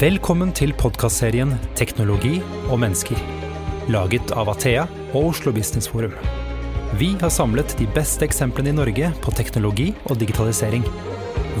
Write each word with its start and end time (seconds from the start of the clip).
Velkommen 0.00 0.48
til 0.56 0.70
podkastserien 0.80 1.50
'Teknologi 1.76 2.38
og 2.70 2.78
mennesker', 2.80 3.20
laget 3.92 4.30
av 4.32 4.48
Athea 4.48 4.86
og 5.12 5.26
Oslo 5.30 5.52
Business 5.52 5.88
Forum. 5.88 6.14
Vi 6.96 7.10
har 7.20 7.28
samlet 7.28 7.74
de 7.78 7.84
beste 7.94 8.24
eksemplene 8.24 8.70
i 8.70 8.72
Norge 8.72 9.10
på 9.20 9.30
teknologi 9.36 9.94
og 10.06 10.16
digitalisering. 10.16 10.86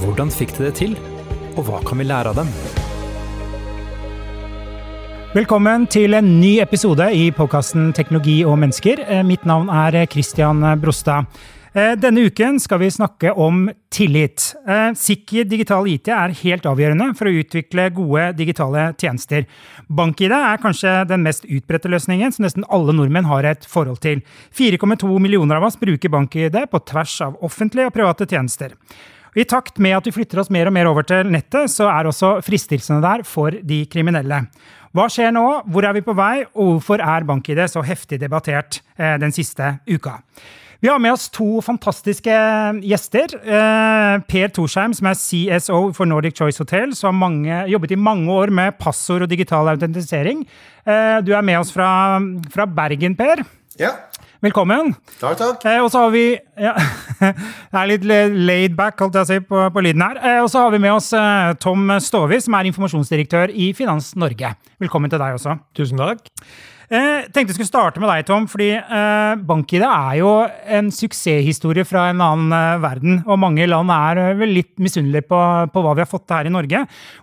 Hvordan 0.00 0.32
fikk 0.32 0.56
de 0.56 0.64
det 0.64 0.74
til, 0.74 0.96
og 1.58 1.68
hva 1.68 1.82
kan 1.84 1.98
vi 1.98 2.04
lære 2.08 2.32
av 2.32 2.40
dem? 2.40 2.48
Velkommen 5.34 5.86
til 5.86 6.14
en 6.14 6.40
ny 6.40 6.62
episode 6.62 7.12
i 7.12 7.30
podkasten 7.30 7.92
Teknologi 7.92 8.42
og 8.44 8.56
mennesker. 8.58 9.04
Eh, 9.06 9.22
Mitt 9.22 9.44
navn 9.44 9.68
er 9.68 10.06
Christian 10.06 10.80
Brostad. 10.80 11.28
Eh, 11.72 11.92
Denne 11.94 12.24
uken 12.26 12.56
skal 12.58 12.80
vi 12.82 12.88
snakke 12.90 13.30
om 13.38 13.68
tillit. 13.94 14.54
Eh, 14.68 14.90
Sikker 14.98 15.44
digital 15.46 15.86
IT 15.86 16.08
er 16.10 16.32
helt 16.40 16.64
avgjørende 16.66 17.12
for 17.14 17.30
å 17.30 17.34
utvikle 17.38 17.84
gode 17.94 18.24
digitale 18.40 18.88
tjenester. 18.98 19.46
BankID 19.86 20.34
er 20.34 20.58
kanskje 20.58 20.94
den 21.06 21.22
mest 21.22 21.46
utbredte 21.46 21.92
løsningen 21.92 22.34
som 22.34 22.42
nesten 22.42 22.66
alle 22.66 22.94
nordmenn 22.96 23.28
har 23.30 23.46
et 23.46 23.68
forhold 23.70 24.00
til. 24.02 24.24
4,2 24.50 25.20
millioner 25.22 25.60
av 25.60 25.68
oss 25.68 25.78
bruker 25.78 26.10
BankID 26.10 26.58
på 26.72 26.80
tvers 26.90 27.14
av 27.28 27.38
offentlige 27.46 27.86
og 27.86 27.94
private 27.94 28.26
tjenester. 28.26 28.74
I 29.38 29.44
takt 29.46 29.78
med 29.78 29.94
at 29.94 30.08
vi 30.08 30.14
flytter 30.16 30.40
oss 30.42 30.50
mer 30.50 30.66
og 30.66 30.74
mer 30.74 30.88
over 30.90 31.06
til 31.06 31.30
nettet, 31.30 31.70
så 31.70 31.86
er 31.86 32.08
også 32.10 32.40
fristelsene 32.42 32.98
der 33.04 33.22
for 33.22 33.54
de 33.54 33.84
kriminelle. 33.86 34.40
Hva 34.90 35.06
skjer 35.06 35.30
nå, 35.30 35.44
hvor 35.70 35.86
er 35.86 35.94
vi 35.94 36.02
på 36.02 36.16
vei, 36.18 36.40
og 36.50 36.80
hvorfor 36.80 36.98
er 36.98 37.28
BankID 37.28 37.62
så 37.70 37.84
heftig 37.86 38.18
debattert 38.18 38.80
eh, 38.98 39.14
den 39.22 39.30
siste 39.30 39.76
uka? 39.86 40.16
Vi 40.80 40.88
har 40.88 40.98
med 40.98 41.12
oss 41.12 41.28
to 41.28 41.60
fantastiske 41.60 42.32
gjester. 42.88 43.34
Eh, 43.36 44.22
per 44.24 44.48
Torsheim, 44.56 44.94
som 44.96 45.10
er 45.10 45.18
CSO 45.18 45.80
for 45.92 46.08
Nordic 46.08 46.38
Choice 46.38 46.62
Hotel, 46.62 46.94
som 46.96 47.10
har 47.10 47.18
mange, 47.20 47.58
jobbet 47.68 47.92
i 47.92 48.00
mange 48.00 48.32
år 48.32 48.48
med 48.48 48.78
passord 48.80 49.26
og 49.26 49.28
digital 49.28 49.68
autentisering. 49.74 50.46
Eh, 50.88 51.18
du 51.20 51.34
er 51.36 51.44
med 51.44 51.60
oss 51.60 51.72
fra, 51.74 51.90
fra 52.48 52.64
Bergen, 52.64 53.16
Per. 53.18 53.44
Ja, 53.80 53.92
Velkommen. 54.40 54.94
takk, 55.20 55.36
takk. 55.36 55.64
Eh, 55.68 55.82
og 55.84 55.90
så 55.92 56.06
har 56.06 56.12
vi 56.14 56.24
ja, 56.32 56.72
Det 57.20 57.76
er 57.76 57.90
litt 57.90 58.06
laid 58.08 58.72
back 58.78 58.96
holdt 59.04 59.18
jeg 59.18 59.26
å 59.26 59.28
si, 59.28 59.36
på, 59.44 59.66
på 59.68 59.82
lyden 59.84 60.00
her. 60.00 60.16
Eh, 60.16 60.38
og 60.40 60.48
så 60.48 60.62
har 60.64 60.72
vi 60.72 60.80
med 60.80 60.94
oss 60.94 61.10
eh, 61.12 61.52
Tom 61.60 61.92
Stovi, 62.00 62.40
som 62.40 62.56
er 62.56 62.70
informasjonsdirektør 62.70 63.52
i 63.52 63.74
Finans 63.76 64.14
Norge. 64.16 64.54
Velkommen 64.80 65.12
til 65.12 65.20
deg 65.20 65.36
også. 65.36 65.58
Tusen 65.76 66.00
takk. 66.00 66.24
Eh, 66.90 67.28
tenkte 67.30 67.52
jeg 67.52 67.60
skulle 67.60 67.70
starte 67.70 68.00
med 68.02 68.10
deg, 68.10 68.24
Tom, 68.26 68.48
fordi 68.50 68.72
eh, 68.74 69.32
BankID 69.46 69.84
er 69.86 70.14
jo 70.18 70.30
en 70.74 70.88
suksesshistorie 70.90 71.84
fra 71.86 72.08
en 72.10 72.18
annen 72.24 72.54
eh, 72.56 72.80
verden. 72.82 73.20
Og 73.30 73.38
mange 73.38 73.68
land 73.70 73.92
er 73.94 74.18
eh, 74.18 74.30
vel 74.40 74.50
litt 74.56 74.72
misunnelige 74.82 75.28
på, 75.30 75.38
på 75.70 75.82
hva 75.84 75.92
vi 75.94 76.02
har 76.02 76.08
fått 76.10 76.34
her 76.34 76.48
i 76.48 76.50
Norge. 76.50 76.80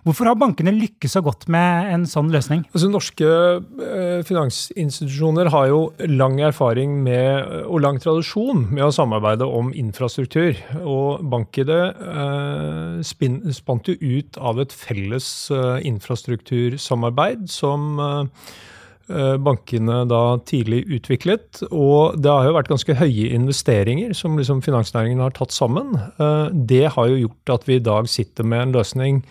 Hvorfor 0.08 0.30
har 0.30 0.38
bankene 0.40 0.72
lykkes 0.72 1.18
så 1.18 1.20
godt 1.26 1.44
med 1.52 1.90
en 1.92 2.06
sånn 2.08 2.30
løsning? 2.32 2.62
Altså, 2.72 2.88
norske 2.88 3.28
eh, 3.28 4.22
finansinstitusjoner 4.24 5.50
har 5.52 5.68
jo 5.68 5.82
lang 6.16 6.40
erfaring 6.48 7.02
med, 7.04 7.52
og 7.68 7.84
lang 7.84 8.00
tradisjon 8.00 8.70
med 8.70 8.86
å 8.86 8.94
samarbeide 8.96 9.50
om 9.52 9.68
infrastruktur. 9.76 10.56
Og 10.80 11.20
BankID 11.28 11.74
eh, 11.74 13.04
spin, 13.04 13.36
spant 13.52 13.92
jo 13.92 13.98
ut 14.00 14.40
av 14.40 14.64
et 14.64 14.72
felles 14.72 15.28
eh, 15.52 15.84
infrastruktursamarbeid 15.92 17.44
som 17.52 18.00
eh, 18.00 18.24
eh, 18.24 18.64
bankene 19.08 20.02
da 20.08 20.38
tidlig 20.44 20.82
utviklet. 20.98 21.62
Og 21.72 22.16
det 22.20 22.30
har 22.30 22.48
jo 22.48 22.54
vært 22.56 22.70
ganske 22.72 22.96
høye 22.98 23.32
investeringer 23.32 24.14
som 24.16 24.36
liksom 24.38 24.60
finansnæringen 24.64 25.22
har 25.24 25.34
tatt 25.36 25.54
sammen. 25.56 25.94
Eh, 26.20 26.48
Det 26.68 26.86
har 26.94 27.08
jo 27.08 27.22
gjort 27.26 27.54
at 27.58 27.68
vi 27.68 27.76
i 27.76 27.84
dag 27.84 28.08
sitter 28.08 28.44
med 28.44 28.66
en 28.66 28.74
løsning 28.78 29.22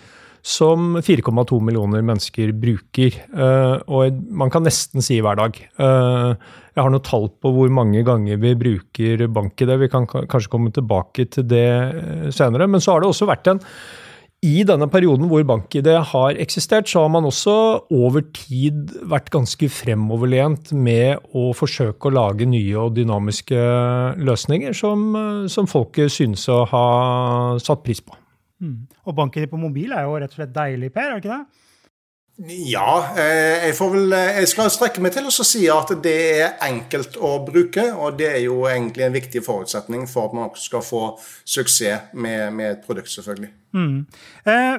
som 0.47 0.95
4,2 1.03 1.59
millioner 1.61 2.02
mennesker 2.06 2.53
bruker. 2.56 3.17
Eh, 3.36 3.75
og 3.88 4.22
man 4.31 4.50
kan 4.53 4.64
nesten 4.64 5.03
si 5.03 5.19
hver 5.19 5.36
dag. 5.39 5.58
Eh, 5.58 6.34
jeg 6.78 6.84
har 6.85 6.94
noe 6.94 7.03
tall 7.03 7.28
på 7.41 7.51
hvor 7.51 7.72
mange 7.74 8.03
ganger 8.06 8.40
vi 8.40 8.53
bruker 8.56 9.28
bank 9.34 9.59
i 9.62 9.68
det. 9.68 9.80
Vi 9.81 9.90
kan 9.91 10.07
kanskje 10.07 10.51
komme 10.53 10.72
tilbake 10.72 11.28
til 11.34 11.47
det 11.50 11.68
eh, 11.68 12.28
senere. 12.31 12.69
Men 12.69 12.84
så 12.84 12.96
har 12.96 13.03
det 13.03 13.09
også 13.12 13.28
vært 13.28 13.51
en 13.51 13.62
i 14.46 14.62
denne 14.68 14.86
perioden 14.92 15.25
hvor 15.31 15.42
BankID 15.50 15.88
har 16.12 16.38
eksistert, 16.38 16.86
så 16.90 17.02
har 17.03 17.09
man 17.09 17.25
også 17.25 17.56
over 17.90 18.22
tid 18.38 18.94
vært 19.09 19.31
ganske 19.34 19.70
fremoverlent 19.74 20.70
med 20.78 21.24
å 21.34 21.50
forsøke 21.58 22.09
å 22.09 22.14
lage 22.14 22.46
nye 22.46 22.75
og 22.78 22.94
dynamiske 23.00 23.58
løsninger 24.22 24.78
som, 24.78 25.09
som 25.50 25.70
folket 25.70 26.14
synes 26.14 26.46
å 26.53 26.62
ha 26.70 26.88
satt 27.64 27.81
pris 27.86 28.03
på. 28.03 28.14
Og 29.08 29.18
BankID 29.18 29.50
på 29.50 29.62
mobil 29.62 29.94
er 29.94 30.06
jo 30.06 30.20
rett 30.22 30.34
og 30.34 30.40
slett 30.42 30.54
deilig, 30.54 30.92
Per? 30.94 31.09
er 31.09 31.18
det 31.18 31.25
ikke 31.25 31.34
det? 31.34 31.64
Ja, 32.46 33.16
eh, 33.18 33.64
jeg 33.66 33.75
vel 33.80 34.12
eh, 34.14 34.36
Jeg 34.44 34.50
skal 34.52 34.70
strekke 34.70 35.02
meg 35.02 35.16
til 35.16 35.25
å 35.25 35.31
si 35.34 35.64
at 35.74 35.90
det 36.06 36.18
er 36.38 36.52
enkelt 36.68 37.18
å 37.18 37.31
bruke, 37.46 37.88
og 37.98 38.20
det 38.20 38.28
er 38.30 38.44
jo 38.44 38.59
egentlig 38.70 39.08
en 39.08 39.16
viktig 39.16 39.42
forutsetning 39.46 40.06
for 40.09 40.30
at 40.30 40.36
man 40.38 40.52
også 40.52 40.68
skal 40.70 40.84
få 40.86 41.02
suksess 41.42 42.14
med, 42.14 42.53
med 42.53 42.75
et 42.75 42.86
produkt, 42.86 43.09
selvfølgelig. 43.09 43.50
Eh, 44.46 44.75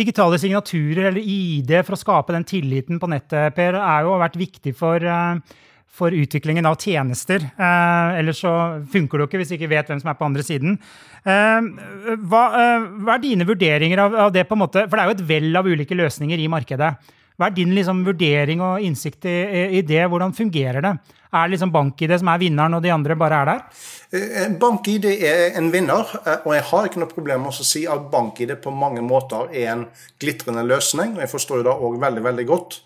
digitale 0.00 0.38
signaturer, 0.40 1.10
eller 1.10 1.20
ID, 1.20 1.76
for 1.84 1.96
å 1.96 2.00
skape 2.00 2.34
den 2.38 2.48
tilliten 2.48 3.00
på 3.00 3.12
nettet, 3.12 3.52
Per, 3.56 3.76
er 3.84 4.08
jo 4.08 4.16
vært 4.24 4.40
viktig 4.40 4.72
for, 4.78 5.04
eh, 5.04 5.60
for 5.94 6.14
utviklingen 6.14 6.66
av 6.66 6.76
tjenester. 6.82 7.44
Eh, 7.54 8.18
ellers 8.18 8.42
så 8.42 8.52
funker 8.90 9.18
det 9.18 9.24
jo 9.24 9.30
ikke 9.30 9.40
hvis 9.42 9.52
du 9.52 9.56
ikke 9.58 9.70
vet 9.70 9.90
hvem 9.90 10.00
som 10.02 10.10
er 10.10 10.18
på 10.18 10.26
andre 10.26 10.44
siden. 10.46 10.78
Eh, 11.22 11.68
hva, 12.26 12.44
eh, 12.60 12.86
hva 13.04 13.16
er 13.16 13.22
dine 13.22 13.46
vurderinger 13.48 14.02
av, 14.02 14.16
av 14.26 14.32
det, 14.34 14.46
på 14.48 14.58
en 14.58 14.64
måte? 14.64 14.88
For 14.88 14.96
det 14.96 15.04
er 15.04 15.12
jo 15.12 15.18
et 15.18 15.28
vell 15.28 15.60
av 15.60 15.68
ulike 15.70 15.98
løsninger 15.98 16.42
i 16.42 16.50
markedet. 16.50 16.94
Hva 17.34 17.48
er 17.48 17.54
din 17.56 17.74
liksom, 17.74 18.04
vurdering 18.06 18.62
og 18.62 18.82
innsikt 18.86 19.26
i, 19.26 19.36
i 19.78 19.82
det? 19.86 20.04
Hvordan 20.10 20.34
fungerer 20.36 20.84
det? 20.84 20.94
Er 21.34 21.50
liksom 21.50 21.72
BankID 21.74 22.12
som 22.20 22.30
er 22.30 22.38
vinneren, 22.38 22.76
og 22.76 22.82
de 22.84 22.92
andre 22.94 23.16
bare 23.18 23.40
er 23.42 23.48
der? 23.50 23.62
Eh, 24.14 24.52
BankID 24.60 25.08
er 25.16 25.58
en 25.58 25.72
vinner, 25.74 26.10
eh, 26.22 26.44
og 26.44 26.54
jeg 26.54 26.66
har 26.70 26.86
ikke 26.86 27.02
noe 27.02 27.10
problem 27.10 27.42
med 27.46 27.50
å 27.50 27.66
si 27.66 27.82
at 27.90 28.06
BankID 28.12 28.54
på 28.62 28.74
mange 28.74 29.02
måter 29.02 29.50
er 29.50 29.72
en 29.72 29.86
glitrende 30.22 30.62
løsning. 30.62 31.16
og 31.16 31.24
Jeg 31.26 31.32
forstår 31.34 31.64
det 31.66 31.74
òg 31.74 31.98
veldig 32.02 32.22
veldig 32.22 32.46
godt 32.46 32.80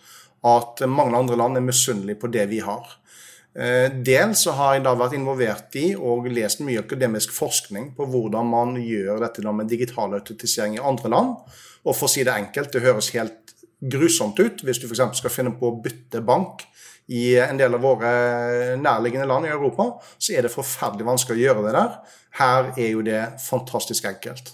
at 0.47 0.85
mange 0.87 1.19
andre 1.19 1.37
land 1.37 1.59
er 1.59 1.65
misunnelige 1.67 2.21
på 2.21 2.31
det 2.31 2.47
vi 2.51 2.61
har. 2.63 2.87
Eh, 3.59 3.89
Dels 3.91 4.45
så 4.45 4.55
har 4.55 4.77
jeg 4.77 4.85
da 4.87 4.95
vært 4.99 5.17
involvert 5.19 5.75
i 5.81 5.91
og 5.97 6.29
lest 6.31 6.63
mye 6.63 6.85
akademisk 6.85 7.33
forskning 7.35 7.93
på 7.97 8.07
hvordan 8.07 8.47
man 8.47 8.77
gjør 8.79 9.25
dette 9.25 9.43
da 9.43 9.53
med 9.53 9.71
digital 9.71 10.15
autentisering 10.15 10.79
i 10.79 10.85
andre 10.85 11.11
land. 11.11 11.35
Og 11.85 11.95
for 11.97 12.07
å 12.07 12.13
si 12.13 12.25
det 12.27 12.37
enkelt, 12.37 12.71
det 12.73 12.85
høres 12.85 13.11
helt 13.17 13.55
grusomt 13.79 14.39
ut 14.39 14.63
hvis 14.67 14.81
du 14.83 14.87
f.eks. 14.89 15.19
skal 15.19 15.33
finne 15.33 15.55
på 15.59 15.71
å 15.71 15.79
bytte 15.83 16.23
bank 16.27 16.67
i 17.09 17.39
en 17.41 17.59
del 17.59 17.75
av 17.75 17.83
våre 17.83 18.13
nærliggende 18.77 19.27
land 19.31 19.49
i 19.49 19.53
Europa, 19.55 19.95
så 20.21 20.35
er 20.37 20.45
det 20.45 20.53
forferdelig 20.53 21.07
vanskelig 21.09 21.41
å 21.41 21.47
gjøre 21.47 21.67
det 21.67 21.75
der. 21.79 21.95
Her 22.39 22.73
er 22.75 22.89
jo 22.91 23.05
det 23.07 23.23
fantastisk 23.41 24.05
enkelt. 24.11 24.53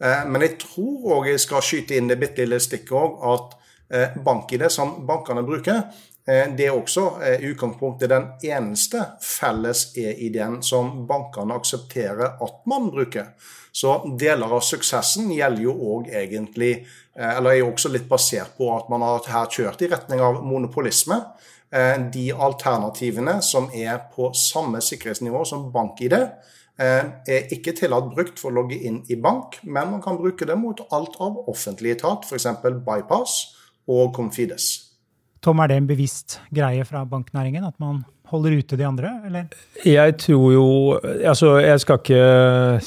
Eh, 0.00 0.24
Men 0.26 0.42
jeg 0.42 0.58
tror 0.64 1.18
òg 1.18 1.28
jeg 1.28 1.42
skal 1.44 1.62
skyte 1.62 1.98
inn 1.98 2.08
det 2.08 2.18
bitte 2.18 2.46
lille 2.46 2.60
stikket 2.62 2.96
òg, 2.96 3.20
at 3.34 3.59
BankID 3.90 4.70
som 4.70 5.06
bankene 5.06 5.42
bruker, 5.42 5.82
eh, 6.26 6.46
det 6.56 6.66
er 6.68 6.76
også 6.76 7.06
eh, 7.22 7.40
i 7.42 7.50
utgangspunktet 7.50 8.12
den 8.12 8.28
eneste 8.46 9.02
felles 9.24 9.88
e-ID-en 9.98 10.60
som 10.62 11.06
bankene 11.08 11.56
aksepterer 11.58 12.36
at 12.40 12.60
man 12.70 12.90
bruker. 12.94 13.32
Så 13.72 13.96
deler 14.18 14.50
av 14.50 14.62
suksessen 14.66 15.30
gjelder 15.34 15.62
jo 15.62 15.74
òg 15.94 16.08
egentlig 16.10 16.72
eh, 16.80 17.36
Eller 17.36 17.52
er 17.52 17.66
også 17.68 17.90
litt 17.90 18.08
basert 18.10 18.56
på 18.58 18.70
at 18.74 18.88
man 18.90 19.02
har 19.06 19.26
her 19.30 19.50
kjørt 19.50 19.82
i 19.82 19.90
retning 19.90 20.22
av 20.22 20.42
monopolisme. 20.46 21.20
Eh, 21.70 21.98
De 22.14 22.30
alternativene 22.32 23.40
som 23.42 23.70
er 23.74 23.98
på 24.14 24.32
samme 24.34 24.82
sikkerhetsnivå 24.82 25.44
som 25.46 25.70
bank-ID, 25.74 26.18
er 26.80 27.50
ikke 27.52 27.74
tillatt 27.76 28.06
brukt 28.14 28.38
for 28.40 28.48
å 28.48 28.62
logge 28.62 28.78
inn 28.88 29.02
i 29.12 29.16
bank, 29.20 29.58
men 29.68 29.90
man 29.90 30.00
kan 30.00 30.16
bruke 30.16 30.46
det 30.48 30.54
mot 30.56 30.78
alt 30.96 31.18
av 31.20 31.42
offentlig 31.52 31.90
etat, 31.98 32.24
f.eks. 32.24 32.46
Bypass 32.86 33.34
og 33.90 34.14
Confides. 34.16 34.70
Tom, 35.42 35.60
er 35.64 35.72
det 35.72 35.80
en 35.80 35.88
bevisst 35.88 36.38
greie 36.52 36.84
fra 36.84 37.06
banknæringen 37.08 37.64
at 37.64 37.76
man 37.80 38.02
holder 38.30 38.58
ute 38.60 38.76
de 38.78 38.84
andre, 38.86 39.08
eller? 39.26 39.46
Jeg 39.82 40.16
tror 40.22 40.52
jo 40.54 40.66
Altså, 41.26 41.56
jeg 41.58 41.80
skal 41.82 41.98
ikke 41.98 42.20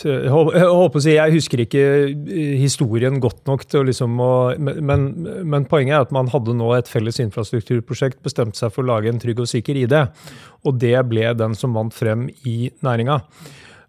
Jeg 0.06 0.32
håper 0.32 1.00
å 1.00 1.04
si, 1.04 1.16
jeg 1.18 1.34
husker 1.34 1.64
ikke 1.66 1.82
historien 2.62 3.20
godt 3.24 3.42
nok 3.50 3.66
til 3.68 3.82
å 3.82 3.88
liksom 3.90 4.22
å 4.24 4.32
men, 4.60 5.10
men 5.44 5.68
poenget 5.68 5.98
er 5.98 6.06
at 6.06 6.14
man 6.16 6.32
hadde 6.32 6.56
nå 6.56 6.70
et 6.78 6.92
felles 6.92 7.20
infrastrukturprosjekt, 7.26 8.22
bestemte 8.24 8.60
seg 8.60 8.72
for 8.72 8.86
å 8.86 8.94
lage 8.94 9.12
en 9.12 9.20
trygg 9.20 9.44
og 9.44 9.50
sikker 9.52 9.82
ID. 9.84 9.98
Og 10.64 10.80
det 10.80 10.96
ble 11.10 11.34
den 11.36 11.58
som 11.60 11.76
vant 11.76 11.94
frem 11.96 12.30
i 12.48 12.72
næringa. 12.86 13.20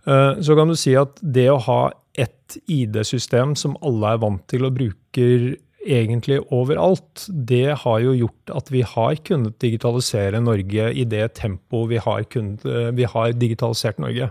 Eh, 0.07 0.41
Så 0.43 0.57
kan 0.59 0.69
du 0.69 0.77
si 0.77 0.97
at 0.99 1.21
det 1.23 1.47
å 1.53 1.61
ha 1.69 1.81
ett 2.15 2.59
ID-system 2.71 3.55
som 3.59 3.77
alle 3.83 4.15
er 4.15 4.21
vant 4.23 4.43
til 4.51 4.67
og 4.67 4.75
bruker 4.77 5.55
egentlig 5.85 6.41
overalt, 6.53 7.27
det 7.29 7.77
har 7.85 8.01
jo 8.03 8.15
gjort 8.17 8.53
at 8.59 8.71
vi 8.73 8.83
har 8.87 9.21
kunnet 9.27 9.59
digitalisere 9.63 10.41
Norge 10.43 10.91
i 10.93 11.05
det 11.09 11.35
tempoet 11.41 11.91
vi 11.93 12.03
har, 12.03 12.25
eh, 12.25 12.91
vi 12.97 13.05
har 13.05 13.33
digitalisert 13.33 13.99
Norge. 14.03 14.31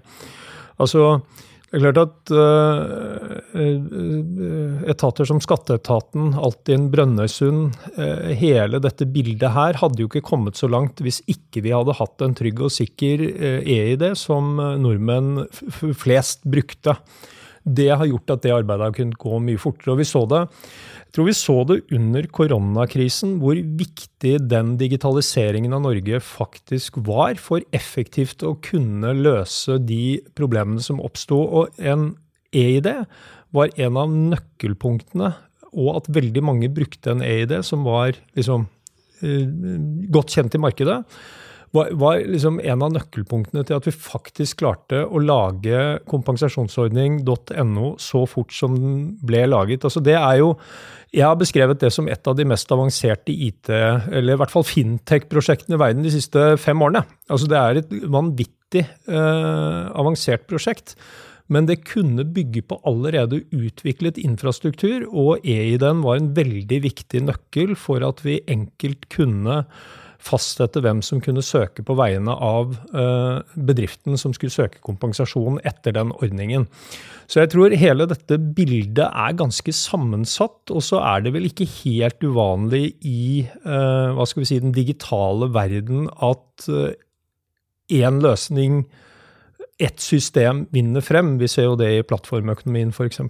Altså, 0.81 1.21
Det 1.73 1.81
er 1.81 1.89
klart 1.89 2.05
at 2.05 2.29
uh, 2.37 3.39
etater 4.91 5.25
som 5.25 5.39
skatteetaten, 5.41 6.35
Altinn, 6.37 6.91
Brønnøysund, 6.93 7.73
hele 8.37 8.77
dette 8.77 9.07
bildet 9.09 9.49
her 9.55 9.73
hadde 9.81 9.97
jo 9.97 10.05
ikke 10.05 10.21
kommet 10.21 10.53
så 10.53 10.69
langt 10.69 11.01
hvis 11.01 11.23
ikke 11.25 11.63
vi 11.65 11.73
hadde 11.73 11.97
hatt 11.97 12.21
en 12.21 12.37
trygg 12.37 12.61
og 12.61 12.69
sikker 12.75 13.25
uh, 13.25 13.65
EID 13.65 14.05
som 14.13 14.53
nordmenn 14.85 15.47
flest 15.97 16.45
brukte. 16.45 16.93
Det 17.65 17.89
har 17.89 18.05
gjort 18.05 18.35
at 18.35 18.45
det 18.45 18.53
arbeidet 18.53 18.91
har 18.91 18.97
kunnet 18.99 19.17
gå 19.17 19.41
mye 19.41 19.57
fortere. 19.57 19.95
og 19.95 20.03
vi 20.03 20.05
så 20.05 20.27
det 20.29 20.45
tror 21.13 21.29
vi 21.29 21.35
så 21.37 21.55
det 21.69 21.83
under 21.93 22.25
koronakrisen, 22.33 23.37
hvor 23.41 23.57
viktig 23.57 24.33
den 24.49 24.73
digitaliseringen 24.79 25.75
av 25.77 25.83
Norge 25.85 26.19
faktisk 26.25 26.97
var 27.05 27.37
for 27.41 27.61
effektivt 27.75 28.45
å 28.45 28.55
kunne 28.65 29.13
løse 29.19 29.77
de 29.77 30.17
problemene 30.37 30.81
som 30.81 31.01
oppsto. 31.03 31.37
Og 31.37 31.77
en 31.77 32.15
EID 32.53 32.89
var 33.53 33.73
en 33.77 34.01
av 34.01 34.17
nøkkelpunktene, 34.33 35.35
og 35.73 35.93
at 35.99 36.09
veldig 36.13 36.43
mange 36.45 36.73
brukte 36.73 37.13
en 37.13 37.21
EID 37.25 37.59
som 37.65 37.85
var 37.85 38.17
liksom, 38.37 38.67
eh, 39.21 39.45
godt 40.13 40.33
kjent 40.33 40.57
i 40.57 40.61
markedet 40.61 41.01
var, 41.73 41.89
var 41.97 42.19
liksom 42.29 42.59
en 42.61 42.83
av 42.85 42.91
nøkkelpunktene 42.93 43.63
til 43.65 43.77
at 43.79 43.87
vi 43.87 43.93
faktisk 43.95 44.59
klarte 44.61 45.01
å 45.03 45.21
lage 45.21 45.79
kompensasjonsordning.no 46.09 47.87
så 48.01 48.23
fort 48.29 48.53
som 48.53 48.75
den 48.77 48.99
ble 49.25 49.41
laget. 49.49 49.85
Altså 49.87 50.03
det 50.05 50.15
er 50.19 50.37
jo, 50.43 50.53
Jeg 51.13 51.25
har 51.25 51.37
beskrevet 51.37 51.81
det 51.81 51.91
som 51.93 52.07
et 52.09 52.29
av 52.29 52.37
de 52.37 52.45
mest 52.49 52.71
avanserte 52.73 53.33
IT, 53.33 53.69
eller 53.69 54.33
i 54.33 54.39
hvert 54.41 54.53
fall 54.53 54.65
fintech-prosjektene 54.65 55.77
i 55.77 55.81
verden 55.81 56.05
de 56.05 56.13
siste 56.13 56.45
fem 56.61 56.81
årene. 56.81 57.03
Altså 57.29 57.49
Det 57.49 57.59
er 57.59 57.81
et 57.81 57.93
vanvittig 58.05 58.85
eh, 59.09 59.83
avansert 59.93 60.47
prosjekt. 60.49 60.95
Men 61.51 61.67
det 61.67 61.83
kunne 61.85 62.23
bygge 62.23 62.63
på 62.65 62.79
allerede 62.87 63.41
utviklet 63.51 64.17
infrastruktur, 64.21 65.03
og 65.09 65.43
EID-en 65.43 66.01
var 66.05 66.17
en 66.17 66.31
veldig 66.37 66.79
viktig 66.85 67.25
nøkkel 67.27 67.75
for 67.77 68.05
at 68.07 68.23
vi 68.25 68.39
enkelt 68.47 69.09
kunne 69.13 69.63
fastsette 70.23 70.81
hvem 70.83 71.01
som 71.05 71.21
kunne 71.23 71.43
søke 71.45 71.83
på 71.85 71.95
vegne 71.99 72.33
av 72.33 72.75
eh, 72.95 73.39
bedriften 73.69 74.17
som 74.19 74.33
skulle 74.35 74.53
søke 74.53 74.81
kompensasjon 74.85 75.59
etter 75.67 75.95
den 75.97 76.13
ordningen. 76.15 76.67
Så 77.27 77.41
jeg 77.41 77.53
tror 77.53 77.75
hele 77.79 78.07
dette 78.09 78.37
bildet 78.55 79.05
er 79.05 79.37
ganske 79.39 79.75
sammensatt, 79.75 80.71
og 80.71 80.83
så 80.85 81.01
er 81.03 81.25
det 81.25 81.33
vel 81.35 81.47
ikke 81.49 81.67
helt 81.81 82.23
uvanlig 82.23 82.85
i 83.07 83.43
eh, 83.43 84.13
hva 84.15 84.27
skal 84.29 84.43
vi 84.43 84.51
si, 84.51 84.61
den 84.63 84.75
digitale 84.75 85.51
verden 85.53 86.07
at 86.23 86.69
én 86.69 88.19
eh, 88.19 88.21
løsning, 88.23 88.83
ett 89.81 89.99
system, 89.99 90.67
vinner 90.71 91.03
frem. 91.03 91.35
Vi 91.41 91.49
ser 91.51 91.71
jo 91.71 91.75
det 91.79 91.89
i 91.97 92.07
plattformøkonomien 92.07 92.93
f.eks. 92.93 93.23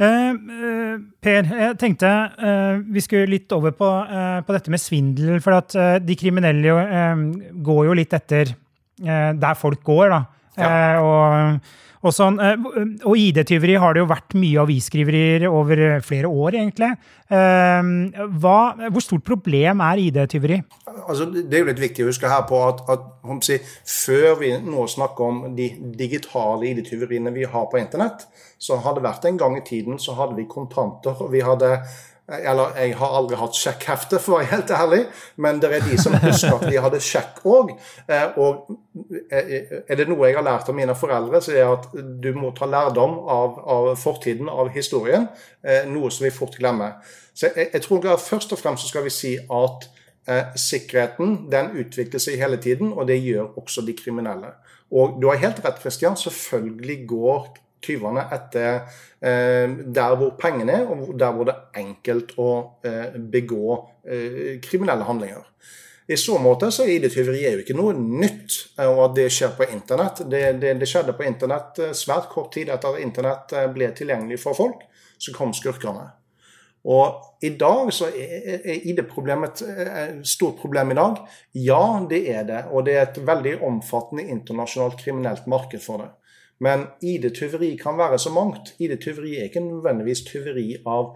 Uh, 0.00 0.96
per, 1.20 1.44
jeg 1.44 1.76
tenkte 1.80 2.08
uh, 2.40 2.80
vi 2.88 3.02
skulle 3.04 3.28
litt 3.28 3.52
over 3.52 3.74
på, 3.76 3.88
på 4.46 4.56
dette 4.56 4.72
med 4.72 4.82
svindel. 4.82 5.40
For 5.44 5.58
at 5.58 5.76
de 6.04 6.16
kriminelle 6.18 6.74
går 7.60 7.82
jo 7.90 7.96
litt 7.98 8.16
etter 8.16 8.54
der 9.00 9.56
folk 9.56 9.80
går, 9.86 10.10
da. 10.12 10.24
Ja. 10.60 10.70
og 11.00 11.62
og, 12.00 12.14
sånn, 12.16 12.38
og 12.40 13.12
ID-tyveri 13.18 13.74
har 13.80 13.92
det 13.92 14.00
jo 14.00 14.08
vært 14.08 14.36
mye 14.40 14.62
avisskriverier 14.62 15.44
over 15.50 16.00
flere 16.04 16.30
år, 16.32 16.56
egentlig. 16.56 16.94
Hva, 17.28 18.56
hvor 18.88 19.04
stort 19.04 19.26
problem 19.26 19.82
er 19.84 20.00
ID-tyveri? 20.06 20.62
Altså, 21.04 21.28
det 21.28 21.58
er 21.58 21.64
jo 21.64 21.68
litt 21.68 21.82
viktig 21.82 22.06
å 22.06 22.08
huske 22.08 22.30
her 22.30 22.46
på 22.48 22.60
at, 22.64 22.80
at 22.90 23.04
si, 23.44 23.58
før 23.84 24.38
vi 24.40 24.54
nå 24.64 24.86
snakker 24.90 25.28
om 25.28 25.42
de 25.56 25.68
digitale 25.98 26.70
ID-tyveriene 26.70 27.34
vi 27.36 27.44
har 27.44 27.68
på 27.68 27.80
internett, 27.82 28.24
så 28.60 28.80
har 28.80 28.96
det 28.96 29.04
vært 29.04 29.28
en 29.28 29.40
gang 29.40 29.58
i 29.58 29.64
tiden 29.66 30.00
så 30.00 30.16
hadde 30.18 30.38
vi 30.40 30.48
kontanter. 30.48 31.20
og 31.20 31.32
vi 31.32 31.44
hadde 31.44 31.74
eller 32.30 32.76
jeg 32.78 32.94
har 33.00 33.14
aldri 33.18 33.38
hatt 33.40 33.58
sjekkhefte, 33.58 34.20
for 34.22 34.36
å 34.36 34.40
være 34.40 34.50
helt 34.52 34.72
ærlig, 34.74 35.00
men 35.42 35.60
det 35.62 35.70
er 35.74 35.86
de 35.86 35.98
som 36.00 36.14
husker 36.22 36.54
at 36.54 36.66
de 36.70 36.82
hadde 36.84 37.00
sjekk 37.02 37.40
òg. 37.50 37.72
Eh, 38.06 38.38
og 38.40 38.70
eh, 39.32 39.80
er 39.82 39.98
det 39.98 40.06
noe 40.10 40.28
jeg 40.28 40.38
har 40.38 40.46
lært 40.46 40.70
av 40.70 40.78
mine 40.78 40.94
foreldre, 40.98 41.42
så 41.42 41.54
er 41.54 41.60
det 41.60 41.68
at 41.68 41.88
du 42.22 42.30
må 42.38 42.52
ta 42.56 42.68
lærdom 42.70 43.18
av, 43.26 43.58
av 43.76 43.90
fortiden, 44.00 44.50
av 44.50 44.70
historien. 44.74 45.28
Eh, 45.62 45.82
noe 45.90 46.12
som 46.14 46.26
vi 46.26 46.34
fort 46.34 46.58
glemmer. 46.60 47.00
Så 47.34 47.50
jeg, 47.50 47.70
jeg 47.72 47.86
tror 47.86 48.12
at 48.14 48.22
først 48.22 48.54
og 48.54 48.62
fremst 48.62 48.90
skal 48.90 49.06
vi 49.06 49.14
si 49.14 49.34
at 49.40 49.88
eh, 50.30 50.52
sikkerheten 50.58 51.48
den 51.52 51.72
utvikler 51.82 52.22
seg 52.22 52.38
hele 52.40 52.60
tiden, 52.62 52.92
og 52.92 53.08
det 53.10 53.20
gjør 53.24 53.56
også 53.60 53.84
de 53.86 53.96
kriminelle. 53.98 54.54
Og 54.90 55.18
du 55.22 55.28
har 55.30 55.42
helt 55.42 55.64
rett, 55.64 55.82
Christian. 55.82 56.16
Selvfølgelig 56.18 57.04
går 57.08 57.50
tyvene 57.84 58.26
etter 58.32 58.82
eh, 59.20 59.70
der 59.86 60.16
hvor 60.18 60.34
pengene 60.40 60.80
er, 60.80 60.90
og 60.90 61.14
der 61.18 61.32
hvor 61.36 61.48
det 61.48 61.56
er 61.56 61.80
enkelt 61.84 62.34
å 62.40 62.50
eh, 62.86 63.16
begå 63.32 63.78
eh, 64.04 64.58
kriminelle 64.64 65.06
handlinger. 65.08 65.46
I 66.10 66.16
så 66.18 66.40
måte 66.42 66.72
så 66.74 66.82
er 66.82 66.96
ID-tyveri 66.96 67.44
jo 67.44 67.62
ikke 67.62 67.76
noe 67.78 67.94
nytt, 67.94 68.56
og 68.82 69.04
at 69.04 69.12
det 69.20 69.28
skjer 69.30 69.52
på 69.54 69.68
internett. 69.70 70.24
Det, 70.26 70.40
det, 70.58 70.72
det, 70.80 70.88
skjedde 70.90 71.14
på 71.14 71.22
internett 71.22 71.78
svært 71.94 72.26
kort 72.32 72.50
tid 72.56 72.72
etter 72.74 72.96
at 72.96 73.04
internett 73.04 73.54
ble 73.70 73.92
tilgjengelig 73.94 74.40
for 74.42 74.58
folk. 74.58 74.82
Så 75.22 75.30
kom 75.36 75.54
skurkene. 75.54 76.08
Og 76.90 77.44
i 77.44 77.52
dag 77.60 77.92
så 77.94 78.08
er 78.08 78.80
ID-problemet 78.90 79.62
et 79.62 80.26
stort 80.26 80.58
problem 80.58 80.90
i 80.90 80.98
dag. 80.98 81.20
Ja, 81.54 81.84
det 82.10 82.24
er 82.32 82.46
det. 82.48 82.62
Og 82.72 82.88
det 82.88 82.96
er 82.96 83.04
et 83.04 83.20
veldig 83.30 83.60
omfattende 83.68 84.24
internasjonalt 84.34 84.98
kriminelt 84.98 85.46
marked 85.46 85.84
for 85.84 86.02
det. 86.02 86.10
Men 86.60 86.86
ID-tyveri 87.00 87.74
kan 87.80 87.98
være 87.98 88.18
så 88.20 88.32
mangt. 88.34 88.74
ID-tyveri 88.78 89.38
er 89.38 89.48
ikke 89.48 89.62
nødvendigvis 89.64 90.24
tyveri 90.28 90.74
av 90.86 91.14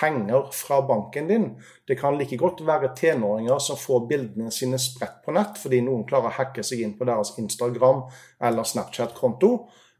penger 0.00 0.48
fra 0.52 0.80
banken 0.86 1.28
din. 1.28 1.46
Det 1.88 1.98
kan 2.00 2.18
like 2.18 2.36
godt 2.36 2.66
være 2.66 2.92
tenåringer 2.96 3.58
som 3.58 3.76
får 3.76 4.06
bildene 4.08 4.50
sine 4.50 4.78
spredt 4.80 5.20
på 5.24 5.34
nett 5.36 5.60
fordi 5.60 5.82
noen 5.84 6.04
klarer 6.08 6.32
å 6.32 6.36
hacke 6.38 6.64
seg 6.64 6.84
inn 6.84 6.96
på 6.98 7.08
deres 7.08 7.34
Instagram 7.40 8.04
eller 8.44 8.68
Snapchat-konto. 8.68 9.52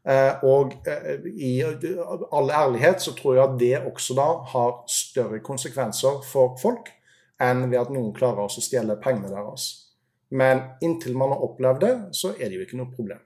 Eh, 0.03 0.43
og 0.43 0.73
eh, 0.89 1.27
i 1.31 1.53
all 1.63 2.51
ærlighet 2.51 3.01
så 3.01 3.13
tror 3.15 3.37
jeg 3.37 3.43
at 3.45 3.59
det 3.59 3.75
også 3.87 4.17
da 4.17 4.27
har 4.51 4.73
større 4.91 5.39
konsekvenser 5.45 6.19
for 6.27 6.57
folk 6.61 6.91
enn 7.41 7.69
ved 7.69 7.79
at 7.79 7.93
noen 7.93 8.11
klarer 8.15 8.45
å 8.45 8.51
stjele 8.51 8.99
pengene 9.03 9.31
deres. 9.31 9.69
Men 10.33 10.65
inntil 10.81 11.15
man 11.17 11.33
har 11.35 11.45
opplevd 11.45 11.85
det, 11.85 11.93
så 12.17 12.33
er 12.33 12.49
det 12.49 12.57
jo 12.57 12.65
ikke 12.65 12.79
noe 12.81 12.91
problem. 12.93 13.21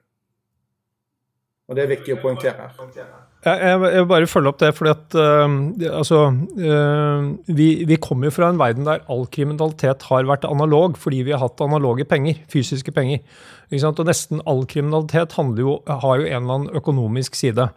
Og 1.68 1.76
Det 1.76 1.84
er 1.84 1.90
viktig 1.90 2.14
å 2.14 2.20
poengtere. 2.22 2.70
Jeg, 3.44 3.80
vil 3.82 4.06
bare 4.08 4.26
følge 4.26 4.50
opp 4.50 4.58
det. 4.62 4.70
fordi 4.74 4.90
at 4.90 5.16
uh, 5.20 5.44
altså, 6.00 6.22
uh, 6.32 7.28
vi, 7.44 7.68
vi 7.86 7.98
kommer 8.00 8.28
jo 8.28 8.34
fra 8.38 8.48
en 8.48 8.60
verden 8.60 8.88
der 8.88 9.04
all 9.12 9.26
kriminalitet 9.30 10.06
har 10.08 10.26
vært 10.28 10.48
analog, 10.48 10.96
fordi 10.98 11.22
vi 11.26 11.34
har 11.34 11.42
hatt 11.44 11.60
analoge 11.60 12.08
penger, 12.08 12.40
fysiske 12.50 12.94
penger. 12.96 13.20
Og 13.68 14.00
Nesten 14.08 14.40
all 14.48 14.64
kriminalitet 14.66 15.36
jo, 15.36 15.78
har 15.86 16.22
jo 16.22 16.26
en 16.26 16.42
eller 16.42 16.54
annen 16.54 16.76
økonomisk 16.80 17.36
side. 17.36 17.68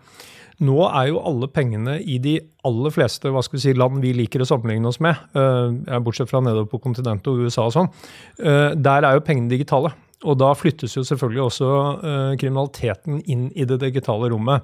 Nå 0.61 0.77
er 0.87 1.09
jo 1.09 1.19
alle 1.25 1.49
pengene 1.51 1.97
i 1.99 2.19
de 2.21 2.37
aller 2.63 2.93
fleste 2.93 3.27
hva 3.33 3.41
skal 3.43 3.57
vi 3.57 3.63
si, 3.65 3.73
land 3.75 3.99
vi 3.99 4.13
liker 4.13 4.43
å 4.43 4.47
sammenligne 4.47 4.87
oss 4.87 5.01
med, 5.03 5.19
uh, 5.35 5.99
bortsett 5.99 6.31
fra 6.31 6.39
nedover 6.39 6.69
på 6.71 6.79
kontinentet 6.79 7.27
og 7.27 7.43
USA 7.43 7.67
og 7.67 7.75
sånn, 7.75 7.91
der 8.39 9.03
er 9.03 9.17
jo 9.17 9.25
pengene 9.25 9.51
digitale. 9.51 9.91
Og 10.21 10.37
da 10.37 10.51
flyttes 10.57 10.97
jo 10.97 11.03
selvfølgelig 11.05 11.43
også 11.47 11.69
uh, 12.01 12.33
kriminaliteten 12.39 13.21
inn 13.25 13.51
i 13.57 13.65
det 13.67 13.79
digitale 13.81 14.29
rommet. 14.33 14.61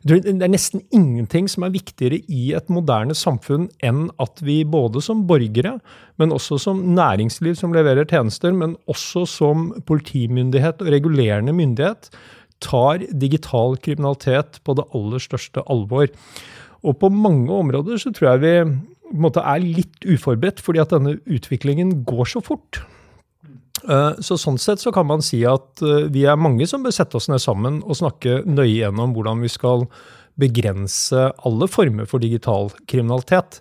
jeg 0.00 0.10
tror 0.10 0.20
det 0.26 0.44
er 0.46 0.52
nesten 0.52 0.82
ingenting 0.94 1.48
som 1.50 1.64
er 1.66 1.74
viktigere 1.74 2.20
i 2.28 2.50
et 2.56 2.68
moderne 2.72 3.16
samfunn 3.16 3.68
enn 3.84 4.08
at 4.22 4.42
vi 4.44 4.60
både 4.68 5.02
som 5.04 5.24
borgere, 5.28 5.78
men 6.20 6.36
også 6.36 6.60
som 6.60 6.84
næringsliv 6.96 7.56
som 7.58 7.74
leverer 7.76 8.08
tjenester, 8.08 8.52
men 8.56 8.76
også 8.90 9.24
som 9.28 9.70
politimyndighet 9.88 10.84
og 10.84 10.92
regulerende 10.92 11.56
myndighet, 11.56 12.12
tar 12.60 13.06
digital 13.16 13.78
kriminalitet 13.80 14.60
på 14.64 14.76
det 14.76 14.84
aller 14.96 15.22
største 15.22 15.64
alvor. 15.72 16.10
Og 16.84 16.96
på 17.00 17.08
mange 17.12 17.52
områder 17.52 18.00
så 18.00 18.12
tror 18.12 18.34
jeg 18.34 18.44
vi 18.44 18.54
måte 19.20 19.42
er 19.42 19.62
litt 19.64 20.04
uforberedt, 20.06 20.60
fordi 20.62 20.82
at 20.82 20.92
denne 20.92 21.16
utviklingen 21.24 22.02
går 22.08 22.34
så 22.36 22.42
fort. 22.44 22.82
Eh, 23.88 24.20
så 24.20 24.36
Sånn 24.40 24.58
sett 24.60 24.82
så 24.82 24.92
kan 24.94 25.08
man 25.08 25.22
si 25.24 25.42
at 25.48 25.82
eh, 25.84 26.08
vi 26.12 26.26
er 26.28 26.40
mange 26.40 26.66
som 26.68 26.84
bør 26.84 26.94
sette 26.94 27.16
oss 27.18 27.30
ned 27.32 27.42
sammen 27.42 27.80
og 27.86 27.98
snakke 28.00 28.42
nøye 28.48 28.82
gjennom 28.82 29.14
hvordan 29.16 29.44
vi 29.44 29.52
skal 29.52 29.86
begrense 30.40 31.30
alle 31.46 31.68
former 31.68 32.08
for 32.08 32.22
digital 32.22 32.70
kriminalitet. 32.88 33.60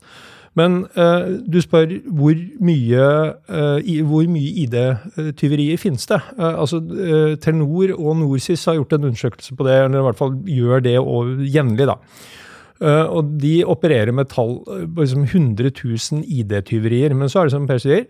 Men 0.57 0.81
uh, 0.97 1.27
du 1.45 1.59
spør 1.61 1.91
hvor 2.19 2.37
mye, 2.65 3.03
uh, 3.51 4.23
mye 4.33 4.53
ID-tyverier 4.63 5.79
finnes 5.79 6.07
det? 6.09 6.17
Uh, 6.39 6.63
altså, 6.63 6.79
Telenor 7.39 7.93
og 7.93 8.17
Norsis 8.19 8.65
har 8.67 8.79
gjort 8.79 8.95
en 8.97 9.09
undersøkelse 9.11 9.55
på 9.55 9.67
det, 9.67 9.77
eller 9.85 10.01
i 10.01 10.07
hvert 10.07 10.19
fall 10.19 10.35
gjør 10.49 10.83
det 10.83 10.95
jevnlig. 11.53 11.87
da. 11.91 11.99
Og 12.79 13.33
de 13.41 13.57
opererer 13.67 14.13
med 14.15 14.29
tall 14.31 14.53
på 14.63 15.03
liksom 15.03 15.25
100 15.25 15.73
000 15.83 16.21
ID-tyverier. 16.23 17.11
Men 17.11 17.27
så 17.27 17.41
er 17.41 17.49
det 17.49 17.55
som 17.55 17.65
Per 17.67 17.81
sier, 17.83 18.05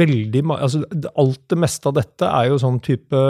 veldig, 0.00 0.40
altså, 0.56 0.80
alt 1.20 1.42
det 1.52 1.58
meste 1.60 1.90
av 1.90 1.98
dette 1.98 2.30
er 2.32 2.48
jo 2.48 2.56
sånn 2.62 2.78
type 2.80 3.20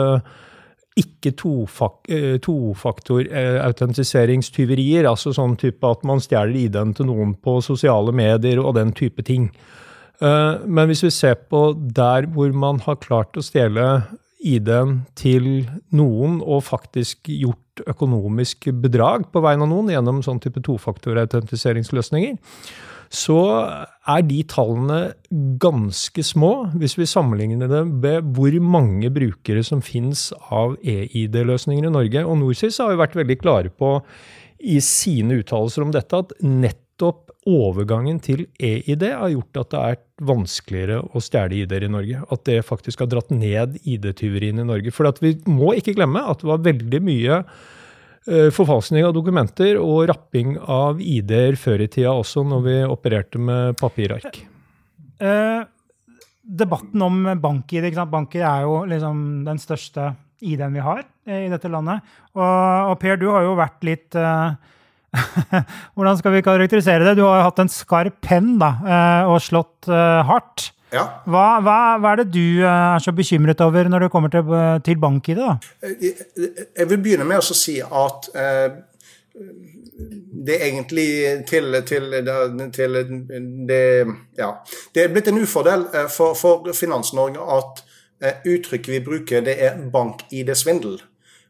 ikke 0.98 1.30
eh, 1.30 2.40
tofaktorautentiseringstyverier, 2.42 5.06
altså 5.08 5.32
sånn 5.36 5.56
type 5.60 5.86
at 5.86 6.04
man 6.08 6.20
stjeler 6.22 6.56
ID-en 6.64 6.94
til 6.96 7.06
noen 7.10 7.34
på 7.34 7.60
sosiale 7.64 8.12
medier 8.12 8.58
og 8.62 8.74
den 8.78 8.92
type 8.96 9.22
ting. 9.26 9.50
Eh, 10.20 10.54
men 10.66 10.86
hvis 10.90 11.04
vi 11.06 11.10
ser 11.14 11.34
på 11.50 11.60
der 11.76 12.26
hvor 12.34 12.52
man 12.52 12.80
har 12.86 12.96
klart 13.02 13.36
å 13.36 13.42
stjele 13.44 14.02
ID-en 14.38 15.00
til 15.18 15.68
noen 15.90 16.42
og 16.42 16.64
faktisk 16.68 17.18
gjort 17.30 17.67
økonomisk 17.86 18.70
bedrag 18.82 19.28
på 19.32 19.42
vegne 19.44 19.66
av 19.66 19.72
noen 19.72 19.92
gjennom 19.92 20.22
sånn 20.24 20.40
type 20.42 20.62
tofaktorautentiseringsløsninger, 20.66 22.38
så 23.08 23.38
er 24.08 24.24
de 24.28 24.42
tallene 24.48 24.98
ganske 25.62 26.24
små 26.24 26.52
hvis 26.76 26.98
vi 26.98 27.08
sammenligner 27.08 27.70
det 27.70 27.80
med 27.88 28.34
hvor 28.36 28.58
mange 28.60 29.08
brukere 29.12 29.62
som 29.64 29.80
finnes 29.84 30.28
av 30.52 30.76
e-ID-løsninger 30.82 31.88
i 31.88 31.94
Norge. 31.94 32.24
Og 32.26 32.36
Norsis 32.42 32.80
har 32.82 32.92
jo 32.92 33.00
vært 33.00 33.16
veldig 33.16 33.38
klare 33.40 33.72
på 33.72 33.96
i 34.58 34.76
sine 34.84 35.40
uttalelser 35.40 35.86
om 35.86 35.94
dette 35.94 36.20
at 36.20 36.36
nettopp 36.44 37.27
overgangen 37.48 38.20
til 38.22 38.44
e-ID 38.60 39.06
har 39.08 39.32
gjort 39.32 39.62
at 39.62 39.72
det 39.72 39.80
er 39.86 39.98
vanskeligere 40.28 41.00
å 41.00 41.22
stjele 41.24 41.62
ID-er 41.62 41.88
i 41.88 41.90
Norge. 41.94 42.22
At 42.28 42.44
det 42.48 42.60
faktisk 42.68 43.02
har 43.04 43.10
dratt 43.10 43.32
ned 43.32 43.80
ID-tyveriene 43.82 44.66
i 44.66 44.70
Norge. 44.70 44.92
For 44.94 45.08
vi 45.24 45.34
må 45.48 45.72
ikke 45.78 45.96
glemme 45.96 46.22
at 46.28 46.44
det 46.44 46.50
var 46.52 46.64
veldig 46.68 47.02
mye 47.08 47.42
Eh, 48.28 48.50
forfalskning 48.52 49.06
av 49.08 49.14
dokumenter 49.16 49.78
og 49.80 50.02
rapping 50.10 50.58
av 50.60 50.98
ID-er 51.00 51.56
før 51.56 51.80
i 51.80 51.88
tida 51.88 52.12
også, 52.12 52.42
når 52.44 52.64
vi 52.66 52.76
opererte 52.84 53.40
med 53.40 53.78
papirark. 53.80 54.42
Eh, 55.18 55.60
debatten 56.42 57.04
om 57.06 57.22
bank-ID 57.40 57.96
Bank-ID 57.96 58.42
er 58.44 58.66
jo 58.66 58.82
liksom 58.90 59.22
den 59.46 59.62
største 59.62 60.10
ID-en 60.44 60.76
vi 60.76 60.84
har 60.84 61.06
eh, 61.24 61.46
i 61.46 61.48
dette 61.48 61.70
landet. 61.72 62.04
Og, 62.36 62.42
og, 62.42 62.98
Per, 63.00 63.16
du 63.16 63.30
har 63.32 63.46
jo 63.48 63.56
vært 63.56 63.88
litt 63.88 64.18
uh, 64.20 64.52
Hvordan 65.96 66.18
skal 66.18 66.34
vi 66.34 66.44
karakterisere 66.44 67.06
det? 67.06 67.16
Du 67.18 67.24
har 67.24 67.40
jo 67.40 67.46
hatt 67.48 67.62
en 67.62 67.72
skarp 67.72 68.18
penn 68.24 68.56
da, 68.60 68.74
uh, 68.82 69.32
og 69.34 69.40
slått 69.44 69.88
uh, 69.90 70.20
hardt. 70.28 70.70
Ja. 70.94 71.04
Hva, 71.28 71.58
hva, 71.60 71.78
hva, 72.00 72.12
er 72.14 72.22
det 72.22 72.30
du 72.32 72.62
eh, 72.62 72.66
er 72.66 73.02
så 73.04 73.12
bekymret 73.12 73.60
over 73.60 73.90
når 73.92 74.06
det 74.06 74.12
kommer 74.12 74.32
til, 74.32 74.52
eh, 74.56 74.78
til 74.84 75.00
bank-ID? 75.00 75.40
Jeg, 76.00 76.86
vil 76.88 77.02
begynne 77.02 77.26
med 77.28 77.42
å 77.42 77.56
si 77.56 77.76
at 77.84 78.30
eh, 78.32 78.78
det 80.48 80.56
er 80.56 80.64
egentlig 80.70 81.08
til, 81.50 81.76
til, 81.88 82.16
til 82.72 82.96
det, 83.68 83.82
ja. 84.38 84.50
det 84.94 85.04
er 85.04 85.12
blitt 85.12 85.28
en 85.28 85.42
ufordel 85.42 85.84
eh, 85.92 86.08
for, 86.12 86.38
for 86.38 86.72
Finans-Norge 86.72 87.44
at 87.58 87.84
uttrykket 88.48 88.90
vi 88.90 89.04
bruker, 89.04 89.44
det 89.46 89.60
er 89.62 89.76
bank-ID-svindel. 89.92 90.96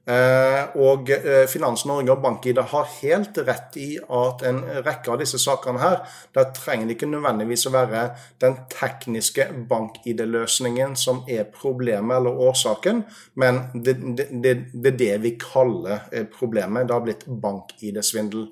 Eh, 0.09 0.77
og 0.81 1.11
eh, 1.13 1.45
Finans 1.53 1.83
Norge 1.89 2.15
og 2.15 2.23
BankID 2.25 2.63
har 2.71 2.87
helt 3.03 3.39
rett 3.45 3.75
i 3.77 3.89
at 4.01 4.45
en 4.49 4.63
rekke 4.87 5.13
av 5.13 5.19
disse 5.21 5.41
sakene 5.43 5.83
her, 5.83 5.99
der 6.33 6.49
trenger 6.57 6.89
det 6.89 6.97
ikke 6.97 7.11
nødvendigvis 7.11 7.67
å 7.69 7.75
være 7.75 8.05
den 8.41 8.57
tekniske 8.73 9.51
bank-ID-løsningen 9.69 10.97
som 10.97 11.21
er 11.29 11.45
problemet 11.53 12.23
eller 12.23 12.41
årsaken, 12.49 13.05
men 13.37 13.67
det, 13.75 13.99
det, 14.17 14.31
det, 14.33 14.55
det 14.73 14.95
er 14.95 15.01
det 15.05 15.13
vi 15.27 15.35
kaller 15.43 16.09
eh, 16.09 16.25
problemet. 16.25 16.89
Det 16.89 16.97
har 16.97 17.05
blitt 17.05 17.29
bank-ID-svindel. 17.29 18.49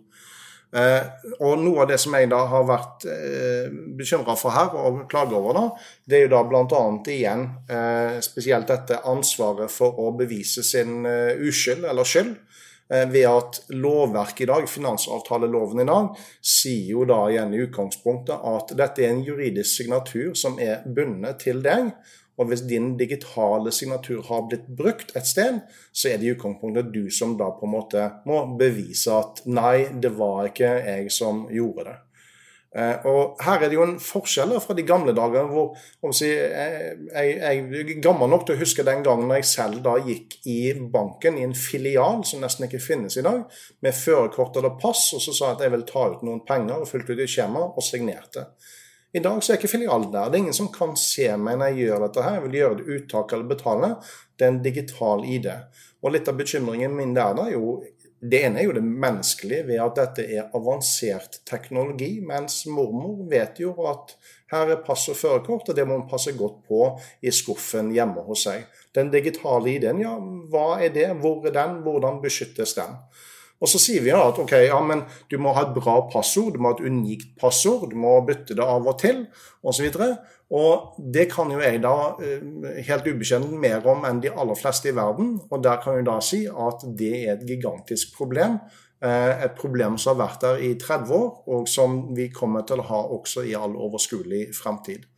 Eh, 0.75 1.03
og 1.39 1.61
Noe 1.63 1.85
av 1.85 1.91
det 1.91 1.99
som 2.03 2.15
jeg 2.19 2.29
da 2.33 2.41
har 2.51 2.65
vært 2.67 3.07
eh, 3.11 3.69
bekymra 3.97 4.35
for 4.39 4.55
her, 4.57 4.75
og 4.75 5.05
klager 5.11 5.39
over, 5.39 5.55
da, 5.57 5.87
det 6.05 6.19
er 6.19 6.27
jo 6.27 6.33
da 6.35 6.43
bl.a. 6.49 6.83
igjen 7.13 7.47
eh, 7.71 8.19
spesielt 8.25 8.69
dette 8.73 8.99
ansvaret 9.07 9.73
for 9.73 10.01
å 10.03 10.11
bevise 10.19 10.67
sin 10.67 11.07
eh, 11.07 11.39
uskyld 11.39 11.87
eller 11.87 12.09
skyld. 12.09 12.37
Ved 12.87 13.25
at 13.27 13.57
lovverket 13.75 14.45
i 14.45 14.47
dag, 14.47 14.69
finansavtaleloven 14.71 15.81
i 15.83 15.87
dag, 15.89 16.21
sier 16.39 16.93
jo 16.93 17.01
da 17.11 17.17
igjen 17.33 17.57
i 17.57 17.65
utgangspunktet 17.65 18.45
at 18.47 18.71
dette 18.79 19.03
er 19.03 19.11
en 19.11 19.25
juridisk 19.27 19.81
signatur 19.81 20.37
som 20.39 20.55
er 20.63 20.85
bundet 20.87 21.41
til 21.43 21.65
deg. 21.67 21.89
Og 22.37 22.51
hvis 22.51 22.67
din 22.69 22.95
digitale 23.01 23.73
signatur 23.73 24.25
har 24.29 24.49
blitt 24.49 24.67
brukt 24.79 25.15
et 25.17 25.29
sted, 25.29 25.63
så 25.93 26.11
er 26.11 26.19
det 26.21 26.29
i 26.29 26.35
utgangspunktet 26.35 26.93
du 26.93 27.07
som 27.11 27.37
da 27.41 27.49
på 27.57 27.65
en 27.69 27.77
måte 27.77 28.09
må 28.29 28.43
bevise 28.61 29.15
at 29.17 29.41
nei, 29.49 29.89
det 30.03 30.13
var 30.19 30.51
ikke 30.51 30.75
jeg 30.85 31.15
som 31.17 31.47
gjorde 31.53 31.89
det. 31.89 31.97
Eh, 32.77 33.07
og 33.09 33.41
Her 33.41 33.63
er 33.63 33.71
det 33.71 33.79
jo 33.79 33.85
en 33.87 33.97
forskjell 34.03 34.53
fra 34.61 34.75
de 34.77 34.85
gamle 34.85 35.15
dager. 35.17 35.49
hvor 35.49 36.13
si, 36.13 36.29
jeg, 36.29 36.97
jeg, 37.15 37.37
jeg, 37.41 37.61
er 37.81 38.01
gammel 38.05 38.29
nok 38.29 38.45
til 38.47 38.57
å 38.57 38.61
huske 38.61 38.85
den 38.85 39.05
gangen 39.07 39.33
jeg 39.39 39.49
selv 39.49 39.81
da 39.87 39.97
gikk 40.05 40.37
i 40.45 40.75
banken, 40.93 41.39
i 41.39 41.47
en 41.47 41.57
filial 41.57 42.21
som 42.29 42.45
nesten 42.45 42.69
ikke 42.69 42.83
finnes 42.85 43.17
i 43.17 43.25
dag, 43.25 43.47
med 43.81 43.97
førerkort 43.97 44.61
eller 44.61 44.77
pass, 44.83 45.09
og 45.17 45.25
så 45.25 45.33
sa 45.33 45.53
jeg 45.53 45.57
at 45.57 45.65
jeg 45.67 45.77
ville 45.77 45.89
ta 45.89 46.05
ut 46.13 46.27
noen 46.27 46.45
penger, 46.49 46.83
og 46.83 46.91
fulgte 46.91 47.17
ut 47.17 47.25
et 47.25 47.33
skjema 47.33 47.65
og 47.71 47.87
signerte. 47.87 48.51
I 49.17 49.21
dag 49.25 49.39
så 49.43 49.53
er 49.53 49.57
ikke 49.57 49.71
filialen 49.73 50.11
der. 50.13 50.29
Det 50.29 50.37
er 50.37 50.43
ingen 50.45 50.57
som 50.57 50.67
kan 50.73 50.93
se 51.01 51.31
meg 51.41 51.57
når 51.57 51.73
jeg 51.73 51.87
gjør 51.87 52.03
dette 52.05 52.25
her. 52.25 52.35
Jeg 52.37 52.43
vil 52.45 52.57
gjøre 52.59 52.79
det 52.81 52.97
uttak 52.97 53.33
eller 53.33 53.49
betale. 53.49 53.93
Det 54.37 54.45
er 54.45 54.51
en 54.53 54.65
digital 54.65 55.25
ID. 55.25 55.47
Og 56.05 56.13
litt 56.13 56.29
av 56.29 56.37
bekymringen 56.37 56.93
min 56.99 57.15
der 57.17 57.39
da, 57.39 57.47
jo 57.49 57.79
det 58.21 58.41
ene 58.47 58.61
er 58.61 58.69
jo 58.69 58.75
det 58.77 58.85
menneskelige 58.85 59.67
ved 59.69 59.81
at 59.83 59.99
dette 59.99 60.25
er 60.37 60.53
avansert 60.57 61.41
teknologi, 61.49 62.17
mens 62.25 62.63
mormor 62.73 63.27
vet 63.31 63.61
jo 63.61 63.75
at 63.89 64.15
her 64.53 64.73
er 64.73 64.83
pass 64.87 65.05
og 65.13 65.19
førerkort, 65.19 65.69
og 65.69 65.77
det 65.77 65.85
må 65.87 65.99
hun 65.99 66.09
passe 66.09 66.33
godt 66.37 66.63
på 66.69 66.81
i 67.23 67.33
skuffen 67.35 67.93
hjemme 67.95 68.25
hos 68.27 68.47
seg. 68.47 68.65
Den 68.97 69.11
digitale 69.13 69.75
ID-en, 69.75 70.01
ja, 70.01 70.15
hva 70.53 70.79
er 70.81 70.95
det? 70.95 71.11
Hvor 71.21 71.45
er 71.47 71.57
den? 71.57 71.81
Hvordan 71.85 72.23
beskyttes 72.25 72.77
den? 72.79 72.97
Og 73.57 73.71
så 73.73 73.81
sier 73.81 74.05
vi 74.05 74.13
da 74.13 74.21
at 74.29 74.39
ok, 74.41 74.53
ja, 74.67 74.79
men 74.85 75.03
du 75.31 75.39
må 75.41 75.55
ha 75.57 75.65
et 75.65 75.77
bra 75.77 75.99
passord, 76.13 76.53
du 76.55 76.61
må 76.61 76.73
ha 76.73 76.77
et 76.77 76.85
unikt 76.85 77.37
passord, 77.41 77.89
du 77.91 77.97
må 78.01 78.19
bytte 78.27 78.57
det 78.59 78.65
av 78.65 78.85
og 78.85 78.99
til, 79.01 79.23
osv. 79.65 79.87
Og, 79.89 80.35
og 80.61 80.99
det 81.15 81.29
kan 81.33 81.53
jo 81.53 81.63
jeg 81.63 81.81
da 81.85 81.95
eh, 82.21 82.83
helt 82.87 83.09
ubekjent 83.09 83.55
mer 83.63 83.87
om 83.89 84.05
enn 84.09 84.21
de 84.25 84.33
aller 84.33 84.59
fleste 84.61 84.93
i 84.93 84.97
verden. 84.97 85.39
Og 85.49 85.65
der 85.65 85.81
kan 85.83 85.97
jeg 85.97 86.09
da 86.09 86.19
si 86.25 86.45
at 86.47 86.85
det 86.99 87.15
er 87.23 87.33
et 87.39 87.47
gigantisk 87.49 88.13
problem. 88.19 88.61
Eh, 89.01 89.33
et 89.49 89.57
problem 89.59 89.97
som 90.01 90.15
har 90.15 90.27
vært 90.27 90.45
der 90.45 90.63
i 90.69 90.75
30 90.81 91.17
år, 91.17 91.29
og 91.57 91.69
som 91.69 91.99
vi 92.17 92.29
kommer 92.33 92.65
til 92.69 92.85
å 92.85 92.89
ha 92.93 93.03
også 93.17 93.45
i 93.49 93.57
all 93.57 93.77
overskuelig 93.89 94.51
fremtid. 94.57 95.09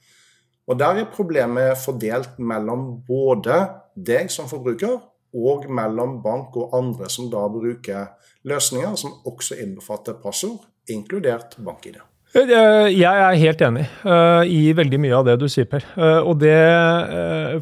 Og 0.69 0.77
der 0.79 1.01
er 1.01 1.13
problemet 1.13 1.79
fordelt 1.81 2.37
mellom 2.39 2.91
både 3.07 3.63
deg 3.97 4.29
som 4.31 4.51
forbruker 4.51 4.99
og 5.39 5.69
mellom 5.73 6.19
bank 6.25 6.57
og 6.57 6.75
andre 6.77 7.09
som 7.13 7.31
da 7.33 7.47
bruker 7.53 8.11
løsninger 8.49 8.95
som 9.01 9.17
også 9.29 9.59
innbefatter 9.63 10.19
passord, 10.23 10.63
inkludert 10.91 11.57
bank-ID. 11.65 12.01
Eh, 12.37 12.89
jeg 12.93 13.09
er 13.09 13.41
helt 13.41 13.63
enig 13.65 13.87
uh, 14.05 14.45
i 14.45 14.75
veldig 14.77 14.99
mye 15.01 15.17
av 15.17 15.29
det 15.31 15.39
du 15.41 15.47
sier, 15.49 15.69
Per. 15.71 15.85
Uh, 15.97 16.21
og 16.29 16.43
det 16.43 16.57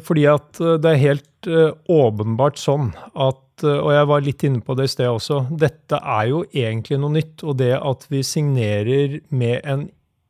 fordi 0.03 0.25
at 0.27 0.59
det 0.83 0.91
er 0.91 1.03
helt 1.05 1.23
åpenbart 1.47 2.57
sånn 2.59 2.89
at 3.13 3.43
og 3.57 3.87
jeg 3.89 4.05
var 4.05 4.21
litt 4.21 4.43
inne 4.45 4.59
på 4.61 4.75
det 4.77 4.85
i 4.85 4.89
sted 4.91 5.07
også, 5.09 5.39
dette 5.49 5.97
er 5.97 6.27
jo 6.29 6.43
egentlig 6.45 6.99
noe 7.01 7.15
nytt. 7.15 7.41
Og 7.41 7.55
det 7.57 7.71
at 7.73 8.03
vi 8.11 8.19
signerer 8.21 9.15
med 9.33 9.63
en 9.65 9.87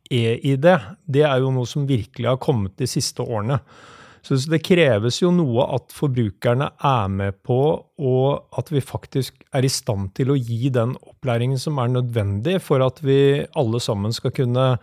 e-ID, 0.08 0.68
det 1.12 1.26
er 1.28 1.42
jo 1.44 1.52
noe 1.52 1.68
som 1.68 1.84
virkelig 1.90 2.30
har 2.30 2.40
kommet 2.40 2.78
de 2.80 2.88
siste 2.88 3.26
årene. 3.26 3.60
Så 4.28 4.36
det 4.52 4.60
kreves 4.66 5.22
jo 5.22 5.30
noe 5.32 5.64
at 5.78 5.94
forbrukerne 5.96 6.68
er 6.84 7.12
med 7.12 7.38
på, 7.48 7.60
og 7.80 8.60
at 8.60 8.72
vi 8.74 8.84
faktisk 8.84 9.38
er 9.56 9.64
i 9.64 9.72
stand 9.72 10.12
til 10.20 10.34
å 10.34 10.36
gi 10.36 10.68
den 10.74 10.98
opplæringen 11.00 11.60
som 11.62 11.80
er 11.80 11.94
nødvendig 11.94 12.58
for 12.66 12.84
at 12.84 13.00
vi 13.06 13.46
alle 13.56 13.80
sammen 13.84 14.16
skal 14.16 14.36
kunne 14.36 14.74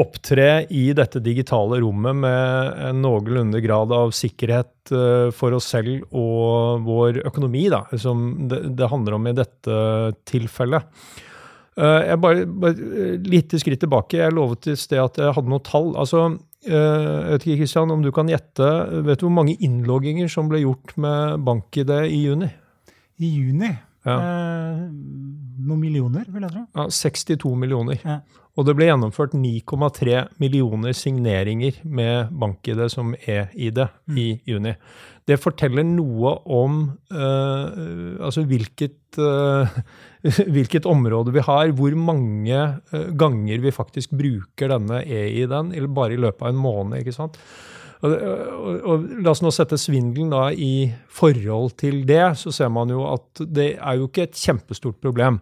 opptre 0.00 0.64
i 0.70 0.86
dette 0.96 1.20
digitale 1.20 1.80
rommet 1.82 2.20
med 2.22 2.82
en 2.88 3.00
noenlunde 3.02 3.60
grad 3.60 3.92
av 3.92 4.14
sikkerhet 4.14 4.92
eh, 4.94 5.28
for 5.34 5.56
oss 5.58 5.66
selv 5.74 6.06
og 6.14 6.86
vår 6.86 7.24
økonomi, 7.26 7.66
da, 7.72 7.82
som 7.98 8.46
det, 8.48 8.86
handler 8.86 9.18
om 9.18 9.26
i 9.26 9.34
dette 9.36 9.80
tilfellet. 10.30 10.86
Eh, 11.74 11.98
jeg 12.06 12.22
bare, 12.22 12.46
bare 12.46 13.16
Lite 13.26 13.60
skritt 13.60 13.82
tilbake. 13.82 14.22
Jeg 14.22 14.36
lovet 14.36 14.70
i 14.70 14.78
sted 14.78 15.02
at 15.02 15.18
jeg 15.20 15.34
hadde 15.36 15.50
noen 15.50 15.66
tall. 15.66 15.90
Altså, 15.98 16.28
Eh, 16.30 16.49
jeg 16.66 17.30
vet 17.32 17.44
ikke, 17.46 17.60
Kristian, 17.62 17.92
om 17.94 18.02
du 18.04 18.10
kan 18.12 18.28
gjette. 18.28 18.66
Vet 19.06 19.20
du 19.22 19.26
hvor 19.26 19.36
mange 19.38 19.56
innlogginger 19.64 20.28
som 20.28 20.50
ble 20.50 20.60
gjort 20.64 20.92
med 21.00 21.46
BankID 21.46 21.94
i 22.04 22.24
juni? 22.26 22.50
I 23.20 23.30
juni? 23.30 23.70
Ja. 24.06 24.16
Eh, 24.16 24.84
noen 25.60 25.80
millioner, 25.80 26.24
vil 26.32 26.44
jeg 26.46 26.54
tro. 26.54 26.66
Ja, 26.76 26.86
62 26.88 27.54
millioner. 27.60 28.00
Ja. 28.04 28.20
Og 28.58 28.66
det 28.66 28.74
ble 28.76 28.88
gjennomført 28.88 29.36
9,3 29.36 30.24
millioner 30.42 30.96
signeringer 30.96 31.80
med 31.84 32.32
BankID 32.40 32.82
som 32.92 33.14
e-ID 33.14 33.78
mm. 33.86 34.18
i 34.20 34.28
juni. 34.48 34.74
Det 35.28 35.38
forteller 35.38 35.86
noe 35.86 36.34
om 36.50 36.80
eh, 37.12 38.16
altså 38.18 38.42
hvilket, 38.48 38.98
uh, 39.20 39.68
hvilket, 40.54 40.88
område 40.88 41.34
vi 41.34 41.44
har, 41.46 41.72
hvor 41.76 41.96
mange 41.96 42.60
uh, 42.92 43.10
ganger 43.16 43.64
vi 43.64 43.74
faktisk 43.74 44.14
bruker 44.16 44.72
denne 44.74 45.02
e-ID-en, 45.04 45.74
bare 45.96 46.16
i 46.16 46.20
løpet 46.20 46.44
av 46.44 46.52
en 46.52 46.62
måned. 46.62 47.00
ikke 47.00 47.16
sant? 47.16 47.40
Og, 48.00 48.14
og, 48.14 48.78
og, 48.80 49.10
La 49.20 49.34
oss 49.34 49.42
nå 49.44 49.52
sette 49.52 49.76
svindelen 49.80 50.30
da 50.32 50.46
i 50.52 50.88
forhold 51.12 51.74
til 51.80 52.02
det, 52.08 52.22
så 52.40 52.52
ser 52.54 52.72
man 52.72 52.92
jo 52.92 53.04
at 53.10 53.44
det 53.44 53.74
er 53.76 54.00
jo 54.00 54.08
ikke 54.08 54.28
et 54.28 54.40
kjempestort 54.40 55.00
problem. 55.04 55.40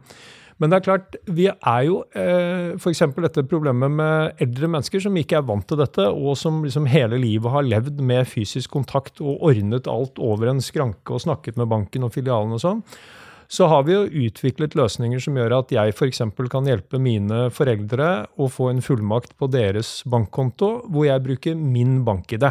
Men 0.59 0.73
det 0.73 0.81
er 0.81 0.87
klart, 0.89 1.17
vi 1.31 1.45
er 1.47 1.83
jo 1.87 2.01
eh, 2.19 2.75
f.eks. 2.75 3.05
dette 3.23 3.45
problemet 3.47 3.93
med 3.95 4.41
eldre 4.43 4.71
mennesker 4.73 5.05
som 5.05 5.15
ikke 5.21 5.39
er 5.39 5.47
vant 5.47 5.63
til 5.71 5.79
dette, 5.79 6.03
og 6.11 6.35
som 6.41 6.65
liksom 6.65 6.89
hele 6.91 7.21
livet 7.23 7.55
har 7.55 7.67
levd 7.67 8.03
med 8.03 8.27
fysisk 8.27 8.75
kontakt 8.75 9.23
og 9.23 9.45
ordnet 9.53 9.87
alt 9.91 10.19
over 10.19 10.51
en 10.51 10.63
skranke 10.65 11.15
og 11.15 11.23
snakket 11.23 11.61
med 11.61 11.71
banken 11.71 12.09
og 12.09 12.15
filialen 12.17 12.59
og 12.59 12.65
sånn. 12.65 12.83
Så 13.49 13.65
har 13.67 13.87
vi 13.89 13.95
jo 13.95 14.27
utviklet 14.29 14.75
løsninger 14.77 15.23
som 15.25 15.37
gjør 15.41 15.55
at 15.63 15.71
jeg 15.73 15.95
f.eks. 15.95 16.21
kan 16.53 16.69
hjelpe 16.69 17.01
mine 17.01 17.47
foreldre 17.55 18.29
å 18.37 18.49
få 18.53 18.69
en 18.75 18.83
fullmakt 18.85 19.39
på 19.41 19.49
deres 19.49 20.03
bankkonto, 20.05 20.73
hvor 20.93 21.09
jeg 21.09 21.25
bruker 21.25 21.57
min 21.57 22.03
bank-ID. 22.05 22.45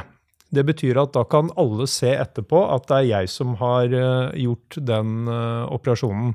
Det 0.50 0.63
betyr 0.66 0.98
at 0.98 1.13
da 1.13 1.22
kan 1.30 1.51
alle 1.60 1.86
se 1.92 2.16
etterpå 2.16 2.63
at 2.74 2.88
det 2.89 2.98
er 2.98 3.10
jeg 3.12 3.30
som 3.30 3.54
har 3.60 3.94
eh, 3.94 4.39
gjort 4.48 4.80
den 4.89 5.27
uh, 5.27 5.68
operasjonen. 5.75 6.32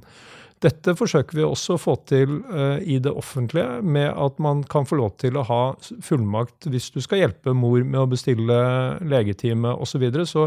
Dette 0.63 0.95
forsøker 0.95 1.41
vi 1.41 1.47
også 1.47 1.75
å 1.75 1.81
få 1.81 1.97
til 2.07 2.37
uh, 2.53 2.77
i 2.79 3.01
det 3.03 3.11
offentlige, 3.11 3.81
med 3.83 4.13
at 4.13 4.37
man 4.39 4.61
kan 4.63 4.87
få 4.87 5.01
lov 5.01 5.17
til 5.19 5.41
å 5.41 5.47
ha 5.49 5.63
fullmakt 6.07 6.69
hvis 6.71 6.93
du 6.95 7.01
skal 7.03 7.25
hjelpe 7.25 7.57
mor 7.57 7.83
med 7.83 7.99
å 7.99 8.07
bestille 8.13 8.61
legetime 9.01 9.75
osv. 9.75 9.97
Så, 9.97 10.03
videre. 10.05 10.29
så 10.29 10.47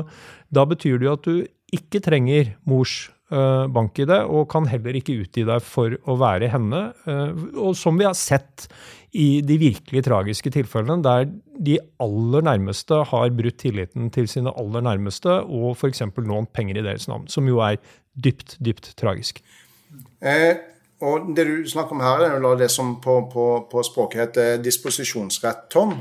da 0.54 0.64
betyr 0.70 1.02
det 1.02 1.10
jo 1.10 1.18
at 1.18 1.28
du 1.28 1.76
ikke 1.76 2.00
trenger 2.06 2.54
mors 2.70 3.10
uh, 3.34 3.66
bank-ID, 3.72 4.14
og 4.26 4.50
kan 4.52 4.68
heller 4.70 4.98
ikke 4.98 5.18
utgi 5.24 5.46
deg 5.48 5.64
for 5.66 5.96
å 6.06 6.18
være 6.22 6.50
henne. 6.54 6.82
Uh, 7.08 7.32
og 7.68 7.74
som 7.80 7.98
vi 8.00 8.08
har 8.08 8.18
sett 8.18 8.68
i 9.16 9.40
de 9.46 9.56
virkelig 9.62 10.04
tragiske 10.06 10.52
tilfellene, 10.52 11.00
der 11.06 11.30
de 11.66 11.78
aller 12.04 12.44
nærmeste 12.44 13.00
har 13.12 13.34
brutt 13.36 13.62
tilliten 13.64 14.10
til 14.12 14.28
sine 14.28 14.52
aller 14.60 14.84
nærmeste 14.84 15.40
og 15.46 15.76
f.eks. 15.78 16.04
lånt 16.18 16.52
penger 16.56 16.82
i 16.82 16.86
deres 16.86 17.08
navn, 17.08 17.30
som 17.32 17.48
jo 17.48 17.62
er 17.64 17.80
dypt, 18.12 18.58
dypt 18.60 18.92
tragisk. 19.00 19.40
Eh, 20.20 20.58
og 21.06 21.32
Det 21.36 21.46
du 21.48 21.70
snakker 21.70 21.96
om 21.96 22.04
her, 22.04 22.26
er 22.28 22.60
det 22.60 22.72
som 22.72 22.98
på, 23.02 23.22
på, 23.32 23.46
på 23.72 23.84
språket 23.88 24.22
heter 24.22 24.64
disposisjonsrett, 24.64 25.70
Tom. 25.72 25.96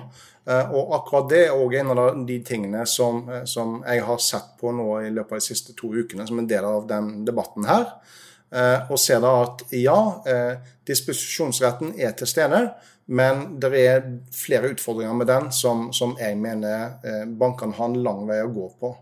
Eh, 0.45 0.73
og 0.77 0.93
akkurat 0.99 1.31
det 1.33 1.39
er 1.47 1.57
òg 1.57 1.73
en 1.81 1.93
av 1.95 2.19
de 2.29 2.37
tingene 2.45 2.85
som, 2.87 3.23
eh, 3.33 3.45
som, 3.49 3.79
jeg 3.87 4.03
har 4.05 4.19
sett 4.21 4.51
på 4.61 4.73
nå 4.77 4.89
i 5.01 5.11
løpet 5.11 5.33
av 5.33 5.41
de 5.41 5.47
siste 5.47 5.73
to 5.77 5.89
ukene 5.95 6.27
som 6.29 6.39
en 6.39 6.49
del 6.49 6.65
av 6.69 6.87
den 6.89 7.25
debatten 7.25 7.65
her. 7.65 7.87
Eh, 8.53 8.91
og 8.91 9.01
ser 9.01 9.23
da 9.25 9.33
at 9.43 9.65
ja, 9.75 9.99
disposisjonsretten 10.87 11.95
er 11.99 12.13
til 12.13 12.29
stede. 12.29 12.61
Men 13.07 13.59
det 13.61 13.73
er 13.77 14.05
flere 14.33 14.71
utfordringer 14.73 15.17
med 15.17 15.29
den 15.29 15.51
som, 15.53 15.91
som 15.93 16.15
jeg 16.17 16.39
mener 16.41 17.27
bankene 17.37 17.77
har 17.77 17.91
en 17.91 17.99
lang 18.05 18.23
vei 18.29 18.39
å 18.41 18.53
gå 18.55 18.69
på. 18.81 18.93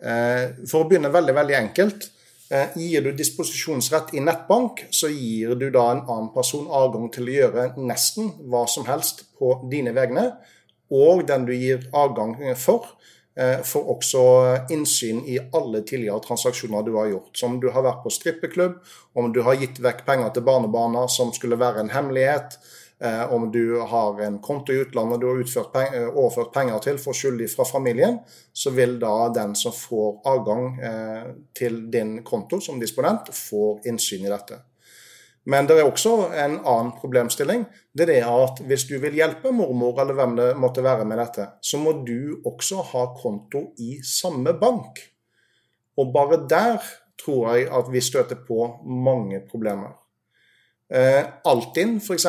For 0.00 0.80
å 0.80 0.88
begynne 0.88 1.12
veldig 1.14 1.34
veldig 1.36 1.56
enkelt, 1.60 2.08
gir 2.74 3.04
du 3.04 3.12
disposisjonsrett 3.14 4.16
i 4.18 4.24
nettbank, 4.24 4.88
så 4.90 5.12
gir 5.12 5.54
du 5.54 5.68
da 5.70 5.84
en 5.92 6.02
annen 6.02 6.32
person 6.34 6.66
adgang 6.66 7.06
til 7.14 7.30
å 7.30 7.36
gjøre 7.36 7.68
nesten 7.78 8.32
hva 8.50 8.64
som 8.66 8.88
helst 8.90 9.28
på 9.38 9.60
dine 9.70 9.94
vegne. 9.94 10.32
Og 10.94 11.26
den 11.26 11.46
du 11.48 11.52
gir 11.54 11.86
adgang 11.94 12.36
for, 12.56 12.86
eh, 13.36 13.62
får 13.62 13.90
også 13.96 14.24
innsyn 14.70 15.24
i 15.26 15.38
alle 15.52 15.82
tidligere 15.82 16.22
transaksjoner 16.22 16.84
du 16.86 16.94
har 16.96 17.10
gjort. 17.10 17.30
Som 17.36 17.60
du 17.60 17.70
har 17.70 17.82
vært 17.82 18.02
på 18.04 18.12
strippeklubb, 18.12 18.80
om 19.14 19.32
du 19.32 19.42
har 19.42 19.56
gitt 19.56 19.80
vekk 19.80 20.06
penger 20.06 20.30
til 20.30 20.42
barnebarna 20.42 21.08
som 21.08 21.32
skulle 21.32 21.58
være 21.58 21.80
en 21.80 21.90
hemmelighet, 21.90 22.58
Eh, 22.98 23.32
om 23.32 23.52
du 23.52 23.80
har 23.80 24.20
en 24.20 24.38
konto 24.38 24.72
i 24.72 24.76
utlandet 24.76 25.20
du 25.20 25.26
har 25.26 25.72
penger, 25.72 26.02
eh, 26.02 26.08
overført 26.08 26.52
penger 26.52 26.78
til 26.78 26.98
for 26.98 27.12
skyldig 27.12 27.50
fra 27.52 27.64
familien, 27.64 28.18
så 28.52 28.70
vil 28.70 28.98
da 28.98 29.28
den 29.28 29.54
som 29.54 29.72
får 29.72 30.22
adgang 30.24 30.80
eh, 30.80 31.26
til 31.54 31.90
din 31.90 32.22
konto 32.24 32.60
som 32.60 32.80
disponent, 32.80 33.28
få 33.32 33.80
innsyn 33.84 34.24
i 34.24 34.32
dette. 34.32 34.62
Men 35.46 35.68
det 35.68 35.76
er 35.78 35.86
også 35.86 36.14
en 36.34 36.56
annen 36.66 36.92
problemstilling. 36.98 37.66
Det 37.94 38.08
er 38.10 38.26
at 38.26 38.62
hvis 38.66 38.86
du 38.88 38.96
vil 39.02 39.14
hjelpe 39.14 39.52
mormor 39.54 40.00
eller 40.02 40.18
hvem 40.18 40.34
det 40.38 40.48
måtte 40.58 40.82
være 40.82 41.06
med 41.06 41.20
dette, 41.22 41.46
så 41.62 41.78
må 41.78 42.00
du 42.06 42.42
også 42.46 42.82
ha 42.90 43.04
konto 43.20 43.68
i 43.78 44.00
samme 44.02 44.56
bank. 44.58 44.98
Og 45.96 46.10
bare 46.12 46.42
der 46.50 46.82
tror 47.22 47.54
jeg 47.54 47.70
at 47.72 47.92
vi 47.92 48.02
støter 48.02 48.42
på 48.48 48.66
mange 49.06 49.40
problemer. 49.50 49.94
Eh, 50.86 51.24
Altinn 51.50 51.96
f.eks. 51.98 52.26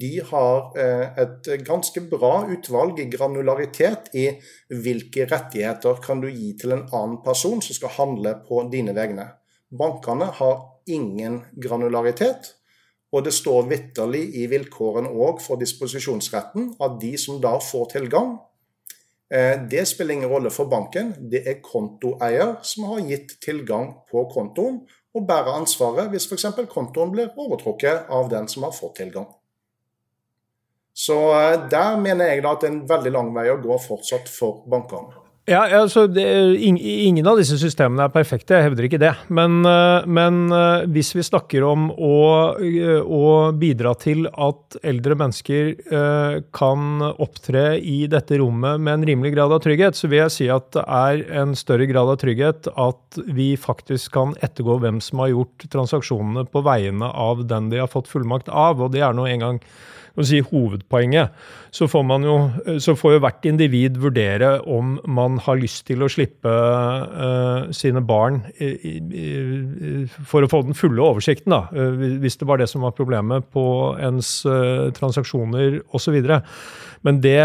de 0.00 0.10
har 0.28 0.74
eh, 0.76 1.20
et 1.22 1.46
ganske 1.64 2.02
bra 2.10 2.42
utvalg 2.52 3.00
i 3.00 3.06
granularitet 3.12 4.10
i 4.12 4.26
hvilke 4.68 5.24
rettigheter 5.30 6.02
kan 6.04 6.20
du 6.20 6.28
gi 6.28 6.52
til 6.60 6.76
en 6.76 6.84
annen 6.92 7.22
person 7.24 7.64
som 7.64 7.76
skal 7.78 7.94
handle 7.96 8.34
på 8.48 8.60
dine 8.72 8.92
vegne. 8.96 9.30
Bankene 9.72 10.28
har 10.36 10.60
ingen 10.90 11.40
granularitet, 11.60 12.54
og 13.14 13.24
det 13.26 13.34
står 13.34 13.68
vitterlig 13.70 14.24
i 14.40 14.48
vilkårene 14.50 15.12
òg 15.12 15.38
for 15.42 15.60
disposisjonsretten 15.60 16.72
at 16.82 16.98
de 17.02 17.12
som 17.20 17.38
da 17.42 17.54
får 17.62 17.92
tilgang, 17.94 18.34
eh, 19.30 19.54
det 19.70 19.86
spiller 19.86 20.14
ingen 20.14 20.32
rolle 20.32 20.50
for 20.50 20.66
banken. 20.66 21.14
Det 21.30 21.44
er 21.46 21.62
kontoeier 21.62 22.56
som 22.62 22.90
har 22.90 23.06
gitt 23.06 23.38
tilgang 23.40 23.94
på 24.10 24.26
kontoen, 24.34 24.82
og 25.14 25.26
bærer 25.28 25.54
ansvaret 25.54 26.10
hvis 26.10 26.26
f.eks. 26.26 26.48
kontoen 26.72 27.12
blir 27.14 27.30
overtrukket 27.38 28.10
av 28.10 28.28
den 28.30 28.48
som 28.50 28.66
har 28.66 28.74
fått 28.74 28.96
tilgang. 28.98 29.28
Så 30.94 31.18
eh, 31.34 31.68
der 31.70 31.98
mener 31.98 32.30
jeg 32.30 32.42
da 32.42 32.54
at 32.54 32.62
det 32.62 32.70
er 32.70 32.74
en 32.76 32.88
veldig 32.88 33.14
lang 33.14 33.30
vei 33.34 33.48
å 33.50 33.60
gå 33.62 33.78
fortsatt 33.82 34.30
for 34.30 34.62
bankene. 34.70 35.23
Ja, 35.44 35.66
altså, 35.76 36.06
det, 36.08 36.24
Ingen 36.64 37.26
av 37.28 37.36
disse 37.36 37.58
systemene 37.60 38.06
er 38.06 38.12
perfekte, 38.12 38.56
jeg 38.56 38.64
hevder 38.64 38.86
ikke 38.86 39.00
det. 39.02 39.10
Men, 39.28 39.58
eh, 39.68 40.06
men 40.08 40.46
eh, 40.48 40.86
hvis 40.88 41.12
vi 41.12 41.24
snakker 41.26 41.66
om 41.68 41.90
å, 41.92 42.20
eh, 42.64 43.02
å, 43.04 43.52
bidra 43.52 43.92
til 44.00 44.24
at 44.32 44.78
eldre 44.80 45.16
mennesker 45.20 45.74
kan 46.54 47.04
opptre 47.04 47.76
i 47.76 48.06
dette 48.10 48.38
rommet 48.40 48.80
med 48.80 48.94
en 48.94 49.06
rimelig 49.10 49.34
grad 49.34 49.52
av 49.52 49.60
trygghet, 49.64 49.98
så 49.98 50.08
vil 50.08 50.22
jeg 50.22 50.34
si 50.34 50.48
at 50.52 50.70
det 50.74 50.84
er 50.84 51.24
en 51.42 51.54
større 51.58 51.86
grad 51.90 52.10
av 52.10 52.18
trygghet 52.22 52.70
at 52.72 53.20
vi 53.36 53.52
faktisk 53.60 54.14
kan 54.16 54.32
ettergå 54.44 54.78
hvem 54.80 55.00
som 55.04 55.22
har 55.22 55.34
gjort 55.34 55.68
transaksjonene 55.72 56.46
på 56.50 56.64
vegne 56.64 57.10
av 57.10 57.44
den 57.50 57.68
de 57.72 57.82
har 57.82 57.92
fått 57.92 58.10
fullmakt 58.10 58.48
av. 58.48 58.80
Og 58.80 58.94
det 58.96 59.04
er 59.04 59.16
nå 59.16 59.28
engang 59.28 59.60
si, 60.22 60.40
hovedpoenget, 60.46 61.34
så 61.74 61.88
får, 61.90 62.12
jo, 62.22 62.34
så 62.78 62.94
får 62.94 63.16
jo 63.16 63.22
hvert 63.24 63.48
individ 63.50 63.98
vurdere 63.98 64.60
om 64.70 64.98
man 65.10 65.40
har 65.42 65.58
lyst 65.58 65.86
til 65.88 66.04
å 66.04 66.10
slippe 66.12 66.50
uh, 66.50 67.70
sine 67.74 68.02
barn 68.06 68.42
i, 68.62 68.70
i, 68.94 69.26
for 70.22 70.46
å 70.46 70.50
få 70.50 70.62
den 70.68 70.78
fulle 70.78 71.02
oversikten, 71.02 71.50
da, 71.56 71.64
uh, 71.74 72.18
hvis 72.22 72.38
det 72.38 72.48
var 72.48 72.62
det 72.62 72.70
som 72.70 72.86
var 72.86 72.94
problemet 72.94 73.48
på 73.54 73.64
ens 73.98 74.36
uh, 74.46 74.92
transaksjoner 74.94 75.80
osv. 75.94 76.20
Men, 77.04 77.18
det, 77.24 77.40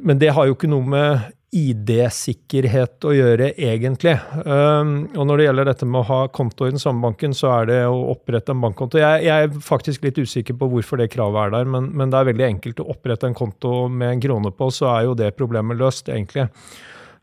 men 0.00 0.18
det 0.18 0.32
har 0.34 0.48
jo 0.48 0.56
ikke 0.56 0.70
noe 0.70 0.88
med 0.96 1.28
ID-sikkerhet 1.50 3.06
å 3.08 3.12
gjøre, 3.14 3.48
egentlig. 3.58 4.12
Um, 4.44 5.08
og 5.18 5.24
når 5.26 5.40
det 5.40 5.46
gjelder 5.48 5.68
dette 5.70 5.88
med 5.88 6.02
å 6.02 6.06
ha 6.06 6.18
konto 6.30 6.68
i 6.68 6.74
den 6.74 6.82
samme 6.82 7.02
banken, 7.02 7.34
så 7.34 7.50
er 7.56 7.70
det 7.70 7.78
å 7.88 7.96
opprette 8.12 8.54
en 8.54 8.60
bankkonto. 8.62 9.00
Jeg, 9.02 9.24
jeg 9.26 9.48
er 9.48 9.64
faktisk 9.64 10.06
litt 10.06 10.20
usikker 10.20 10.54
på 10.60 10.68
hvorfor 10.70 11.00
det 11.00 11.08
kravet 11.10 11.48
er 11.48 11.56
der, 11.56 11.72
men, 11.72 11.88
men, 11.90 12.12
det 12.12 12.20
er 12.20 12.28
veldig 12.30 12.46
enkelt 12.46 12.82
å 12.84 12.86
opprette 12.94 13.26
en 13.26 13.34
konto 13.38 13.88
med 13.90 14.14
en 14.14 14.22
krone 14.22 14.52
på, 14.54 14.70
så 14.74 14.92
er 14.92 15.08
jo 15.08 15.16
det 15.18 15.32
problemet 15.38 15.80
løst, 15.80 16.12
egentlig. 16.12 16.46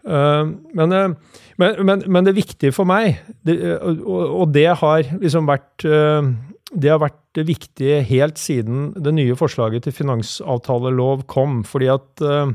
Um, 0.04 0.58
men, 0.76 1.16
men, 1.60 2.04
men, 2.04 2.28
det 2.28 2.36
viktige 2.36 2.76
for 2.76 2.88
meg, 2.88 3.22
det, 3.48 3.58
og, 3.80 4.04
og, 4.26 4.46
det 4.56 4.70
har 4.82 5.08
liksom 5.22 5.48
vært 5.48 5.88
uh, 5.88 6.28
det 6.76 6.92
har 6.92 7.00
vært 7.00 7.22
det 7.38 7.46
viktige 7.48 8.02
helt 8.10 8.40
siden 8.42 8.90
det 9.00 9.14
nye 9.16 9.36
forslaget 9.40 9.88
til 9.88 9.96
finansavtalelov 9.96 11.24
kom. 11.32 11.62
fordi 11.64 11.88
at 11.94 12.28
Eh, 12.28 12.52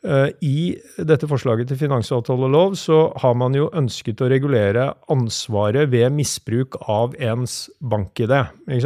I 0.00 0.60
dette 0.96 1.28
forslaget 1.28 1.68
til 1.68 1.76
finansavtalelov 1.76 2.72
så 2.80 3.02
har 3.20 3.34
man 3.36 3.52
jo 3.52 3.66
ønsket 3.76 4.22
å 4.24 4.30
regulere 4.32 4.86
ansvaret 5.12 5.90
ved 5.92 6.14
misbruk 6.16 6.78
av 6.88 7.12
ens 7.20 7.66
bank-ID. 7.84 8.32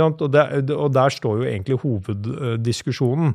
Og, 0.02 0.24
og 0.74 0.88
der 0.96 1.14
står 1.14 1.38
jo 1.38 1.46
egentlig 1.46 1.78
hoveddiskusjonen. 1.84 3.30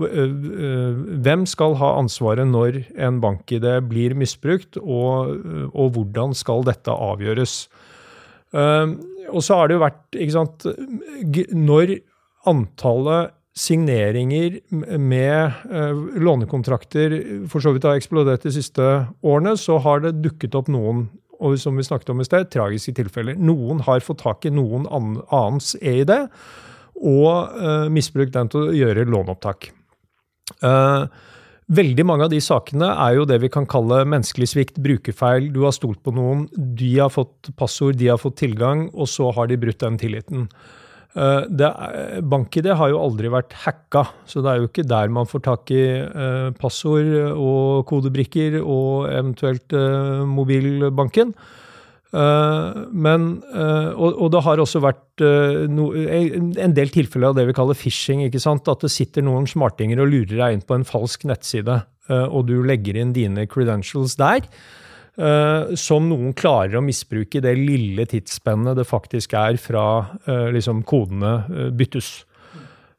Eh, 0.00 0.20
eh, 0.24 1.00
hvem 1.20 1.44
skal 1.44 1.74
ha 1.76 1.90
ansvaret 2.00 2.48
når 2.48 2.78
en 2.96 3.18
bank-ID 3.20 3.66
blir 3.90 4.14
misbrukt, 4.16 4.78
og, 4.80 5.36
og, 5.68 5.92
hvordan 5.96 6.32
skal 6.36 6.64
dette 6.64 6.92
avgjøres? 6.92 7.66
Og 8.52 9.44
så 9.44 9.56
har 9.56 9.68
det 9.68 9.76
jo 9.78 9.80
vært 9.80 10.16
ikke 10.20 10.34
sant, 10.34 10.64
Når 11.56 11.94
antallet 12.44 13.32
signeringer 13.58 14.60
med 14.96 15.52
lånekontrakter 16.24 17.16
for 17.52 17.60
så 17.60 17.74
vidt 17.74 17.84
har 17.84 17.98
eksplodert 18.00 18.46
de 18.46 18.52
siste 18.54 18.86
årene, 19.20 19.56
så 19.60 19.76
har 19.84 20.00
det 20.00 20.14
dukket 20.24 20.56
opp 20.56 20.70
noen 20.72 21.10
og 21.42 21.58
som 21.58 21.76
vi 21.76 21.84
snakket 21.86 22.12
om 22.12 22.22
i 22.22 22.26
sted, 22.26 22.46
tragiske 22.52 22.94
tilfeller. 23.00 23.34
Noen 23.34 23.82
har 23.86 24.04
fått 24.06 24.22
tak 24.22 24.46
i 24.46 24.52
noen 24.54 24.86
annens 24.86 25.74
EID 25.82 26.12
og 27.02 27.58
uh, 27.58 27.88
misbrukt 27.90 28.34
den 28.36 28.50
til 28.52 28.68
å 28.68 28.76
gjøre 28.76 29.08
låneopptak. 29.10 29.72
Uh, 30.62 31.10
Veldig 31.72 32.04
mange 32.04 32.26
av 32.26 32.32
de 32.32 32.40
sakene 32.42 32.88
er 33.00 33.14
jo 33.16 33.24
det 33.24 33.38
vi 33.40 33.48
kan 33.52 33.64
kalle 33.70 34.02
menneskelig 34.04 34.48
svikt, 34.50 34.80
brukerfeil. 34.82 35.46
Du 35.54 35.62
har 35.64 35.72
stolt 35.72 36.02
på 36.04 36.12
noen, 36.12 36.42
de 36.52 36.90
har 36.98 37.08
fått 37.14 37.48
passord, 37.56 37.96
de 37.96 38.10
har 38.10 38.20
fått 38.20 38.40
tilgang, 38.42 38.88
og 38.92 39.08
så 39.08 39.30
har 39.32 39.48
de 39.48 39.56
brutt 39.62 39.80
den 39.80 39.96
tilliten. 40.00 40.48
Eh, 41.12 42.20
BankID 42.24 42.70
har 42.72 42.92
jo 42.92 43.00
aldri 43.02 43.28
vært 43.32 43.52
hacka, 43.64 44.06
så 44.24 44.40
det 44.40 44.52
er 44.52 44.60
jo 44.60 44.68
ikke 44.70 44.86
der 44.88 45.12
man 45.12 45.28
får 45.28 45.42
tak 45.44 45.72
i 45.74 45.82
uh, 46.08 46.52
passord 46.56 47.10
og 47.36 47.84
kodebrikker 47.90 48.56
og 48.62 49.10
eventuelt 49.12 49.76
uh, 49.76 50.22
mobilbanken. 50.24 51.34
Eh, 52.12 52.80
men, 52.92 53.22
eh, 53.56 53.90
og, 53.96 54.18
og, 54.18 54.26
det 54.34 54.42
har 54.44 54.60
også 54.60 54.82
vært 54.84 55.22
no, 55.72 55.86
en 55.96 56.74
del 56.76 56.92
tilfeller 56.92 57.30
av 57.30 57.38
det 57.38 57.46
vi 57.48 57.56
kaller 57.56 57.78
phishing. 57.78 58.24
At 58.28 58.84
det 58.84 58.92
sitter 58.92 59.24
noen 59.24 59.48
smartinger 59.48 60.02
og 60.02 60.12
lurer 60.12 60.36
deg 60.36 60.58
inn 60.58 60.66
på 60.66 60.76
en 60.76 60.86
falsk 60.88 61.24
nettside, 61.28 61.80
og 62.12 62.48
du 62.48 62.58
legger 62.66 62.98
inn 62.98 63.14
dine 63.16 63.46
credentials 63.48 64.18
der. 64.20 64.44
Som 65.12 66.06
noen 66.08 66.30
klarer 66.32 66.78
å 66.78 66.84
misbruke 66.84 67.36
i 67.36 67.42
det 67.44 67.52
lille 67.58 68.06
tidsspennet 68.08 68.78
det 68.78 68.86
faktisk 68.88 69.34
er 69.36 69.58
fra 69.60 69.84
liksom, 70.54 70.80
kodene 70.88 71.34
byttes. 71.76 72.08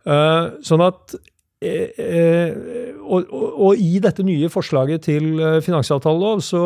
Sånn 0.05 0.83
at 0.85 1.15
Eh, 1.63 1.89
eh, 1.97 2.53
og, 3.03 3.29
og, 3.31 3.43
og, 3.67 3.79
i 3.79 3.99
dette 4.03 4.23
nye 4.25 4.49
forslaget 4.51 5.05
til 5.07 5.39
eh, 5.39 5.59
finansavtalelov 5.63 6.41
så 6.43 6.63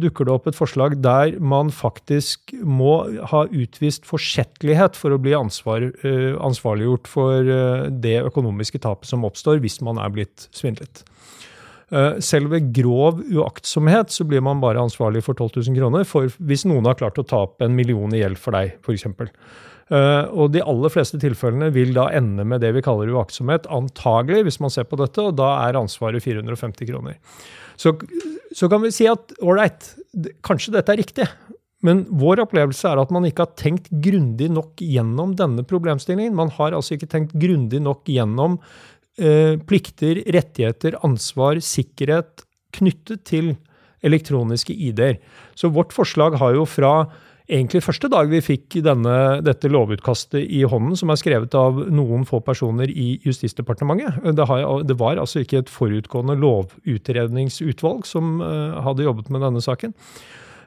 dukker 0.00 0.26
det 0.26 0.34
opp 0.34 0.48
et 0.50 0.58
forslag 0.58 0.96
der 1.02 1.36
man 1.38 1.70
faktisk 1.74 2.54
må 2.64 2.94
ha 3.32 3.44
utvist 3.46 4.08
forsettlighet 4.08 4.98
for 4.98 5.14
å 5.14 5.20
bli 5.22 5.36
ansvar, 5.36 5.90
ansvarliggjort 6.42 7.10
for 7.10 7.52
det 8.02 8.16
økonomiske 8.24 8.82
tapet 8.82 9.10
som 9.10 9.26
oppstår 9.28 9.62
hvis 9.62 9.80
man 9.86 10.00
er 10.02 10.14
blitt 10.14 10.48
svindlet. 10.56 11.04
Selv 12.22 12.52
ved 12.52 12.68
grov 12.70 13.18
uaktsomhet 13.34 14.12
så 14.14 14.22
blir 14.28 14.44
man 14.46 14.60
bare 14.62 14.78
ansvarlig 14.78 15.24
for 15.26 15.34
12 15.34 15.66
000 15.72 15.78
kroner 15.80 16.04
for 16.06 16.30
hvis 16.38 16.62
noen 16.70 16.86
har 16.86 16.94
klart 17.00 17.18
å 17.18 17.24
ta 17.26 17.40
opp 17.48 17.64
en 17.66 17.74
million 17.74 18.14
i 18.14 18.20
gjeld 18.20 18.38
for 18.38 18.54
deg, 18.54 18.76
f.eks. 18.84 19.08
Eh, 19.90 20.24
og 20.30 20.52
de 20.54 20.62
aller 20.62 20.92
fleste 20.92 21.18
tilfellene 21.18 21.72
vil 21.74 21.90
da 21.96 22.06
ende 22.14 22.44
med 22.46 22.62
det 22.62 22.70
vi 22.76 22.82
kaller 22.84 23.10
uaktsomhet, 23.10 23.66
antagelig, 23.74 24.44
hvis 24.46 24.60
man 24.62 24.70
ser 24.70 24.86
på 24.86 24.98
dette, 25.00 25.24
og 25.24 25.38
da 25.40 25.50
er 25.64 25.78
ansvaret 25.80 26.22
450 26.22 26.90
kroner. 26.92 27.18
Så, 27.80 27.96
så 28.54 28.70
kan 28.70 28.84
vi 28.84 28.92
si 28.94 29.08
at 29.10 29.34
ålreit, 29.42 29.94
kanskje 30.46 30.76
dette 30.76 30.94
er 30.94 31.02
riktig. 31.02 31.26
Men 31.86 32.04
vår 32.20 32.42
opplevelse 32.44 32.90
er 32.90 33.00
at 33.00 33.12
man 33.14 33.24
ikke 33.24 33.46
har 33.46 33.56
tenkt 33.56 33.88
grundig 34.04 34.50
nok 34.52 34.82
gjennom 34.84 35.32
denne 35.38 35.64
problemstillingen. 35.66 36.36
Man 36.36 36.52
har 36.58 36.76
altså 36.76 36.98
ikke 36.98 37.08
tenkt 37.10 37.32
grundig 37.40 37.80
nok 37.82 38.04
gjennom 38.12 38.58
eh, 38.60 38.66
plikter, 39.68 40.20
rettigheter, 40.32 40.94
ansvar, 41.04 41.58
sikkerhet 41.64 42.44
knyttet 42.76 43.24
til 43.28 43.50
elektroniske 44.06 44.72
ID-er. 44.72 45.18
Så 45.58 45.68
vårt 45.74 45.92
forslag 45.92 46.38
har 46.40 46.54
jo 46.56 46.64
fra 46.68 46.94
egentlig 47.50 47.82
første 47.82 48.08
dag 48.10 48.30
vi 48.30 48.40
fikk 48.44 48.78
denne, 48.86 49.14
dette 49.44 49.70
lovutkastet 49.70 50.44
i 50.46 50.62
hånden, 50.68 50.96
som 50.98 51.10
er 51.10 51.20
skrevet 51.20 51.54
av 51.58 51.82
noen 51.90 52.26
få 52.28 52.40
personer 52.46 52.90
i 52.90 53.12
Justisdepartementet. 53.26 54.20
Det, 54.36 54.46
har, 54.46 54.84
det 54.86 54.96
var 55.00 55.20
altså 55.20 55.42
ikke 55.42 55.64
et 55.64 55.72
forutgående 55.72 56.38
lovutredningsutvalg 56.40 58.06
som 58.08 58.38
uh, 58.44 58.78
hadde 58.86 59.08
jobbet 59.08 59.32
med 59.34 59.44
denne 59.46 59.64
saken. 59.64 59.96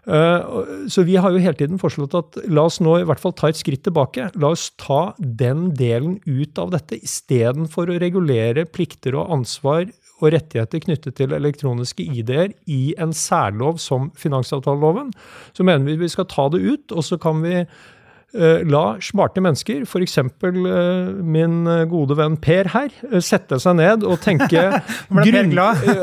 Uh, 0.03 0.87
så 0.91 1.05
vi 1.07 1.15
har 1.15 1.31
jo 1.31 1.39
hele 1.39 1.55
tiden 1.55 1.79
foreslått 1.79 2.15
at 2.17 2.39
la 2.51 2.65
oss 2.67 2.81
nå 2.83 2.97
i 2.99 3.05
hvert 3.07 3.21
fall 3.21 3.35
ta 3.39 3.47
et 3.51 3.59
skritt 3.59 3.85
tilbake. 3.87 4.27
La 4.35 4.51
oss 4.51 4.69
ta 4.81 5.13
den 5.17 5.69
delen 5.79 6.17
ut 6.27 6.59
av 6.59 6.73
dette, 6.75 6.99
istedenfor 6.99 7.91
å 7.91 7.99
regulere 8.03 8.67
plikter 8.67 9.15
og 9.15 9.31
ansvar 9.37 9.87
og 10.23 10.31
rettigheter 10.35 10.83
knyttet 10.83 11.17
til 11.19 11.35
elektroniske 11.35 12.03
ID-er 12.03 12.53
i 12.71 12.93
en 13.01 13.15
særlov 13.15 13.79
som 13.81 14.11
finansavtaleloven, 14.19 15.11
så 15.55 15.65
mener 15.67 15.87
vi 15.87 16.03
vi 16.03 16.11
skal 16.11 16.29
ta 16.31 16.47
det 16.53 16.61
ut, 16.63 16.93
og 16.95 17.03
så 17.03 17.19
kan 17.19 17.41
vi 17.43 17.63
la 18.33 18.83
smarte 19.03 19.41
mennesker, 19.43 19.83
f.eks. 19.85 20.17
Uh, 20.23 21.21
min 21.21 21.67
gode 21.91 22.17
venn 22.17 22.37
Per 22.41 22.69
her, 22.73 22.93
sette 23.21 23.59
seg 23.61 23.77
ned 23.77 24.05
og 24.07 24.17
tenke, 24.23 24.63
grunn, 25.27 25.53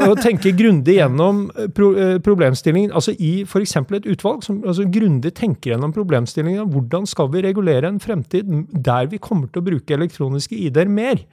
og 0.07 0.21
tenke 0.23 0.53
grundig 0.57 0.99
gjennom 1.01 1.49
problemstillingen. 1.75 2.95
Altså 2.95 3.17
i 3.19 3.41
f.eks. 3.43 3.77
et 3.83 4.11
utvalg 4.15 4.45
som 4.47 4.61
altså, 4.63 4.87
grundig 4.93 5.35
tenker 5.39 5.75
gjennom 5.75 5.95
problemstillingen. 5.97 6.71
Hvordan 6.71 7.09
skal 7.11 7.33
vi 7.35 7.45
regulere 7.49 7.91
en 7.91 8.03
fremtid 8.03 8.51
der 8.71 9.11
vi 9.11 9.19
kommer 9.23 9.51
til 9.51 9.63
å 9.63 9.69
bruke 9.73 9.99
elektroniske 9.99 10.59
ID-er 10.69 10.91
mer? 10.91 11.25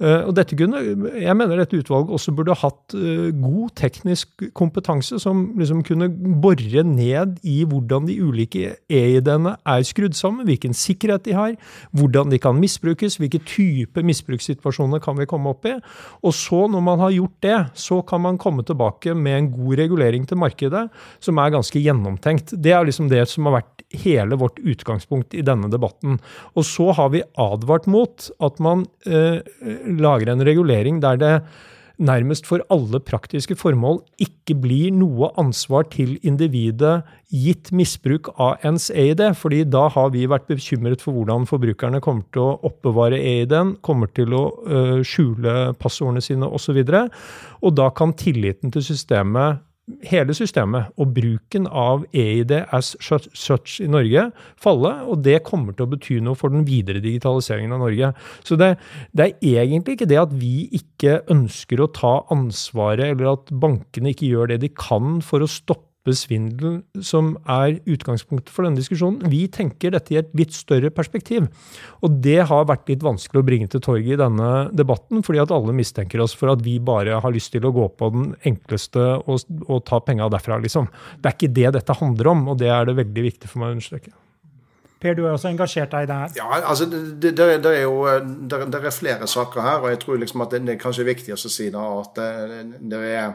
Eh, 0.00 0.22
og 0.24 0.32
dette 0.36 0.56
kunne, 0.56 0.80
Jeg 1.20 1.36
mener 1.36 1.60
dette 1.60 1.76
utvalget 1.76 2.12
også 2.16 2.32
burde 2.32 2.56
hatt 2.56 2.94
eh, 2.96 3.28
god 3.36 3.74
teknisk 3.76 4.46
kompetanse, 4.56 5.18
som 5.20 5.50
liksom 5.60 5.82
kunne 5.84 6.08
bore 6.40 6.84
ned 6.86 7.36
i 7.44 7.60
hvordan 7.68 8.08
de 8.08 8.16
ulike 8.22 8.76
e-ID-ene 8.88 9.56
er 9.60 9.84
skrudd 9.84 10.16
sammen, 10.16 10.46
hvilken 10.48 10.72
sikkerhet 10.76 11.26
de 11.28 11.36
har, 11.36 11.52
hvordan 11.92 12.32
de 12.32 12.40
kan 12.40 12.56
misbrukes, 12.56 13.18
hvilke 13.20 13.42
type 13.44 14.00
misbrukssituasjoner 14.06 15.02
kan 15.04 15.18
vi 15.20 15.28
komme 15.28 15.52
opp 15.52 15.68
i. 15.68 15.76
Og 16.24 16.32
så, 16.36 16.64
når 16.70 16.84
man 16.86 17.04
har 17.04 17.12
gjort 17.18 17.36
det, 17.44 17.58
så 17.74 18.00
kan 18.06 18.24
man 18.24 18.40
komme 18.40 18.64
tilbake 18.64 19.14
med 19.14 19.36
en 19.36 19.52
god 19.52 19.76
regulering 19.84 20.24
til 20.28 20.40
markedet 20.40 20.86
som 21.20 21.38
er 21.38 21.52
ganske 21.52 21.80
gjennomtenkt. 21.82 22.56
Det 22.56 22.72
er 22.72 22.88
liksom 22.88 23.12
det 23.12 23.26
som 23.28 23.48
har 23.48 23.60
vært 23.60 23.84
hele 24.04 24.38
vårt 24.38 24.60
utgangspunkt 24.62 25.34
i 25.34 25.44
denne 25.44 25.68
debatten. 25.70 26.18
Og 26.54 26.64
så 26.66 26.90
har 26.96 27.10
vi 27.14 27.24
advart 27.40 27.88
mot 27.90 28.30
at 28.40 28.60
man 28.62 28.86
eh, 29.06 29.40
lager 29.98 30.32
en 30.32 30.46
regulering 30.46 31.00
der 31.02 31.20
det 31.20 31.34
nærmest 32.00 32.46
for 32.48 32.62
alle 32.72 33.00
praktiske 33.04 33.54
formål 33.60 34.00
ikke 34.22 34.56
blir 34.62 34.94
noe 34.96 35.28
ansvar 35.40 35.84
til 35.92 36.16
individet 36.26 37.02
gitt 37.30 37.70
misbruk 37.76 38.32
av 38.40 38.64
ens 38.66 38.88
EID, 38.90 39.22
fordi 39.36 39.62
da 39.68 39.86
har 39.92 40.10
vi 40.14 40.24
vært 40.30 40.48
bekymret 40.48 41.04
for 41.04 41.16
hvordan 41.16 41.46
forbrukerne 41.50 42.00
kommer 42.04 42.24
til 42.32 42.46
å 42.46 42.56
oppbevare 42.70 43.20
EID-en, 43.20 43.76
kommer 43.84 44.10
til 44.16 44.34
å 44.36 44.44
uh, 44.64 44.98
skjule 45.06 45.74
passordene 45.80 46.24
sine 46.24 46.48
osv. 46.48 46.80
Og, 46.80 46.88
så 46.88 47.60
og 47.60 47.76
da 47.76 47.90
kan 47.92 48.16
tilliten 48.16 48.72
til 48.72 48.86
systemet 48.86 49.60
hele 50.06 50.34
systemet 50.36 50.90
og 51.00 51.12
bruken 51.16 51.66
av 51.66 52.04
EID 52.16 52.54
as 52.74 52.92
such 53.00 53.80
i 53.82 53.88
Norge 53.90 54.28
falle, 54.60 54.92
og 55.06 55.22
det 55.26 55.42
kommer 55.46 55.76
til 55.76 55.86
å 55.86 55.92
bety 55.92 56.18
noe 56.24 56.38
for 56.38 56.52
den 56.52 56.64
videre 56.68 57.02
digitaliseringen 57.04 57.74
av 57.76 57.84
Norge. 57.84 58.12
Så 58.46 58.58
det, 58.60 58.72
det, 59.16 59.32
er 59.40 59.62
egentlig 59.64 59.98
ikke 59.98 60.10
det 60.10 60.20
at 60.22 60.34
vi 60.36 60.68
ikke 60.76 61.20
ønsker 61.32 61.82
å 61.82 61.90
ta 61.94 62.14
ansvaret, 62.32 63.12
eller 63.12 63.34
at 63.34 63.52
bankene 63.62 64.14
ikke 64.14 64.30
gjør 64.30 64.54
det 64.54 64.62
de 64.64 64.74
kan 64.74 65.20
for 65.24 65.44
å 65.44 65.50
stoppe 65.50 65.89
svindel 66.16 66.78
som 67.04 67.34
er 67.50 67.76
utgangspunktet 67.84 68.52
for 68.52 68.64
denne 68.64 68.80
diskusjonen. 68.80 69.28
Vi 69.30 69.44
tenker 69.52 69.92
dette 69.94 70.14
i 70.14 70.18
et 70.20 70.30
litt 70.36 70.56
større 70.56 70.90
perspektiv. 70.94 71.50
Og 72.00 72.16
det 72.24 72.38
har 72.48 72.68
vært 72.70 72.88
litt 72.90 73.04
vanskelig 73.04 73.42
å 73.42 73.46
bringe 73.46 73.68
til 73.70 73.82
torget 73.84 74.16
i 74.16 74.20
denne 74.20 74.70
debatten, 74.76 75.24
fordi 75.26 75.42
at 75.42 75.52
alle 75.54 75.76
mistenker 75.76 76.24
oss 76.24 76.34
for 76.36 76.52
at 76.54 76.64
vi 76.64 76.78
bare 76.80 77.20
har 77.20 77.34
lyst 77.34 77.52
til 77.54 77.68
å 77.68 77.74
gå 77.76 77.90
på 78.00 78.10
den 78.14 78.32
enkleste 78.48 79.04
og, 79.20 79.44
og 79.66 79.84
ta 79.88 80.00
penga 80.04 80.30
derfra, 80.32 80.58
liksom. 80.64 80.88
Det 81.20 81.30
er 81.30 81.36
ikke 81.36 81.54
det 81.60 81.76
dette 81.76 82.00
handler 82.00 82.32
om, 82.32 82.48
og 82.52 82.58
det 82.62 82.72
er 82.72 82.88
det 82.88 82.98
veldig 83.02 83.28
viktig 83.28 83.52
for 83.52 83.62
meg 83.62 83.72
å 83.72 83.78
understreke. 83.78 84.16
Per, 85.00 85.14
du 85.16 85.22
er 85.24 85.32
også 85.32 85.48
engasjert 85.48 85.94
deg 85.94 86.04
i 86.04 86.08
det 86.10 86.16
her. 86.18 86.32
Ja, 86.36 86.48
altså, 86.60 86.84
det, 86.90 87.30
det, 87.32 87.46
det 87.64 87.70
er 87.72 87.86
jo 87.86 88.02
det, 88.04 88.66
det, 88.68 88.80
er 88.84 88.92
flere 88.92 89.28
saker 89.30 89.64
her, 89.64 89.78
og 89.80 89.88
jeg 89.94 90.00
tror 90.02 90.18
liksom 90.20 90.44
at 90.44 90.52
det, 90.52 90.74
er 90.74 90.80
kanskje 90.80 91.06
viktig 91.08 91.32
å 91.32 91.40
si 91.40 91.70
da, 91.72 91.84
at 92.02 92.20
det, 92.20 93.00
er 93.00 93.30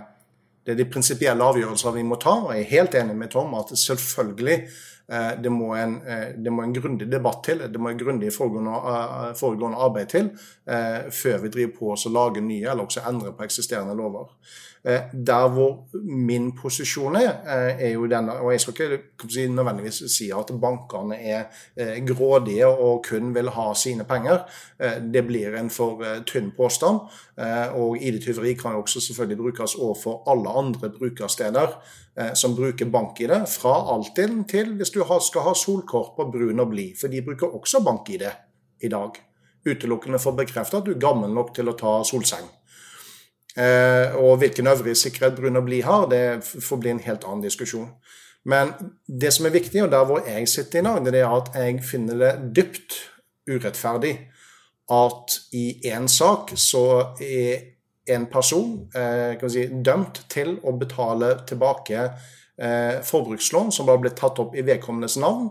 det 0.65 0.73
er 0.73 0.79
de 0.79 0.89
prinsipielle 0.89 1.45
avgjørelser 1.45 1.93
vi 1.93 2.03
må 2.03 2.17
ta. 2.21 2.33
og 2.41 2.53
Jeg 2.55 2.65
er 2.65 2.71
helt 2.71 2.95
enig 2.97 3.15
med 3.15 3.29
Tom 3.33 3.53
at 3.53 3.73
selvfølgelig 3.77 4.57
det 5.07 5.51
må 5.53 5.75
en, 5.77 6.01
eh, 6.07 6.31
det 6.37 6.53
må 6.53 6.63
en 6.63 6.73
grundig 6.73 7.05
debatt 7.11 7.43
til, 7.45 7.59
det 7.71 7.81
må 7.81 7.91
en 7.91 7.99
grundig 7.99 8.31
foregående, 8.33 8.77
eh, 8.91 9.33
foregående 9.37 9.77
arbeid 9.77 10.07
til 10.09 10.31
før 10.65 11.41
vi 11.43 11.49
driver 11.53 11.73
på 11.79 11.91
oss 11.93 12.07
og 12.09 12.15
lager 12.15 12.41
nye 12.41 12.65
eller 12.71 12.87
også 12.87 13.03
endrer 13.09 13.35
på 13.37 13.45
eksisterende 13.45 13.93
lover. 13.95 14.31
Eh, 14.87 15.01
der 15.27 15.47
hvor 15.49 15.87
min 16.03 16.51
posisjon 16.57 17.15
er, 17.15 17.29
eh, 17.29 17.85
er 17.85 17.89
jo 17.89 18.05
denne 18.05 18.31
Og 18.31 18.51
jeg 18.51 18.61
skal 18.61 18.73
ikke 18.73 19.29
si, 19.29 19.47
nødvendigvis 19.47 20.03
si 20.17 20.29
at 20.29 20.51
bankene 20.61 21.15
er 21.15 21.43
eh, 21.77 22.05
grådige 22.05 22.67
og 22.67 23.05
kun 23.09 23.35
vil 23.35 23.49
ha 23.49 23.73
sine 23.73 24.03
penger. 24.03 24.37
Det 25.13 25.27
blir 25.27 25.55
en 25.55 25.69
for 25.69 26.03
tynn 26.25 26.51
påstand. 26.57 26.99
Og 27.73 27.97
ID-tyveri 27.97 28.53
kan 28.53 28.71
jo 28.71 28.81
også 28.81 29.01
selvfølgelig 29.01 29.37
brukes 29.37 29.75
overfor 29.75 30.23
alle 30.31 30.49
andre 30.49 30.89
brukersteder 30.89 31.67
som 32.33 32.53
bruker 32.55 32.87
bank-ID, 32.87 33.33
fra 33.51 33.73
Altinn 33.91 34.45
til 34.47 34.69
hvis 34.79 34.93
du 34.93 35.01
skal 35.03 35.43
ha 35.43 35.53
solkort 35.57 36.13
på 36.15 36.29
brun 36.31 36.61
og 36.63 36.69
blid, 36.71 36.93
for 36.95 37.11
de 37.11 37.19
bruker 37.25 37.51
også 37.57 37.81
bank-ID 37.83 38.23
i 38.87 38.91
dag. 38.91 39.21
utelukkende 39.65 40.19
for 40.21 40.31
å 40.31 40.37
bekrefte 40.37 40.77
at 40.77 40.85
du 40.85 40.91
er 40.93 41.01
gammel 41.01 41.31
nok 41.33 41.49
til 41.57 41.71
å 41.71 41.73
ta 41.75 41.97
solseng. 42.05 42.45
Eh, 43.55 44.13
og 44.19 44.37
hvilken 44.41 44.67
øvrig 44.67 44.93
sikkerhet 44.99 45.37
brun 45.39 45.57
og 45.57 45.65
blid 45.65 45.87
har, 45.87 46.05
det 46.11 46.43
får 46.43 46.79
bli 46.83 46.91
en 46.91 47.01
helt 47.01 47.25
annen 47.25 47.41
diskusjon. 47.45 47.87
Men 48.45 48.75
det 49.07 49.31
som 49.33 49.47
er 49.47 49.55
viktig, 49.55 49.81
og 49.83 49.91
der 49.91 50.05
hvor 50.05 50.21
jeg 50.27 50.47
sitter 50.51 50.83
i 50.83 50.85
dag, 50.85 51.05
det 51.07 51.21
er 51.21 51.31
at 51.33 51.49
jeg 51.57 51.79
finner 51.83 52.19
det 52.21 52.33
dypt 52.59 52.99
urettferdig 53.49 54.13
at 54.93 55.37
i 55.57 55.79
én 55.89 56.05
sak 56.11 56.53
så 56.61 57.15
er 57.17 57.74
en 58.05 58.25
person 58.29 58.85
eh, 58.95 59.45
si, 59.49 59.67
dømt 59.85 60.25
til 60.31 60.55
å 60.63 60.75
betale 60.77 61.31
tilbake 61.49 62.01
eh, 62.05 63.01
forbrukslån 63.05 63.71
som 63.73 63.89
har 63.89 64.01
blitt 64.01 64.17
tatt 64.19 64.39
opp 64.43 64.55
i 64.57 64.65
vedkommendes 64.65 65.17
navn, 65.21 65.49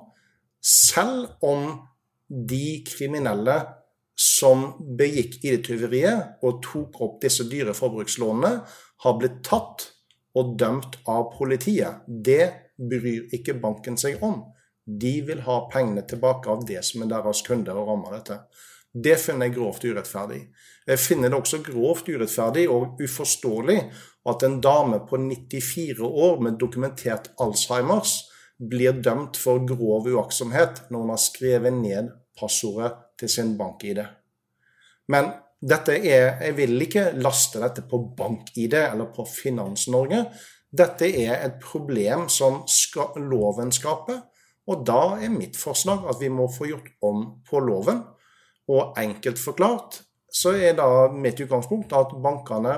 selv 0.64 1.34
om 1.44 1.66
de 2.28 2.80
kriminelle 2.88 3.58
som 4.14 4.68
begikk 4.98 5.40
ID-tyveriet 5.42 6.44
og 6.46 6.62
tok 6.64 7.00
opp 7.02 7.18
disse 7.24 7.46
dyre 7.50 7.74
forbrukslånene, 7.76 8.60
har 9.04 9.16
blitt 9.18 9.42
tatt 9.46 9.88
og 10.38 10.54
dømt 10.58 11.00
av 11.10 11.32
politiet. 11.34 12.04
Det 12.06 12.74
bryr 12.78 13.34
ikke 13.34 13.58
banken 13.62 13.98
seg 14.00 14.22
om. 14.24 14.40
De 14.84 15.16
vil 15.26 15.42
ha 15.46 15.58
pengene 15.72 16.04
tilbake 16.06 16.50
av 16.50 16.64
det 16.68 16.82
som 16.86 17.04
er 17.04 17.10
deres 17.12 17.42
kunder 17.46 17.78
og 17.80 17.90
rammer 17.90 18.18
dette. 18.18 18.38
Det 18.94 19.16
finner 19.18 19.48
jeg 19.48 19.56
grovt 19.56 19.84
urettferdig. 19.84 20.40
Jeg 20.86 21.00
finner 21.02 21.32
det 21.32 21.38
også 21.40 21.58
grovt 21.66 22.08
urettferdig 22.08 22.68
og 22.70 23.00
uforståelig 23.02 23.78
at 24.30 24.44
en 24.46 24.60
dame 24.62 25.00
på 25.08 25.18
94 25.18 26.04
år 26.04 26.42
med 26.46 26.60
dokumentert 26.60 27.32
Alzheimers 27.42 28.20
blir 28.58 29.00
dømt 29.02 29.36
for 29.40 29.64
grov 29.66 30.06
uaktsomhet 30.06 30.84
når 30.90 31.00
hun 31.00 31.14
har 31.14 31.22
skrevet 31.22 31.74
ned 31.74 32.12
passordet 32.38 32.92
til 33.18 33.32
sin 33.32 33.56
bank-ID. 33.58 34.04
Men 35.10 35.32
dette 35.64 35.96
er, 35.98 36.38
jeg 36.44 36.56
vil 36.58 36.86
ikke 36.86 37.10
laste 37.18 37.62
dette 37.62 37.84
på 37.88 37.98
bank-ID 38.16 38.76
eller 38.78 39.10
på 39.16 39.26
Finans-Norge. 39.28 40.22
Dette 40.70 41.08
er 41.08 41.38
et 41.40 41.58
problem 41.62 42.28
som 42.28 42.62
loven 43.16 43.72
skaper. 43.72 44.22
Og 44.70 44.84
da 44.86 45.16
er 45.20 45.32
mitt 45.32 45.58
forslag 45.60 46.06
at 46.08 46.20
vi 46.22 46.30
må 46.32 46.46
få 46.52 46.70
gjort 46.70 46.88
om 47.04 47.24
på 47.48 47.60
loven. 47.60 48.00
Og 48.72 48.96
enkelt 49.00 49.40
forklart 49.40 50.00
så 50.34 50.54
er 50.58 50.74
da 50.74 51.06
mitt 51.14 51.38
utgangspunkt 51.44 51.92
at 51.94 52.14
bankene 52.24 52.72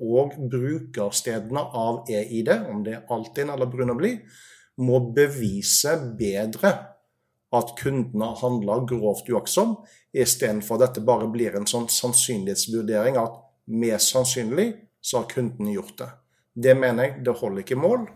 og 0.00 0.32
brukerstedene 0.52 1.60
av 1.76 2.06
EID, 2.08 2.48
om 2.72 2.80
det 2.86 2.94
er 2.96 3.12
Altinn 3.12 3.52
eller 3.52 3.68
Brun 3.68 3.92
og 3.92 4.00
bli 4.00 4.14
må 4.80 5.02
bevise 5.12 5.98
bedre 6.16 6.72
at 7.52 7.74
kundene 7.76 8.30
har 8.30 8.40
handla 8.40 8.78
grovt 8.88 9.28
uaktsomt, 9.28 9.82
istedenfor 10.16 10.78
at 10.78 10.86
dette 10.86 11.04
bare 11.04 11.28
blir 11.28 11.58
en 11.58 11.68
sånn 11.68 11.90
sannsynlighetsvurdering 11.92 13.18
at 13.20 13.36
mest 13.76 14.14
sannsynlig 14.14 14.70
så 15.04 15.20
har 15.20 15.28
kunden 15.28 15.68
gjort 15.74 15.98
det. 16.00 16.08
Det 16.64 16.74
mener 16.78 17.10
jeg 17.10 17.26
det 17.26 17.36
holder 17.42 17.64
ikke 17.64 17.80
mål. 17.80 18.08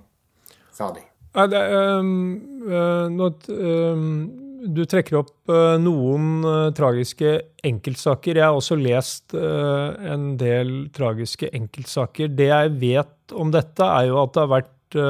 Ferdig. 0.77 1.05
Nei, 1.37 1.47
det, 1.53 1.63
uh, 1.69 3.09
not, 3.13 3.45
um, 3.53 4.09
du 4.57 4.85
trekker 4.89 5.19
opp 5.21 5.53
uh, 5.53 5.77
noen 5.83 6.41
uh, 6.47 6.71
tragiske 6.77 7.35
enkeltsaker. 7.67 8.39
Jeg 8.39 8.47
har 8.47 8.57
også 8.57 8.79
lest 8.79 9.35
en 9.37 10.33
del 10.41 10.75
tragiske 10.95 11.51
enkeltsaker. 11.57 12.31
Det 12.33 12.51
jeg 12.53 12.75
vet 12.81 13.35
om 13.35 13.51
dette, 13.55 13.85
er 13.85 14.11
jo 14.11 14.21
at 14.23 14.35
det 14.37 14.45
har 14.45 14.53
vært 14.55 15.01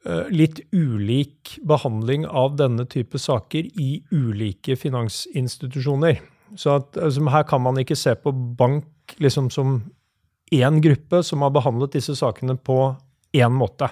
Eh, 0.00 0.28
litt 0.32 0.62
ulik 0.72 1.58
behandling 1.68 2.24
av 2.24 2.54
denne 2.56 2.86
type 2.88 3.18
saker 3.20 3.66
i 3.76 3.98
ulike 4.08 4.72
finansinstitusjoner. 4.80 6.22
Så 6.56 6.78
at, 6.78 6.96
altså, 6.96 7.26
her 7.28 7.44
kan 7.44 7.60
man 7.60 7.76
ikke 7.78 7.98
se 7.98 8.14
på 8.16 8.32
bank 8.32 9.18
liksom 9.20 9.50
som 9.52 9.82
én 10.50 10.80
gruppe 10.80 11.20
som 11.22 11.44
har 11.44 11.52
behandlet 11.52 11.98
disse 11.98 12.16
sakene 12.16 12.56
på 12.56 12.78
én 13.36 13.52
måte. 13.52 13.90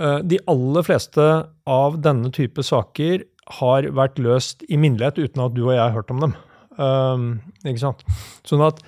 Eh, 0.00 0.18
de 0.24 0.40
aller 0.48 0.86
fleste 0.86 1.28
av 1.68 2.00
denne 2.04 2.32
type 2.34 2.64
saker 2.64 3.26
har 3.58 3.88
vært 3.92 4.20
løst 4.22 4.64
i 4.70 4.78
minnelighet 4.80 5.20
uten 5.20 5.44
at 5.44 5.54
du 5.56 5.64
og 5.66 5.74
jeg 5.74 5.82
har 5.82 5.94
hørt 5.96 6.12
om 6.14 6.22
dem. 6.22 6.34
Um, 6.78 7.24
ikke 7.66 7.82
sant? 7.82 8.04
Sånn 8.48 8.62
at, 8.64 8.78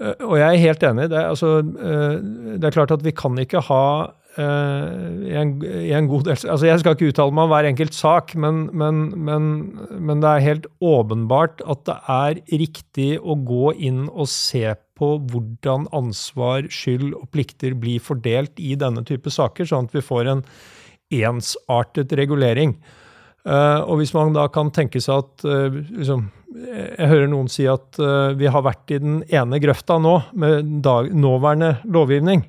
og 0.00 0.34
jeg 0.36 0.48
er 0.48 0.60
helt 0.60 0.82
enig. 0.84 1.06
Det, 1.12 1.20
altså, 1.30 1.60
det 1.62 2.66
er 2.66 2.74
klart 2.74 2.92
at 2.92 3.04
vi 3.06 3.14
kan 3.16 3.38
ikke 3.40 3.62
ha 3.70 3.84
i, 4.38 5.32
en, 5.34 5.56
i, 5.66 5.90
en, 5.90 6.06
god 6.06 6.28
del 6.28 6.36
altså 6.52 6.68
Jeg 6.68 6.80
skal 6.82 6.94
ikke 6.94 7.08
uttale 7.10 7.34
meg 7.34 7.48
om 7.48 7.50
hver 7.50 7.66
enkelt 7.66 7.96
sak, 7.96 8.36
men, 8.38 8.68
men, 8.70 9.00
men, 9.18 9.48
men, 9.90 10.22
det 10.22 10.30
er 10.30 10.44
helt 10.44 10.68
åpenbart 10.78 11.64
at 11.66 11.82
det 11.88 11.96
er 12.14 12.38
riktig 12.62 13.08
å 13.18 13.34
gå 13.34 13.72
inn 13.74 14.04
og 14.06 14.30
se 14.30 14.76
på 15.00 15.10
hvordan 15.32 15.88
ansvar, 15.96 16.68
skyld 16.70 17.10
og 17.18 17.26
plikter 17.34 17.74
blir 17.74 17.98
fordelt 18.04 18.54
i 18.62 18.76
denne 18.78 19.02
type 19.08 19.32
saker, 19.34 19.66
sånn 19.66 19.90
at 19.90 19.98
vi 19.98 20.04
får 20.04 20.30
en 20.30 20.46
ensartet 21.10 22.14
regulering. 22.20 22.76
Uh, 23.40 23.80
og 23.88 23.98
hvis 23.98 24.12
man 24.14 24.34
da 24.36 24.46
kan 24.52 24.70
tenke 24.70 25.00
seg 25.00 25.24
at 25.24 25.46
uh, 25.48 25.72
liksom, 25.72 26.28
Jeg 26.50 27.06
hører 27.08 27.30
noen 27.30 27.46
si 27.48 27.64
at 27.70 27.96
vi 28.36 28.48
har 28.50 28.62
vært 28.66 28.90
i 28.90 28.98
den 28.98 29.20
ene 29.30 29.60
grøfta 29.62 30.00
nå 30.02 30.16
med 30.34 30.82
dag, 30.84 31.06
nåværende 31.14 31.76
lovgivning 31.86 32.42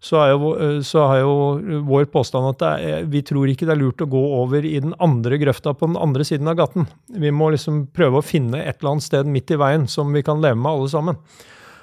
så 0.00 0.22
jo, 0.30 0.52
eh, 0.56 0.78
så 0.86 1.04
er 1.06 1.22
jo 1.22 1.80
vår 1.88 2.06
påstand 2.12 2.48
at 2.54 2.64
er, 2.70 3.06
vi 3.10 3.22
tror 3.26 3.50
ikke 3.52 3.68
det 3.68 3.74
er 3.74 3.82
lurt 3.82 4.04
å 4.04 4.08
gå 4.10 4.22
over 4.40 4.64
i 4.64 4.78
den 4.80 4.94
andre 5.02 5.36
grøfta 5.42 5.74
på 5.76 5.90
den 5.90 5.98
andre 6.00 6.24
siden 6.26 6.48
av 6.48 6.56
gaten. 6.60 6.88
Vi 7.12 7.32
må 7.34 7.50
liksom 7.52 7.84
prøve 7.96 8.20
å 8.20 8.26
finne 8.26 8.62
et 8.62 8.80
eller 8.80 8.94
annet 8.94 9.08
sted 9.08 9.28
midt 9.28 9.52
i 9.52 9.60
veien 9.60 9.84
som 9.90 10.12
vi 10.16 10.24
kan 10.26 10.40
leve 10.40 10.58
med 10.60 10.72
alle 10.72 10.92
sammen. 10.92 11.20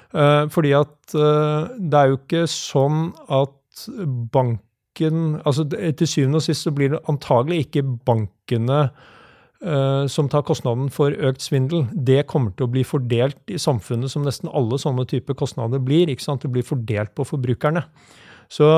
Uh, 0.08 0.48
fordi 0.48 0.70
at 0.72 1.12
det 1.12 1.98
er 1.98 2.08
jo 2.08 2.16
ikke 2.16 2.46
sånn 2.48 3.10
at 3.28 3.82
banken 4.32 5.36
altså 5.46 5.66
Til 5.68 6.08
syvende 6.08 6.40
og 6.40 6.46
sist 6.46 6.64
så 6.64 6.72
blir 6.74 6.94
det 6.94 7.02
antagelig 7.12 7.66
ikke 7.66 7.84
bankene 8.08 8.78
Eh, 8.88 9.17
som 9.58 10.28
tar 10.30 10.44
kostnaden 10.46 10.86
for 10.94 11.10
økt 11.10 11.42
svindel, 11.42 11.88
det 11.90 12.28
kommer 12.30 12.52
til 12.54 12.68
å 12.68 12.70
bli 12.70 12.84
fordelt 12.86 13.50
i 13.50 13.58
samfunnet 13.58 14.12
som 14.12 14.22
nesten 14.22 14.50
alle 14.54 14.78
sånne 14.78 15.02
typer 15.10 15.34
kostnader 15.34 15.82
blir. 15.82 16.06
ikke 16.06 16.22
sant? 16.22 16.44
Det 16.44 16.52
blir 16.54 16.62
fordelt 16.62 17.10
på 17.18 17.26
forbrukerne. 17.26 17.82
Så 18.52 18.68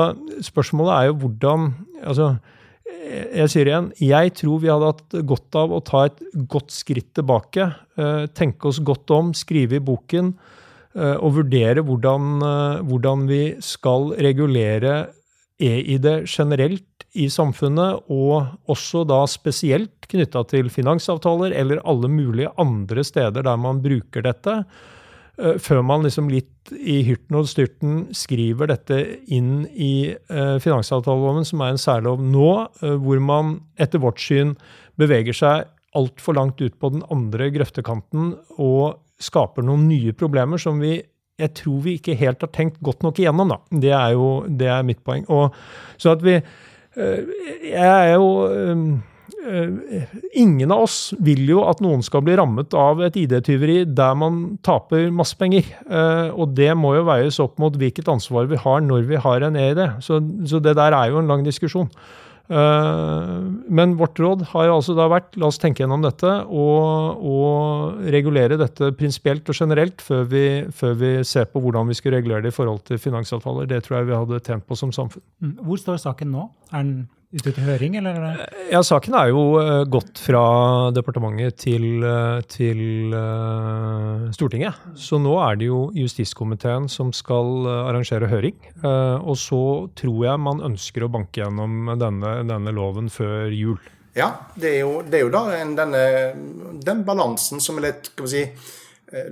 spørsmålet 0.43 0.93
er 0.95 1.09
jo 1.09 1.19
hvordan 1.23 1.69
altså, 2.03 2.33
Jeg 2.91 3.51
sier 3.53 3.69
igjen, 3.69 3.91
jeg 4.03 4.33
tror 4.35 4.59
vi 4.59 4.69
hadde 4.71 4.89
hatt 4.89 5.15
godt 5.27 5.55
av 5.55 5.71
å 5.71 5.79
ta 5.85 6.03
et 6.09 6.17
godt 6.51 6.73
skritt 6.75 7.13
tilbake. 7.15 7.69
Eh, 7.95 8.25
tenke 8.35 8.67
oss 8.67 8.81
godt 8.83 9.11
om, 9.15 9.31
skrive 9.37 9.77
i 9.77 9.83
boken 9.83 10.33
eh, 10.97 11.15
og 11.15 11.37
vurdere 11.37 11.83
hvordan, 11.87 12.43
hvordan 12.87 13.25
vi 13.29 13.41
skal 13.63 14.11
regulere 14.19 14.95
EID 15.61 16.07
generelt 16.25 16.90
i 17.17 17.27
samfunnet, 17.31 18.05
og 18.11 18.71
også 18.71 19.03
da 19.07 19.19
spesielt 19.27 20.07
knytta 20.11 20.45
til 20.51 20.71
finansavtaler 20.71 21.53
eller 21.57 21.81
alle 21.87 22.07
mulige 22.11 22.51
andre 22.61 23.03
steder 23.03 23.43
der 23.47 23.59
man 23.59 23.81
bruker 23.83 24.23
dette, 24.23 24.61
eh, 25.37 25.57
før 25.59 25.81
man 25.83 26.07
liksom 26.07 26.29
litt 26.31 26.71
i 26.71 27.01
hyrten 27.07 27.39
og 27.41 27.49
styrten 27.51 27.99
skriver 28.15 28.71
dette 28.71 29.01
inn 29.27 29.67
i 29.75 30.13
eh, 30.13 30.55
finansavtaleloven, 30.63 31.47
som 31.47 31.63
er 31.65 31.75
en 31.75 31.83
særlov 31.83 32.23
nå, 32.23 32.49
eh, 32.81 32.95
hvor 32.95 33.19
man 33.19 33.57
etter 33.81 34.03
vårt 34.03 34.21
syn 34.23 34.55
beveger 34.99 35.35
seg 35.35 35.67
altfor 35.97 36.37
langt 36.37 36.61
ut 36.63 36.77
på 36.79 36.93
den 36.93 37.03
andre 37.11 37.49
grøftekanten 37.51 38.35
og 38.55 39.01
skaper 39.21 39.65
noen 39.67 39.89
nye 39.89 40.15
problemer 40.15 40.61
som 40.61 40.79
vi 40.81 41.01
jeg 41.41 41.55
tror 41.57 41.79
vi 41.85 41.95
ikke 41.97 42.17
helt 42.19 42.43
har 42.43 42.51
tenkt 42.53 42.79
godt 42.85 43.01
nok 43.05 43.19
igjennom. 43.19 43.53
Da. 43.53 43.57
Det 43.83 43.93
er 43.97 44.11
jo 44.13 44.27
det 44.45 44.67
er 44.69 44.85
mitt 44.85 45.01
poeng. 45.07 45.23
Og, 45.33 45.55
så 45.97 46.13
at 46.13 46.21
vi, 46.25 46.35
jeg 46.95 47.87
er 47.87 48.09
jo 48.17 48.25
eh, 48.51 48.79
eh, 49.47 50.15
Ingen 50.41 50.73
av 50.75 50.83
oss 50.85 50.97
vil 51.23 51.45
jo 51.47 51.63
at 51.69 51.79
noen 51.83 52.03
skal 52.03 52.23
bli 52.25 52.35
rammet 52.39 52.75
av 52.77 52.99
et 53.05 53.15
ID-tyveri 53.21 53.85
der 53.87 54.17
man 54.19 54.41
taper 54.65 55.07
masse 55.15 55.37
penger. 55.39 55.67
Og 56.35 56.51
det 56.57 56.71
må 56.77 56.95
jo 56.97 57.07
veies 57.07 57.39
opp 57.43 57.61
mot 57.61 57.75
hvilket 57.79 58.11
ansvar 58.11 58.49
vi 58.51 58.59
har 58.59 58.83
når 58.83 59.07
vi 59.09 59.21
har 59.23 59.47
en 59.47 59.59
EID. 59.59 59.81
Så, 60.03 60.19
så 60.47 60.59
det 60.63 60.75
der 60.79 60.97
er 60.97 61.13
jo 61.13 61.21
en 61.21 61.31
lang 61.31 61.47
diskusjon. 61.47 61.89
Men 62.51 63.93
vårt 63.95 64.19
råd 64.19 64.41
har 64.51 64.65
jo 64.67 64.73
altså 64.75 64.95
da 64.97 65.05
vært 65.11 65.37
la 65.39 65.47
oss 65.47 65.59
tenke 65.61 65.83
gjennom 65.83 66.03
dette 66.03 66.33
og, 66.51 67.21
og 67.23 68.01
regulere 68.11 68.57
dette 68.59 68.91
prinsipielt 68.99 69.47
og 69.47 69.55
generelt 69.55 70.03
før 70.03 70.25
vi, 70.31 70.43
før 70.75 70.97
vi, 70.99 71.11
ser 71.27 71.47
på 71.47 71.61
hvordan 71.63 71.87
vi 71.87 71.95
skal 71.95 72.17
regulere 72.17 72.43
det 72.43 72.51
i 72.51 72.57
forhold 72.57 72.83
til 72.89 72.99
finansavtaler. 72.99 73.69
Det 73.71 73.79
tror 73.85 74.01
jeg 74.01 74.09
vi 74.11 74.19
hadde 74.19 74.41
tjent 74.43 74.67
på 74.67 74.75
som 74.79 74.91
samfunn. 74.95 75.23
Mm. 75.39 75.55
Hvor 75.63 75.79
står 75.79 76.03
saken 76.03 76.33
nå? 76.35 76.49
Er 76.73 76.83
den 76.83 76.95
ute 77.31 77.53
til 77.53 77.63
høring, 77.63 77.95
eller? 77.99 78.41
Ja, 78.71 78.81
Saken 78.85 79.15
er 79.17 79.31
jo 79.31 79.43
uh, 79.57 79.83
gått 79.89 80.19
fra 80.21 80.43
departementet 80.95 81.61
til, 81.63 82.03
uh, 82.03 82.41
til 82.51 83.13
uh, 83.15 84.27
Stortinget. 84.35 84.77
Så 84.99 85.19
nå 85.21 85.37
er 85.43 85.59
det 85.61 85.71
jo 85.71 85.85
justiskomiteen 85.95 86.89
som 86.91 87.13
skal 87.15 87.65
arrangere 87.71 88.29
høring. 88.31 88.57
og 88.81 89.35
så 89.39 89.61
tror 89.97 90.19
jeg 90.25 90.41
man 90.43 90.61
ønsker 90.71 91.05
å 91.05 91.11
banke 91.11 91.41
gjennom 91.41 91.93
denne, 91.99 92.35
denne 92.49 92.75
loven 92.75 93.09
før 93.11 93.51
jul. 93.53 93.79
Ja, 94.17 94.27
det 94.59 94.73
er 94.75 94.79
jo, 94.83 94.99
det 95.07 95.21
er 95.21 95.23
jo 95.23 95.31
da 95.31 95.41
en, 95.55 95.71
denne, 95.77 96.03
den 96.83 97.03
balansen 97.07 97.61
som 97.63 97.77
er 97.79 97.87
litt, 97.87 98.09
skal 98.11 98.27
vi 98.27 98.31
si, 98.33 98.41
eh, 98.43 98.71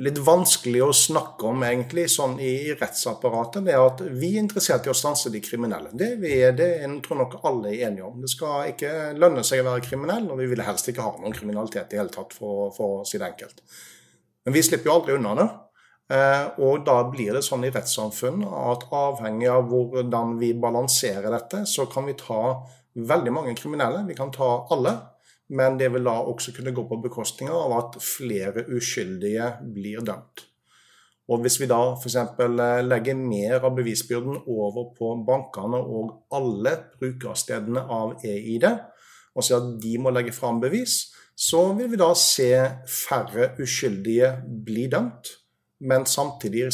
litt 0.04 0.18
vanskelig 0.20 0.82
å 0.84 0.89
snakke 0.96 1.48
om 1.48 1.62
egentlig 1.63 2.10
sånn 2.12 2.36
i, 2.44 2.50
i, 2.68 2.74
rettsapparatet. 2.76 3.63
Det 3.65 3.76
er 3.76 3.84
at 3.84 4.02
vi 4.04 4.34
er 4.34 4.44
interessert 4.44 4.88
i 4.88 4.92
å 4.92 4.98
stanse 4.98 5.32
de 5.32 5.39
kriminelle. 5.44 5.94
Det, 5.96 6.10
vi 6.20 6.34
er, 6.42 6.52
det 6.58 6.68
jeg 6.82 6.98
tror 7.06 7.22
nok 7.22 7.38
alle 7.48 7.72
er 7.72 7.86
enige 7.88 8.10
om. 8.10 8.18
Det 8.20 8.32
skal 8.32 8.74
ikke 8.74 8.92
lønne 9.20 9.46
seg 9.48 9.63
å 9.63 9.70
være 9.70 9.86
kriminell, 9.88 10.28
og 10.28 10.42
vi 10.42 10.50
vil 10.52 10.65
helst 10.68 10.92
ikke 10.92 11.06
ha 11.06 11.15
noen 11.15 11.36
kriminalitet 11.36 11.96
i 11.96 12.02
hele 12.02 12.12
tatt, 12.13 12.36
for, 12.36 12.74
for 12.76 13.00
å 13.00 13.08
si 13.08 13.22
det 13.22 13.30
enkelt. 13.32 13.63
Men 14.46 14.56
vi 14.58 14.65
slipper 14.68 14.92
jo 14.92 14.98
aldri 14.98 15.15
unna 15.15 15.36
det. 15.39 15.48
Eh, 16.10 16.46
og 16.65 16.84
da 16.88 16.98
blir 17.12 17.36
det 17.38 17.44
sånn 17.46 17.68
i 17.68 17.72
rettssamfunn 17.72 18.42
at 18.50 18.88
avhengig 18.98 19.50
av 19.54 19.68
hvordan 19.70 20.36
vi 20.42 20.56
balanserer 20.58 21.30
dette, 21.30 21.63
så 21.70 21.86
kan 21.92 22.10
vi 22.10 22.18
ta 22.18 22.42
veldig 22.98 23.34
mange 23.36 23.56
kriminelle. 23.56 24.04
Vi 24.08 24.18
kan 24.18 24.32
ta 24.34 24.50
alle. 24.74 24.96
Men 25.50 25.80
det 25.80 25.90
vil 25.94 26.06
da 26.06 26.20
også 26.30 26.54
kunne 26.54 26.74
gå 26.76 26.84
på 26.86 27.00
bekostning 27.02 27.50
av 27.50 27.74
at 27.78 27.98
flere 28.06 28.68
uskyldige 28.70 29.50
blir 29.74 30.06
dømt. 30.06 30.46
Og 31.30 31.44
Hvis 31.44 31.60
vi 31.62 31.68
da 31.70 31.78
f.eks. 31.94 32.16
Eh, 32.16 32.80
legger 32.86 33.18
mer 33.18 33.62
av 33.62 33.76
bevisbyrden 33.78 34.40
over 34.50 34.90
på 34.98 35.12
bankene 35.28 35.78
og 35.78 36.24
alle 36.34 36.74
brukerstedene 36.98 37.84
av 37.86 38.16
EID, 38.26 38.66
og 39.36 39.46
sier 39.46 39.60
at 39.62 39.76
de 39.82 39.98
må 40.02 40.14
legge 40.14 40.34
fram 40.34 40.58
bevis, 40.62 41.04
så 41.38 41.70
vil 41.78 41.92
vi 41.92 42.00
da 42.02 42.10
se 42.18 42.50
færre 42.90 43.54
uskyldige 43.62 44.32
bli 44.66 44.88
dømt. 44.92 45.30
Men 45.80 46.06
samtidig 46.10 46.66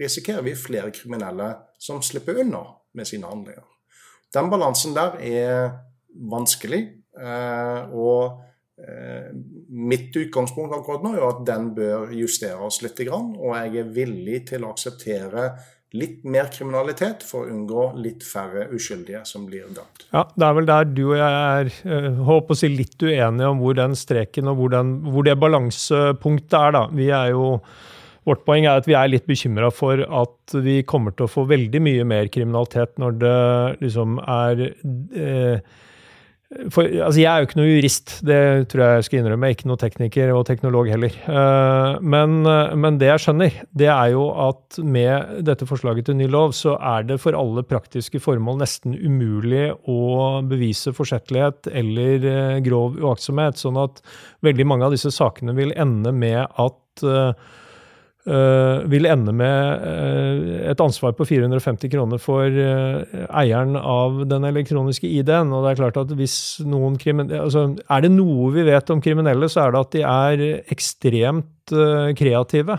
risikerer 0.00 0.42
vi 0.44 0.58
flere 0.58 0.90
kriminelle 0.92 1.54
som 1.80 2.02
slipper 2.04 2.42
unna 2.42 2.60
med 2.92 3.08
sine 3.08 3.30
handlinger. 3.30 3.64
Den 4.34 4.50
balansen 4.52 4.96
der 4.96 5.16
er 5.16 5.70
vanskelig. 6.12 6.82
Eh, 7.18 7.92
og 7.92 8.40
eh, 8.80 9.28
mitt 9.68 10.16
utgangspunkt 10.16 10.74
akkurat 10.76 11.04
nå 11.04 11.14
er 11.16 11.28
at 11.28 11.44
den 11.48 11.70
bør 11.76 12.12
justeres 12.16 12.80
litt. 12.84 13.04
Og 13.12 13.54
jeg 13.56 13.78
er 13.82 13.94
villig 14.00 14.42
til 14.52 14.64
å 14.64 14.72
akseptere 14.72 15.52
litt 15.92 16.22
mer 16.24 16.48
kriminalitet 16.52 17.24
for 17.26 17.44
å 17.44 17.52
unngå 17.52 17.90
litt 18.00 18.24
færre 18.24 18.64
uskyldige 18.72 19.26
som 19.28 19.44
blir 19.48 19.68
dømt. 19.68 20.06
Ja, 20.12 20.24
Det 20.24 20.46
er 20.46 20.54
vel 20.56 20.68
der 20.70 20.86
du 20.88 21.02
og 21.10 21.16
jeg 21.18 21.32
er 21.60 22.16
håper 22.24 22.54
eh, 22.54 22.56
å 22.56 22.60
si 22.62 22.70
litt 22.72 22.96
uenige 23.02 23.50
om 23.52 23.60
hvor 23.60 23.76
den 23.76 23.96
streken 23.98 24.48
og 24.48 24.60
hvor, 24.60 24.72
den, 24.72 24.94
hvor 25.12 25.26
det 25.28 25.36
balansepunktet 25.40 26.58
er. 26.58 26.78
da. 26.78 26.86
Vi 26.92 27.10
er 27.12 27.34
jo 27.36 27.56
Vårt 28.22 28.44
poeng 28.46 28.68
er 28.70 28.78
at 28.78 28.86
vi 28.86 28.94
er 28.94 29.08
litt 29.10 29.24
bekymra 29.26 29.66
for 29.74 29.98
at 29.98 30.52
vi 30.62 30.76
kommer 30.86 31.10
til 31.10 31.26
å 31.26 31.30
få 31.30 31.42
veldig 31.50 31.80
mye 31.82 32.04
mer 32.06 32.28
kriminalitet 32.30 32.94
når 33.02 33.16
det 33.18 33.38
liksom 33.80 34.20
er 34.22 34.62
eh, 34.62 35.72
for, 36.72 36.84
altså 36.84 37.20
jeg 37.20 37.28
er 37.30 37.40
jo 37.40 37.48
ikke 37.48 37.58
noe 37.58 37.70
jurist, 37.70 38.12
det 38.26 38.40
tror 38.72 38.82
jeg 38.84 38.98
jeg 38.98 39.06
skal 39.06 39.20
innrømme. 39.20 39.50
Ikke 39.54 39.68
noe 39.70 39.80
tekniker 39.80 40.32
og 40.34 40.44
teknolog 40.48 40.90
heller. 40.92 41.14
Uh, 41.26 41.96
men, 42.04 42.42
men, 42.44 42.98
det 43.00 43.08
jeg 43.08 43.24
skjønner, 43.24 43.56
det 43.78 43.88
er 43.92 44.12
jo 44.14 44.26
at 44.48 44.78
med 44.84 45.42
dette 45.48 45.68
forslaget 45.68 46.08
til 46.08 46.18
ny 46.20 46.28
lov, 46.32 46.52
så 46.56 46.76
er 46.76 47.08
det 47.08 47.20
for 47.22 47.38
alle 47.38 47.64
praktiske 47.66 48.20
formål 48.22 48.60
nesten 48.62 48.98
umulig 48.98 49.70
å 49.88 50.42
bevise 50.48 50.94
forsettlighet 50.96 51.72
eller 51.72 52.28
uh, 52.28 52.60
grov 52.64 53.00
uaktsomhet. 53.00 53.60
Sånn 53.60 53.80
at 53.80 54.04
veldig 54.44 54.68
mange 54.68 54.88
av 54.88 54.96
disse 54.96 55.12
sakene 55.14 55.56
vil 55.56 55.74
ende 55.80 56.12
med 56.12 56.44
at 56.44 56.78
uh, 58.28 58.82
vil 58.90 59.06
ende 59.10 59.32
med 59.34 59.82
uh, 59.82 60.70
et 60.70 60.82
ansvar 60.82 61.14
på 61.18 61.26
450 61.28 61.90
kroner 61.92 62.20
for 62.22 62.46
uh, 62.46 63.02
eieren 63.40 63.76
av 63.78 64.22
den 64.30 64.46
elektroniske 64.48 65.08
ID-en. 65.08 65.52
Og 65.52 65.64
det 65.64 65.72
Er 65.72 65.80
klart 65.82 66.00
at 66.04 66.12
hvis 66.18 66.36
noen 66.66 66.98
altså, 66.98 67.76
Er 67.88 68.04
det 68.04 68.12
noe 68.14 68.50
vi 68.54 68.66
vet 68.68 68.90
om 68.90 69.02
kriminelle, 69.02 69.48
så 69.48 69.66
er 69.66 69.72
det 69.72 69.80
at 69.80 69.96
de 69.96 70.02
er 70.02 70.44
ekstremt 70.72 71.48
kreative. 72.18 72.74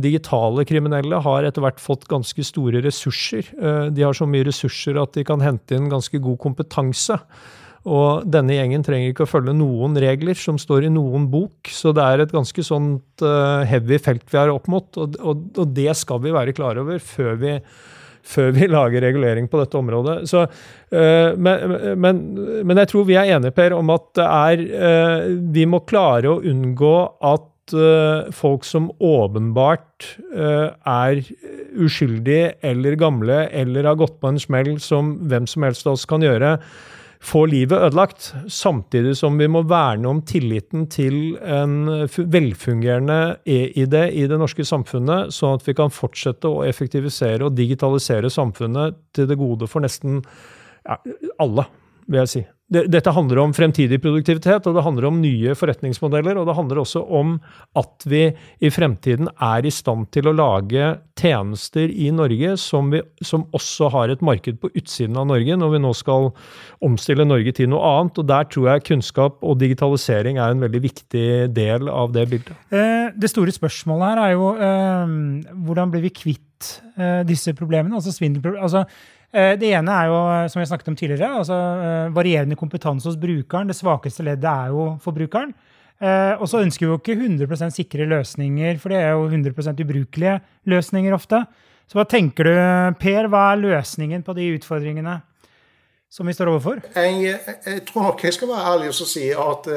digitale 0.00 0.64
kriminelle 0.64 1.18
har 1.20 1.44
etter 1.44 1.60
hvert 1.60 1.80
fått 1.82 2.06
ganske 2.08 2.42
store 2.42 2.80
ressurser. 2.80 3.44
de 3.92 4.02
har 4.02 4.14
så 4.16 4.26
mye 4.26 4.46
ressurser 4.46 4.96
at 4.96 5.12
de 5.12 5.24
kan 5.24 5.40
hente 5.40 5.76
inn 5.76 5.90
ganske 5.90 6.18
god 6.18 6.38
kompetanse. 6.38 7.18
Og 7.88 8.26
denne 8.28 8.58
gjengen 8.58 8.82
trenger 8.84 9.12
ikke 9.12 9.24
å 9.24 9.30
følge 9.30 9.54
noen 9.56 9.94
regler 10.00 10.36
som 10.36 10.58
står 10.60 10.88
i 10.88 10.92
noen 10.92 11.24
bok, 11.32 11.70
så 11.72 11.94
det 11.96 12.04
er 12.04 12.24
et 12.24 12.34
ganske 12.34 12.64
sånt 12.64 13.24
uh, 13.24 13.62
heavy 13.68 13.96
felt 14.02 14.26
vi 14.28 14.40
er 14.40 14.52
opp 14.52 14.68
mot, 14.68 14.88
og, 15.00 15.16
og, 15.16 15.46
og, 15.56 15.70
det 15.76 15.94
skal 15.96 16.20
vi 16.20 16.34
være 16.34 16.52
klar 16.56 16.80
over 16.82 17.00
før 17.00 17.38
vi, 17.40 17.54
før 18.34 18.52
vi 18.58 18.68
lager 18.76 19.06
regulering 19.06 19.48
på 19.48 19.62
dette 19.62 19.80
området. 19.80 20.18
Så, 20.28 20.44
uh, 20.44 21.30
men, 21.40 21.78
men, 21.96 22.20
men, 22.68 22.82
jeg 22.82 22.92
tror 22.92 23.08
vi 23.08 23.16
er 23.16 23.32
enige, 23.38 23.56
Per, 23.56 23.78
om 23.78 23.96
at 23.96 24.10
det 24.20 24.28
er 24.28 24.66
uh, 24.68 25.24
Vi 25.56 25.64
må 25.64 25.80
klare 25.88 26.34
å 26.34 26.42
unngå 26.44 26.98
at 27.32 27.46
folk 28.34 28.64
som 28.66 28.88
åpenbart 28.98 30.08
er 30.34 31.20
uskyldige 31.78 32.56
eller 32.66 32.96
gamle 32.98 33.44
eller 33.54 33.86
har 33.86 34.00
gått 34.00 34.16
på 34.18 34.32
en 34.32 34.40
smell 34.42 34.72
som 34.82 35.12
hvem 35.30 35.46
som 35.46 35.68
helst 35.68 35.86
av 35.86 35.94
oss 35.94 36.08
kan 36.10 36.24
gjøre, 36.24 36.56
få 37.20 37.44
livet 37.50 37.82
ødelagt, 37.84 38.30
samtidig 38.48 39.12
som 39.18 39.36
vi 39.38 39.48
må 39.50 39.62
verne 39.68 40.08
om 40.08 40.22
tilliten 40.26 40.86
til 40.90 41.36
en 41.44 42.06
velfungerende 42.16 43.18
e-ID 43.44 43.96
i 44.22 44.24
det 44.30 44.38
norske 44.40 44.64
samfunnet, 44.64 45.34
sånn 45.36 45.58
at 45.58 45.66
vi 45.68 45.76
kan 45.76 45.92
fortsette 45.92 46.48
å 46.48 46.64
effektivisere 46.64 47.46
og 47.46 47.58
digitalisere 47.58 48.32
samfunnet 48.32 48.96
til 49.16 49.28
det 49.28 49.36
gode 49.40 49.68
for 49.68 49.84
nesten 49.84 50.22
ja, 50.86 50.96
alle, 51.42 51.68
vil 52.08 52.24
jeg 52.24 52.32
si 52.32 52.46
dette 52.70 53.10
handler 53.10 53.40
om 53.42 53.52
fremtidig 53.54 53.98
produktivitet, 54.02 54.66
og 54.68 54.76
det 54.76 54.84
handler 54.86 55.08
om 55.08 55.18
nye 55.22 55.56
forretningsmodeller. 55.58 56.38
Og 56.38 56.46
det 56.46 56.54
handler 56.54 56.80
også 56.82 57.02
om 57.02 57.34
at 57.78 58.06
vi 58.06 58.28
i 58.62 58.70
fremtiden 58.70 59.30
er 59.42 59.66
i 59.66 59.72
stand 59.74 60.06
til 60.14 60.30
å 60.30 60.34
lage 60.36 60.92
tjenester 61.20 61.90
i 61.90 62.12
Norge 62.14 62.54
som, 62.62 62.92
vi, 62.94 63.02
som 63.26 63.48
også 63.56 63.90
har 63.94 64.12
et 64.14 64.22
marked 64.24 64.60
på 64.62 64.70
utsiden 64.70 65.18
av 65.18 65.26
Norge, 65.32 65.58
når 65.58 65.74
vi 65.74 65.82
nå 65.82 65.92
skal 65.98 66.30
omstille 66.86 67.26
Norge 67.26 67.54
til 67.58 67.72
noe 67.72 67.82
annet. 67.98 68.22
Og 68.22 68.30
der 68.30 68.46
tror 68.52 68.70
jeg 68.70 68.86
kunnskap 68.92 69.42
og 69.42 69.58
digitalisering 69.60 70.38
er 70.38 70.54
en 70.54 70.62
veldig 70.62 70.84
viktig 70.86 71.28
del 71.56 71.90
av 71.90 72.14
det 72.14 72.28
bildet. 72.30 72.54
Eh, 72.70 73.10
det 73.18 73.32
store 73.32 73.54
spørsmålet 73.54 74.12
her 74.12 74.24
er 74.28 74.36
jo 74.36 74.52
eh, 74.54 75.16
hvordan 75.66 75.90
blir 75.90 76.06
vi 76.06 76.14
kvitt 76.14 76.76
eh, 76.94 77.24
disse 77.26 77.56
problemene? 77.58 77.98
Altså 77.98 78.14
svindelproblemer. 78.14 78.62
Altså, 78.62 78.86
det 79.32 79.68
ene 79.70 79.94
er 79.94 80.10
jo, 80.10 80.20
som 80.50 80.58
vi 80.58 80.66
snakket 80.66 80.88
om 80.90 80.96
tidligere, 80.98 81.28
altså 81.38 81.54
eh, 81.54 82.12
varierende 82.14 82.58
kompetanse 82.58 83.06
hos 83.06 83.18
brukeren. 83.20 83.70
Det 83.70 83.78
svakeste 83.78 84.26
leddet 84.26 84.50
er 84.50 84.72
jo 84.74 84.86
forbrukeren. 85.04 85.52
Eh, 86.00 86.34
og 86.40 86.48
så 86.50 86.62
ønsker 86.64 86.86
vi 86.86 86.90
jo 86.90 86.98
ikke 86.98 87.18
100% 87.46 87.76
sikre 87.76 88.08
løsninger, 88.10 88.78
for 88.82 88.90
det 88.90 89.02
er 89.04 89.12
jo 89.14 89.28
100% 89.28 89.82
ubrukelige 89.84 90.38
løsninger 90.72 91.14
ofte. 91.14 91.44
Så 91.90 91.98
hva 91.98 92.06
tenker 92.08 92.46
du, 92.46 92.54
Per? 93.02 93.28
Hva 93.30 93.50
er 93.52 93.64
løsningen 93.64 94.26
på 94.26 94.36
de 94.38 94.54
utfordringene? 94.58 95.20
som 96.10 96.26
vi 96.26 96.34
står 96.34 96.50
overfor? 96.50 96.80
Jeg, 96.96 97.36
jeg, 97.46 97.82
tror 97.86 98.08
nok 98.08 98.24
jeg 98.26 98.34
skal 98.34 98.50
være 98.50 98.70
ærlig 98.72 98.88
og 98.90 98.96
si 98.98 99.28
at 99.30 99.68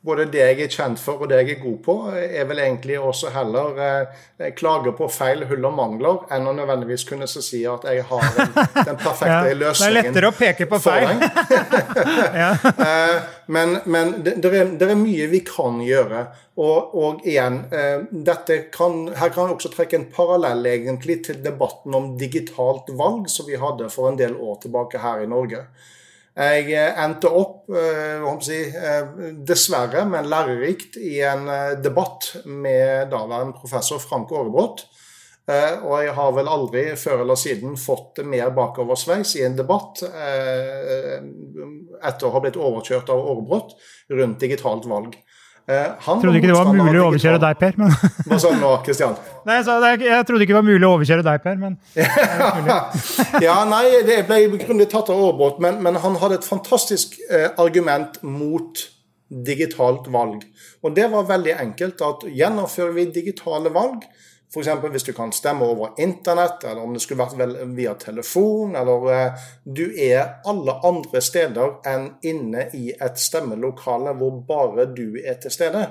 både 0.00 0.24
det 0.32 0.40
jeg 0.40 0.60
er 0.64 0.70
kjent 0.72 1.00
for 1.00 1.20
og 1.20 1.28
det 1.28 1.42
jeg 1.42 1.58
er 1.58 1.58
god 1.60 1.76
på, 1.84 1.94
er 2.16 2.46
vel 2.48 2.62
egentlig 2.64 2.96
også 2.96 3.32
heller 3.34 3.80
eh, 3.84 4.52
klage 4.56 4.94
på 4.96 5.08
feil, 5.12 5.44
hull 5.50 5.66
og 5.68 5.74
mangler, 5.76 6.22
enn 6.32 6.48
å 6.48 6.54
nødvendigvis 6.56 7.04
kunne 7.08 7.28
si 7.28 7.60
at 7.68 7.84
jeg 7.84 8.06
har 8.08 8.30
den, 8.38 8.54
den 8.88 9.00
perfekte 9.02 9.50
ja, 9.52 9.58
løsningen. 9.60 9.76
Det 9.84 9.90
er 9.90 9.96
lettere 9.98 10.30
å 10.30 10.36
peke 10.38 10.68
på 10.70 10.80
feil. 10.80 11.20
eh, 12.88 13.28
men, 13.52 13.76
men 13.84 14.16
det, 14.24 14.38
det, 14.40 14.54
er, 14.54 14.72
det, 14.80 14.88
er, 14.88 14.96
mye 15.02 15.28
vi 15.34 15.42
kan 15.44 15.84
gjøre. 15.84 16.24
Og, 16.60 16.96
og 16.96 17.28
igjen, 17.28 17.62
kan, 18.72 18.98
her 19.16 19.30
kan 19.32 19.46
jeg 19.48 19.58
også 19.58 19.74
trekke 19.76 20.00
en 20.00 20.10
parallell 20.12 20.64
egentlig 20.68 21.20
til 21.28 21.44
debatten 21.44 21.96
om 21.96 22.12
digitalt 22.20 22.88
valg 22.96 23.28
som 23.32 23.48
vi 23.48 23.60
hadde 23.60 23.92
for 23.92 24.08
en 24.08 24.20
del 24.20 24.36
år 24.36 24.62
tilbake 24.64 25.00
her 25.04 25.24
i 25.24 25.28
Norge. 25.28 25.66
Jeg 26.38 26.68
eh, 26.70 26.92
endte 27.02 27.26
opp, 27.34 27.64
eh, 27.74 28.22
si, 28.44 28.60
eh, 28.70 29.06
dessverre, 29.46 30.04
men 30.06 30.28
lærerikt, 30.30 30.96
i 30.96 31.20
en 31.26 31.48
debatt 31.82 32.36
med 32.46 33.10
daværende 33.10 33.58
professor 33.58 33.98
Frank 33.98 34.30
Aarebrot. 34.30 34.86
Og 35.50 35.96
jeg 36.04 36.12
har 36.14 36.32
vel 36.36 36.46
aldri 36.46 36.82
før 36.94 37.24
eller 37.24 37.34
siden 37.34 37.72
fått 37.80 38.20
mer 38.22 38.52
bakoversveis 38.54 39.32
i 39.34 39.42
en 39.42 39.56
debatt 39.58 39.98
etter 42.06 42.26
å 42.28 42.30
ha 42.30 42.42
blitt 42.44 42.60
overkjørt 42.60 43.10
av 43.10 43.18
Aarebrot 43.18 43.74
rundt 44.14 44.38
digitalt 44.44 44.86
valg. 44.86 45.16
Eh, 45.70 45.90
han 46.02 46.20
trodde 46.22 46.40
ikke 46.40 46.50
det 46.50 46.56
var 46.56 46.70
mulig 46.74 46.98
å 46.98 47.08
overkjøre 47.10 47.38
deg, 47.42 47.58
Per. 47.60 47.76
Men... 47.78 47.92
Hva 48.26 48.38
sa 48.42 48.50
du 48.50 48.58
nå, 48.58 48.70
Kristian? 48.86 49.18
Nei, 49.46 49.58
jeg, 49.62 50.00
jeg, 50.08 50.24
trodde 50.26 50.42
ikke 50.42 50.54
det 50.54 50.58
var 50.58 50.66
mulig 50.66 50.86
å 50.88 50.94
overkjøre 50.96 51.26
deg, 51.26 51.42
Per, 51.44 51.60
men 51.60 51.76
Ja, 53.46 53.58
nei, 53.70 53.84
det 54.08 54.22
ble 54.26 54.40
grundig 54.64 54.88
tatt 54.90 55.12
av 55.12 55.20
Aarebrot, 55.20 55.60
men, 55.62 55.78
men, 55.84 56.00
han 56.02 56.18
hadde 56.22 56.40
et 56.40 56.48
fantastisk 56.48 57.20
eh, 57.28 57.50
argument 57.62 58.18
mot 58.26 58.82
digitalt 59.30 60.08
valg. 60.10 60.42
Og 60.82 60.96
det 60.96 61.06
var 61.12 61.28
veldig 61.28 61.54
enkelt 61.62 62.02
at 62.02 62.26
gjennomfører 62.26 62.96
vi 62.96 63.06
digitale 63.14 63.70
valg, 63.74 64.02
F.eks. 64.50 64.68
hvis 64.90 65.04
du 65.06 65.12
kan 65.14 65.30
stemme 65.32 65.64
over 65.64 65.94
internett, 66.02 66.64
eller 66.64 66.82
om 66.82 66.94
det 66.94 67.02
skulle 67.04 67.22
vært 67.22 67.60
via 67.76 67.94
telefon, 67.94 68.74
eller 68.74 69.10
eh, 69.14 69.44
du 69.62 69.84
er 69.94 70.40
alle 70.50 70.74
andre 70.86 71.22
steder 71.22 71.76
enn 71.86 72.08
inne 72.26 72.66
i 72.74 72.90
et 72.90 73.20
stemmelokale 73.20 74.16
hvor 74.18 74.40
bare 74.48 74.88
du 74.90 75.20
er 75.22 75.38
til 75.38 75.54
stede. 75.54 75.84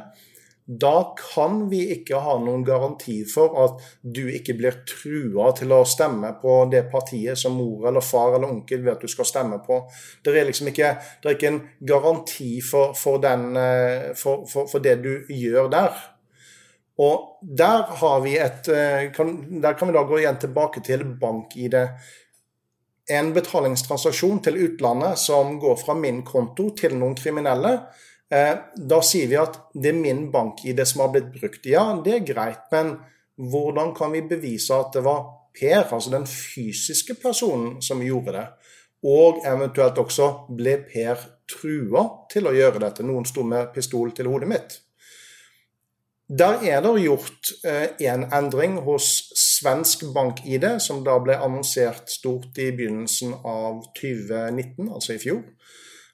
Da 0.69 1.15
kan 1.17 1.63
vi 1.71 1.79
ikke 1.95 2.19
ha 2.21 2.35
noen 2.43 2.61
garanti 2.67 3.23
for 3.25 3.55
at 3.63 3.79
du 4.03 4.27
ikke 4.29 4.53
blir 4.59 4.83
trua 4.85 5.47
til 5.57 5.71
å 5.73 5.79
stemme 5.87 6.35
på 6.43 6.59
det 6.69 6.83
partiet 6.91 7.39
som 7.41 7.55
mor 7.57 7.87
eller 7.89 8.05
far 8.05 8.35
eller 8.35 8.51
onkel 8.51 8.83
vet 8.85 9.01
du 9.01 9.09
skal 9.09 9.25
stemme 9.25 9.63
på. 9.65 9.79
Det 10.21 10.35
er 10.35 10.45
liksom 10.45 10.69
ikke, 10.69 10.91
det 11.23 11.31
er 11.31 11.39
ikke 11.39 11.53
en 11.55 11.63
garanti 11.79 12.51
for, 12.61 12.93
for, 12.93 13.17
den, 13.23 13.49
eh, 13.57 14.11
for, 14.19 14.45
for 14.45 14.83
det 14.83 14.99
du 15.01 15.13
gjør 15.31 15.71
der. 15.73 16.05
Og 16.99 17.39
der, 17.41 17.85
har 18.01 18.21
vi 18.25 18.35
et, 18.37 18.67
eh, 18.67 19.11
kan, 19.15 19.61
der 19.61 19.73
kan 19.73 19.87
vi 19.87 19.95
da 19.95 20.03
gå 20.03 20.19
igjen 20.19 20.39
tilbake 20.41 20.83
til 20.83 21.05
bank-ID. 21.21 21.77
En 23.09 23.31
betalingstransaksjon 23.33 24.41
til 24.43 24.59
utlandet 24.65 25.21
som 25.21 25.55
går 25.61 25.79
fra 25.79 25.95
min 25.97 26.21
konto 26.27 26.69
til 26.77 26.97
noen 26.99 27.15
kriminelle. 27.17 27.77
Eh, 28.29 28.55
da 28.75 28.99
sier 29.01 29.31
vi 29.31 29.39
at 29.39 29.55
det 29.73 29.93
er 29.93 30.01
min 30.01 30.27
bank-ID 30.33 30.83
som 30.85 31.05
har 31.05 31.13
blitt 31.15 31.31
brukt. 31.33 31.65
Ja, 31.65 31.87
det 32.03 32.17
er 32.17 32.27
greit, 32.27 32.67
men 32.73 32.97
hvordan 33.39 33.95
kan 33.95 34.11
vi 34.11 34.25
bevise 34.27 34.75
at 34.75 34.93
det 34.93 35.05
var 35.07 35.35
Per, 35.59 35.81
altså 35.81 36.11
den 36.13 36.27
fysiske 36.29 37.15
personen, 37.19 37.79
som 37.81 38.03
gjorde 38.05 38.35
det? 38.35 38.45
Og 39.09 39.39
eventuelt 39.47 39.97
også 39.97 40.27
ble 40.55 40.75
Per 40.91 41.23
trua 41.49 42.03
til 42.31 42.47
å 42.47 42.53
gjøre 42.53 42.83
dette? 42.83 43.07
Noen 43.07 43.25
sto 43.25 43.47
med 43.47 43.71
pistol 43.73 44.11
til 44.15 44.29
hodet 44.29 44.51
mitt. 44.51 44.77
Der 46.29 46.61
er 46.61 46.81
det 46.85 47.01
gjort 47.01 47.49
en 47.65 48.23
eh, 48.23 48.33
endring 48.37 48.75
hos 48.85 49.05
svensk 49.33 50.03
bank-ID, 50.13 50.75
som 50.77 51.01
da 51.01 51.15
ble 51.23 51.33
annonsert 51.41 52.11
stort 52.13 52.59
i 52.61 52.67
begynnelsen 52.69 53.33
av 53.33 53.79
2019, 53.97 54.91
altså 54.93 55.15
i 55.15 55.23
fjor. 55.23 55.39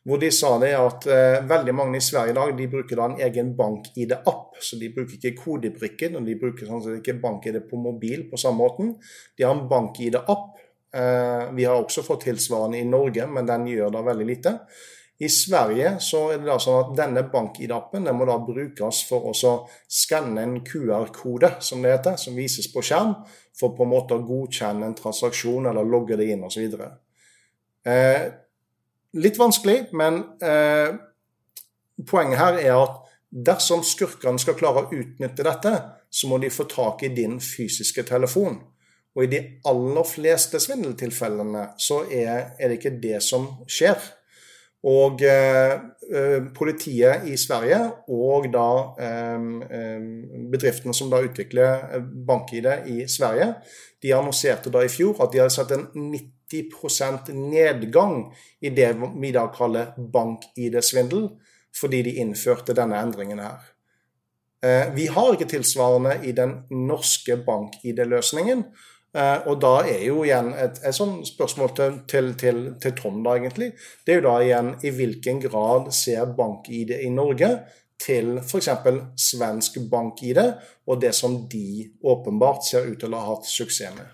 Hvor 0.05 0.21
de 0.21 0.29
sa 0.31 0.53
det 0.61 0.71
at 0.77 1.07
eh, 1.11 1.41
veldig 1.49 1.75
mange 1.75 1.99
i 1.99 2.05
Sverige 2.05 2.31
i 2.31 2.37
dag 2.37 2.55
de 2.55 2.69
bruker 2.71 2.95
da 2.95 3.09
en 3.09 3.19
egen 3.27 3.51
bank-ID-app. 3.59 4.55
Så 4.63 4.79
de 4.79 4.93
bruker 4.95 5.19
ikke 5.19 5.35
kodebrikken, 5.41 6.15
og 6.15 6.29
de 6.29 6.39
bruker 6.39 6.69
sånn 6.69 7.01
ikke 7.01 7.19
bank-ID 7.19 7.65
på 7.67 7.83
mobil 7.83 8.27
på 8.31 8.39
samme 8.39 8.63
måten. 8.63 8.95
De 9.35 9.43
har 9.43 9.51
en 9.57 9.67
bank-ID-app. 9.67 10.51
Eh, 10.95 11.47
vi 11.59 11.67
har 11.67 11.75
også 11.75 12.05
fått 12.07 12.29
tilsvarende 12.29 12.79
i 12.79 12.87
Norge, 12.87 13.27
men 13.27 13.51
den 13.51 13.67
gjør 13.73 13.91
da 13.97 14.07
veldig 14.13 14.31
lite. 14.31 14.61
I 15.19 15.29
Sverige 15.31 15.93
så 16.03 16.25
er 16.33 16.41
det 16.41 16.49
da 16.49 16.57
sånn 16.59 16.81
at 16.81 16.95
denne 16.97 17.21
bank-ID-appen 17.31 18.09
må 18.17 18.25
da 18.27 18.35
brukes 18.43 18.99
for 19.07 19.29
å 19.31 19.53
skanne 19.87 20.43
en 20.43 20.57
QR-kode, 20.67 21.53
som 21.63 21.85
det 21.85 21.93
heter, 21.93 22.17
som 22.19 22.35
vises 22.35 22.67
på 22.71 22.83
skjerm, 22.83 23.13
for 23.55 23.77
på 23.77 23.85
en 23.85 23.93
måte 23.93 24.17
å 24.17 24.25
godkjenne 24.27 24.89
en 24.89 24.97
transaksjon 24.97 25.69
eller 25.71 25.87
logge 25.87 26.17
det 26.19 26.27
inn 26.33 26.43
osv. 26.43 26.75
Eh, 27.87 28.25
litt 29.15 29.39
vanskelig, 29.39 29.77
men 29.95 30.19
eh, 30.43 30.97
poenget 32.03 32.41
her 32.41 32.59
er 32.59 32.75
at 32.81 32.99
dersom 33.29 33.85
skurkene 33.87 34.41
skal 34.41 34.59
klare 34.59 34.83
å 34.83 34.91
utnytte 34.91 35.47
dette, 35.47 35.73
så 36.11 36.27
må 36.27 36.41
de 36.43 36.51
få 36.51 36.67
tak 36.71 37.07
i 37.07 37.13
din 37.15 37.39
fysiske 37.43 38.03
telefon. 38.07 38.59
Og 39.15 39.23
i 39.23 39.31
de 39.31 39.41
aller 39.67 40.07
fleste 40.07 40.59
svindeltilfellene 40.59 41.69
så 41.79 42.03
er, 42.11 42.51
er 42.59 42.71
det 42.71 42.81
ikke 42.81 42.97
det 42.99 43.23
som 43.23 43.47
skjer. 43.63 43.95
Og 44.85 45.21
eh, 45.25 45.73
eh, 46.13 46.43
politiet 46.53 47.25
i 47.25 47.37
Sverige 47.41 47.79
og 48.13 48.45
da 48.53 48.67
eh, 49.01 49.47
bedriftene 50.51 50.93
som 50.93 51.09
da 51.09 51.23
utvikler 51.25 52.03
bank-ID 52.27 52.69
i 52.93 52.99
Sverige, 53.09 53.55
de 54.03 54.13
annonserte 54.13 54.69
da 54.73 54.83
i 54.85 54.91
fjor 54.91 55.17
at 55.25 55.33
de 55.33 55.41
hadde 55.41 55.55
sett 55.55 55.73
en 55.73 55.87
90% 56.13 57.33
nedgang 57.33 58.27
i 58.61 58.69
det 58.69 58.91
vi 59.17 59.33
da 59.33 59.47
kaller 59.53 59.95
bank-ID-svindel, 59.97 61.31
fordi 61.75 62.03
de 62.05 62.19
innførte 62.21 62.75
denne 62.77 63.01
endringen 63.01 63.41
her. 63.41 63.71
Vi 64.95 65.05
har 65.11 65.33
ikke 65.33 65.49
tilsvarende 65.49 66.13
i 66.25 66.31
den 66.33 66.53
norske 66.71 67.35
bank-ID-løsningen. 67.45 68.63
Uh, 69.15 69.45
og 69.47 69.61
da 69.63 69.77
er 69.87 70.01
jo 70.09 70.25
igjen 70.25 70.49
et, 70.59 70.81
et 70.83 70.95
sånt 70.95 71.23
spørsmål 71.29 71.69
til, 71.77 71.93
til, 72.11 72.33
til, 72.35 72.57
til, 72.83 72.95
Tom, 72.97 73.21
da 73.23 73.37
egentlig. 73.39 73.69
Det 74.03 74.11
er 74.11 74.19
jo 74.19 74.25
da 74.25 74.35
igjen 74.43 74.73
i 74.83 74.91
hvilken 74.91 75.39
grad 75.45 75.87
ser 75.95 76.33
bank-ID 76.35 76.91
i 76.97 77.13
Norge 77.15 77.53
til 78.01 78.33
f.eks. 78.41 78.67
svensk 79.15 79.79
bank-ID, 79.91 80.41
og 80.91 80.99
det 80.99 81.13
som 81.15 81.45
de 81.47 81.87
åpenbart 82.03 82.67
ser 82.67 82.89
ut 82.89 82.99
til 82.99 83.15
å 83.15 83.23
ha 83.23 83.31
hatt 83.37 83.47
suksess 83.47 83.95
med? 83.95 84.11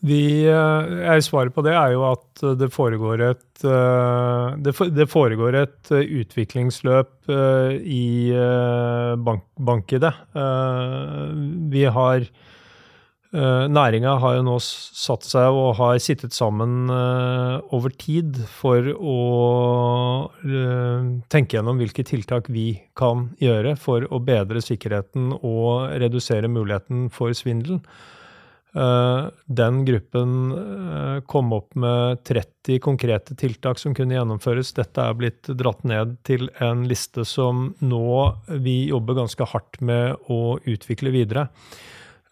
Eh, 0.00 1.14
svaret 1.22 1.54
på 1.54 1.62
det 1.62 1.76
er 1.76 1.94
jo 1.94 2.06
at 2.08 2.42
det 2.58 2.72
foregår 2.72 3.22
et, 3.28 3.64
eh, 3.68 4.86
det 4.96 5.08
foregår 5.12 5.62
et 5.62 5.94
utviklingsløp 5.94 7.30
i 7.30 8.06
bank-ID. 9.70 10.08
Vi 11.70 11.84
har 11.84 12.30
Næringa 13.30 14.16
har 14.18 14.32
jo 14.34 14.42
nå 14.42 14.56
satt 14.58 15.22
seg 15.22 15.54
og 15.54 15.76
har 15.78 16.00
sittet 16.02 16.34
sammen 16.34 16.90
uh, 16.90 17.62
over 17.70 17.92
tid 17.94 18.40
for 18.50 18.88
å 18.90 19.18
uh, 20.42 21.04
tenke 21.30 21.54
gjennom 21.54 21.78
hvilke 21.78 22.02
tiltak 22.08 22.50
vi 22.50 22.72
kan 22.98 23.28
gjøre 23.38 23.76
for 23.78 24.08
å 24.10 24.18
bedre 24.18 24.62
sikkerheten 24.64 25.30
og 25.36 25.92
redusere 26.02 26.50
muligheten 26.50 27.06
for 27.14 27.36
svindel. 27.36 27.78
Den 28.70 29.80
gruppen 29.82 31.22
kom 31.26 31.48
opp 31.56 31.74
med 31.74 32.20
30 32.22 32.78
konkrete 32.84 33.34
tiltak 33.34 33.80
som 33.82 33.96
kunne 33.98 34.14
gjennomføres. 34.14 34.70
Dette 34.76 35.02
er 35.02 35.16
blitt 35.18 35.50
dratt 35.58 35.82
ned 35.82 36.12
til 36.22 36.46
en 36.62 36.84
liste 36.86 37.24
som 37.26 37.72
nå 37.82 38.12
vi 38.62 38.76
jobber 38.92 39.18
ganske 39.18 39.48
hardt 39.50 39.80
med 39.82 40.30
å 40.30 40.60
utvikle 40.70 41.10
videre. 41.10 41.48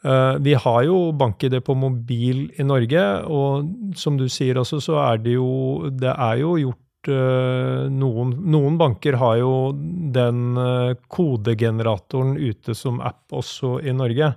Eh, 0.05 0.34
vi 0.40 0.55
har 0.55 0.82
jo 0.86 0.99
bank-ID 1.18 1.59
på 1.66 1.74
mobil 1.74 2.44
i 2.55 2.66
Norge, 2.66 3.05
og 3.26 3.96
som 3.99 4.18
du 4.18 4.28
sier 4.30 4.61
også, 4.61 4.78
så 4.82 5.01
er 5.03 5.24
det 5.24 5.34
jo 5.34 5.90
Det 5.90 6.12
er 6.12 6.36
jo 6.38 6.55
gjort 6.62 7.11
eh, 7.11 7.88
noen, 7.90 8.36
noen 8.46 8.78
banker 8.78 9.18
har 9.18 9.40
jo 9.42 9.72
den 10.14 10.55
eh, 10.57 10.94
kodegeneratoren 11.11 12.36
ute 12.38 12.74
som 12.78 13.01
app 13.01 13.34
også 13.34 13.80
i 13.82 13.92
Norge. 13.92 14.32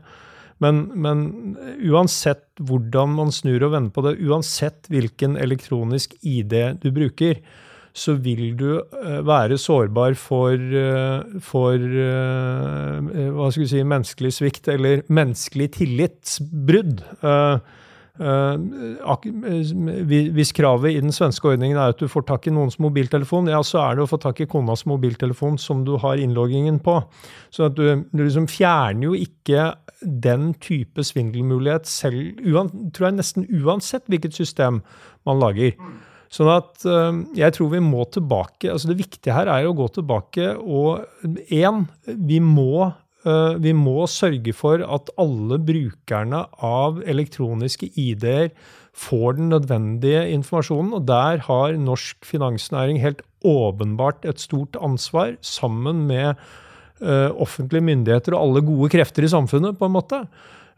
Men, 0.61 0.83
men, 0.93 1.21
uansett 1.89 2.45
hvordan 2.61 3.15
man 3.17 3.31
snur 3.33 3.63
og 3.65 3.73
vender 3.73 3.93
på 3.93 4.03
det, 4.05 4.19
uansett 4.21 4.89
hvilken 4.93 5.37
elektronisk 5.41 6.13
ID 6.21 6.53
du 6.83 6.91
bruker, 6.93 7.39
så 7.93 8.15
vil 8.23 8.53
du 8.59 8.69
eh, 8.79 9.19
være 9.27 9.57
sårbar 9.59 10.15
for, 10.19 10.55
eh, 10.55 11.37
for 11.43 11.75
eh, 11.75 13.29
hva 13.35 13.51
skal 13.51 13.65
vi 13.65 13.69
si, 13.73 13.83
menneskelig 13.83 14.33
svikt 14.37 14.71
eller 14.71 15.03
menneskelig 15.11 15.71
tillitsbrudd. 15.79 17.03
Hvis 20.41 20.51
kravet 20.53 20.93
i 20.93 21.01
den 21.01 21.15
svenske 21.15 21.47
ordningen 21.47 21.79
er 21.79 21.93
at 21.93 21.99
du 21.99 22.07
får 22.11 22.25
tak 22.27 22.47
i 22.47 22.53
noens 22.53 22.77
mobiltelefon, 22.79 23.49
ja, 23.49 23.61
så 23.65 23.81
er 23.83 23.97
det 23.97 24.05
å 24.05 24.11
få 24.11 24.19
tak 24.21 24.43
i 24.43 24.47
konas 24.51 24.85
mobiltelefon 24.89 25.57
som 25.59 25.83
du 25.87 25.95
har 26.01 26.21
innloggingen 26.21 26.79
på. 26.83 26.99
Så 27.51 27.67
at 27.69 27.79
du, 27.79 28.03
du 28.11 28.23
liksom 28.23 28.47
fjerner 28.51 29.09
jo 29.09 29.17
ikke 29.17 29.71
den 30.01 30.51
type 30.63 31.03
svindelmulighet 31.05 31.89
selv, 31.89 32.39
tror 32.93 33.09
jeg 33.09 33.19
nesten 33.19 33.49
uansett 33.61 34.07
hvilket 34.11 34.37
system 34.37 34.79
man 35.27 35.41
lager. 35.41 35.75
Sånn 36.31 36.47
at 36.51 36.85
uh, 36.87 37.11
jeg 37.35 37.57
tror 37.57 37.73
vi 37.73 37.83
må 37.83 38.05
tilbake. 38.07 38.71
altså 38.71 38.91
Det 38.91 39.01
viktige 39.01 39.35
her 39.35 39.51
er 39.51 39.67
å 39.67 39.75
gå 39.75 39.89
tilbake 39.91 40.53
og 40.57 41.03
én, 41.51 41.85
vi 42.07 42.39
må 42.43 42.87
uh, 42.87 43.55
vi 43.59 43.73
må 43.75 44.05
sørge 44.07 44.53
for 44.55 44.83
at 44.85 45.11
alle 45.19 45.59
brukerne 45.59 46.45
av 46.63 47.01
elektroniske 47.03 47.91
ID-er 47.99 48.53
får 48.97 49.37
den 49.39 49.51
nødvendige 49.51 50.23
informasjonen. 50.37 50.95
Og 50.95 51.05
der 51.09 51.43
har 51.49 51.75
norsk 51.79 52.23
finansnæring 52.27 53.01
helt 53.03 53.23
åpenbart 53.47 54.25
et 54.27 54.39
stort 54.39 54.77
ansvar, 54.79 55.35
sammen 55.43 56.05
med 56.07 56.35
uh, 57.03 57.29
offentlige 57.35 57.83
myndigheter 57.91 58.37
og 58.37 58.45
alle 58.45 58.65
gode 58.71 58.91
krefter 58.93 59.27
i 59.27 59.31
samfunnet, 59.31 59.79
på 59.79 59.87
en 59.89 59.95
måte. 59.99 60.23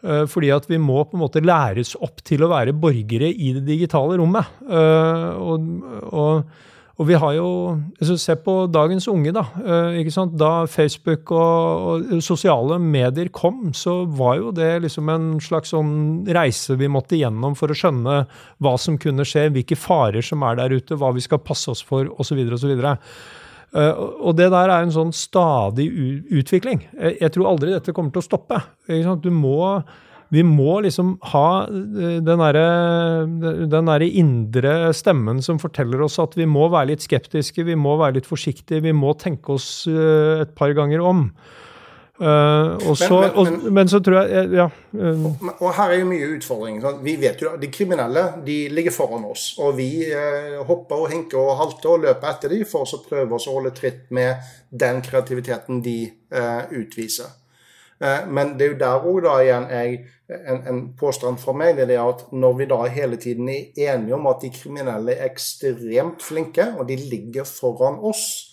Eh, 0.04 0.26
fordi 0.28 0.51
at 0.51 0.68
vi 0.68 0.82
må 0.82 1.06
på 1.08 1.16
en 1.16 1.24
måte 1.24 1.43
læres 1.43 1.95
opp 2.04 2.20
til 2.28 2.43
å 2.43 2.51
være 2.51 2.76
borgere 2.76 3.32
i 3.32 3.54
det 3.56 3.64
digitale 3.70 4.20
rommet. 4.20 4.49
Eh, 4.68 5.30
og, 5.39 5.68
og, 6.12 6.49
og 6.99 7.08
vi 7.08 7.16
har 7.18 7.38
jo 7.38 7.47
altså 7.72 8.18
Se 8.20 8.36
på 8.43 8.56
dagens 8.68 9.08
unge, 9.12 9.32
da. 9.36 9.45
Eh? 9.64 10.12
Da 10.36 10.51
Facebook 10.68 11.32
og, 11.32 12.04
og, 12.04 12.12
sosiale 12.26 12.82
medier 12.84 13.32
kom, 13.32 13.72
så 13.72 14.01
var 14.04 14.41
jo 14.41 14.51
det 14.51 14.74
liksom 14.84 15.14
en 15.14 15.30
slags 15.43 15.72
sånn 15.72 15.95
reise 16.36 16.76
vi 16.80 16.91
måtte 16.91 17.20
gjennom 17.20 17.56
for 17.56 17.72
å 17.72 17.78
skjønne 17.78 18.20
hva 18.60 18.76
som 18.76 18.99
kunne 18.99 19.24
skje, 19.28 19.47
hvilke 19.56 19.80
farer 19.80 20.26
som 20.26 20.43
er 20.43 20.60
der 20.60 20.76
ute, 20.76 20.99
hva 20.99 21.14
vi 21.16 21.24
skal 21.24 21.39
passe 21.39 21.72
oss 21.72 21.86
for, 21.86 22.12
osv. 22.20 22.43
osv. 22.60 22.76
Uh, 23.74 24.30
og 24.30 24.38
det 24.38 24.52
der 24.54 24.70
er 24.70 24.86
en 24.86 24.94
sånn 24.94 25.14
stadig 25.16 25.88
utvikling. 26.30 26.84
Jeg, 26.94 27.32
tror 27.34 27.52
aldri 27.54 27.74
dette 27.74 27.94
kommer 27.96 28.14
til 28.14 28.22
å 28.22 28.28
stoppe. 28.28 28.60
Du 29.24 29.32
må, 29.34 29.82
Vi 30.34 30.44
må 30.46 30.80
liksom 30.86 31.16
ha 31.30 31.66
den 31.70 32.26
derre 32.42 32.68
der 33.70 34.06
indre 34.08 34.94
stemmen 34.94 35.42
som 35.46 35.60
forteller 35.62 36.02
oss 36.02 36.20
at 36.22 36.38
vi 36.38 36.48
må 36.50 36.70
være 36.74 36.94
litt 36.94 37.06
skeptiske, 37.06 37.66
vi 37.66 37.76
må 37.78 37.98
være 38.02 38.18
litt 38.18 38.30
forsiktige, 38.30 38.82
vi 38.82 38.94
må 38.94 39.14
tenke 39.14 39.54
oss 39.54 39.86
et 39.90 40.56
par 40.58 40.74
ganger 40.74 41.06
om. 41.06 41.28
Uh, 42.22 42.93
så, 42.93 43.22
men, 43.22 43.32
men, 43.36 43.38
og, 43.66 43.72
men, 43.74 43.88
så 43.89 43.99
tror 43.99 44.20
jeg 44.22 44.49
Ja. 44.53 44.68
Uh, 44.93 45.26
og, 45.49 45.72
her 45.74 45.95
er 45.95 45.97
jo 45.97 46.09
mye 46.11 46.28
utfordring. 46.36 46.78
Vi 47.01 47.16
vet 47.18 47.41
jo 47.41 47.49
at 47.55 47.61
De 47.61 47.72
kriminelle 47.74 48.28
de 48.45 48.57
ligger 48.70 48.93
foran 48.93 49.26
oss. 49.26 49.55
Og 49.57 49.78
vi 49.78 50.05
uh, 50.14 50.61
hopper 50.68 51.07
og 51.07 51.09
hinker 51.09 51.41
og 51.41 51.57
halter 51.57 51.95
og 51.95 52.03
løper 52.05 52.30
etter 52.30 52.53
dem 52.53 52.68
for 52.70 52.86
å 52.86 53.01
prøve 53.07 53.39
oss 53.39 53.49
å 53.49 53.55
holde 53.57 53.74
tritt 53.74 54.11
med 54.14 54.45
den 54.70 55.01
kreativiteten 55.05 55.82
de 55.86 55.97
utviser. 56.74 57.30
men 58.28 58.55
det 58.57 58.66
er 58.66 58.72
jo 58.72 58.78
der 58.80 59.03
òg 59.07 59.20
da 59.24 59.34
igjen 59.43 59.68
jeg, 59.70 59.99
en, 60.49 60.64
en, 60.68 60.80
påstand 60.97 61.38
fra 61.39 61.53
meg 61.55 61.78
det 61.78 61.86
er 61.93 62.01
at 62.01 62.24
når 62.34 62.55
vi 62.57 62.66
da 62.72 62.80
hele 62.89 63.20
tiden 63.22 63.51
er 63.53 63.70
enige 63.93 64.16
om 64.18 64.26
at 64.28 64.41
de 64.41 64.49
kriminelle 64.51 65.14
er 65.14 65.30
ekstremt 65.30 66.26
flinke, 66.26 66.66
og 66.80 66.89
de 66.89 66.97
ligger 66.97 67.45
foran 67.47 68.01
oss, 68.01 68.26
Eh, 68.34 68.53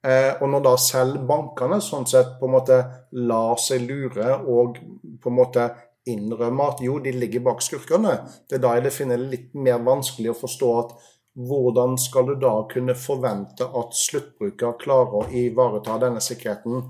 og 0.00 0.46
når 0.48 0.62
da 0.64 0.70
selv 0.80 1.18
bankene 1.28 1.76
sånn 1.84 2.06
sett 2.08 2.38
på 2.40 2.48
en 2.48 2.54
måte 2.54 2.76
lar 3.20 3.58
seg 3.60 3.82
lure 3.84 4.38
og 4.48 4.78
på 5.20 5.28
en 5.28 5.36
måte 5.36 5.66
innrømme 6.08 6.68
at 6.72 6.82
jo, 6.84 6.98
de 7.02 7.12
ligger 7.12 7.42
bak 7.44 7.62
skurkene, 7.64 8.14
det 8.48 8.58
er 8.58 8.62
da 8.64 8.74
jeg 8.78 8.94
finner 8.94 9.20
det 9.20 9.30
litt 9.34 9.50
mer 9.54 9.82
vanskelig 9.84 10.32
å 10.32 10.38
forstå 10.38 10.70
at 10.78 10.94
hvordan 11.40 11.96
skal 12.00 12.30
du 12.30 12.34
da 12.40 12.54
kunne 12.70 12.96
forvente 12.98 13.64
at 13.64 13.96
sluttbruker 13.96 14.78
klarer 14.80 15.20
å 15.20 15.26
ivareta 15.42 15.98
denne 16.02 16.22
sikkerheten 16.24 16.80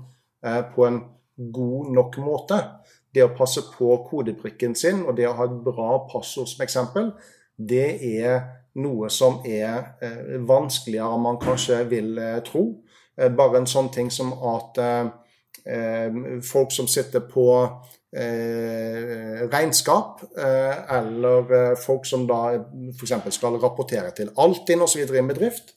eh, 0.45 0.63
på 0.73 0.87
en 0.87 1.01
god 1.53 1.91
nok 1.97 2.17
måte? 2.23 2.61
Det 3.11 3.25
å 3.25 3.33
passe 3.35 3.63
på 3.73 3.93
kodebrikken 4.07 4.73
sin 4.75 5.03
og 5.05 5.17
det 5.19 5.27
å 5.29 5.35
ha 5.37 5.47
et 5.49 5.61
bra 5.65 6.01
passord 6.11 6.49
som 6.49 6.63
eksempel, 6.65 7.11
det 7.55 7.99
er 8.07 8.39
noe 8.81 9.11
som 9.13 9.41
er 9.45 9.97
eh, 10.01 10.37
vanskeligere 10.47 11.11
enn 11.17 11.27
man 11.27 11.41
kanskje 11.41 11.83
vil 11.91 12.15
tro. 12.47 12.65
Eh, 13.19 13.31
bare 13.35 13.61
en 13.61 13.69
sånn 13.69 13.91
ting 13.93 14.11
som 14.13 14.31
at 14.53 14.79
eh, 14.81 15.09
eh, 15.65 16.21
folk 16.45 16.73
som 16.75 16.89
sitter 16.91 17.27
på 17.31 17.47
regnskap, 18.11 20.17
eller 20.35 21.77
folk 21.79 22.03
som 22.03 22.25
da 22.27 22.57
f.eks. 22.91 23.13
skal 23.31 23.55
rapportere 23.55 24.09
til 24.11 24.33
Altinn 24.43 24.83
osv. 24.83 25.05
i 25.05 25.19
en 25.21 25.29
bedrift, 25.29 25.71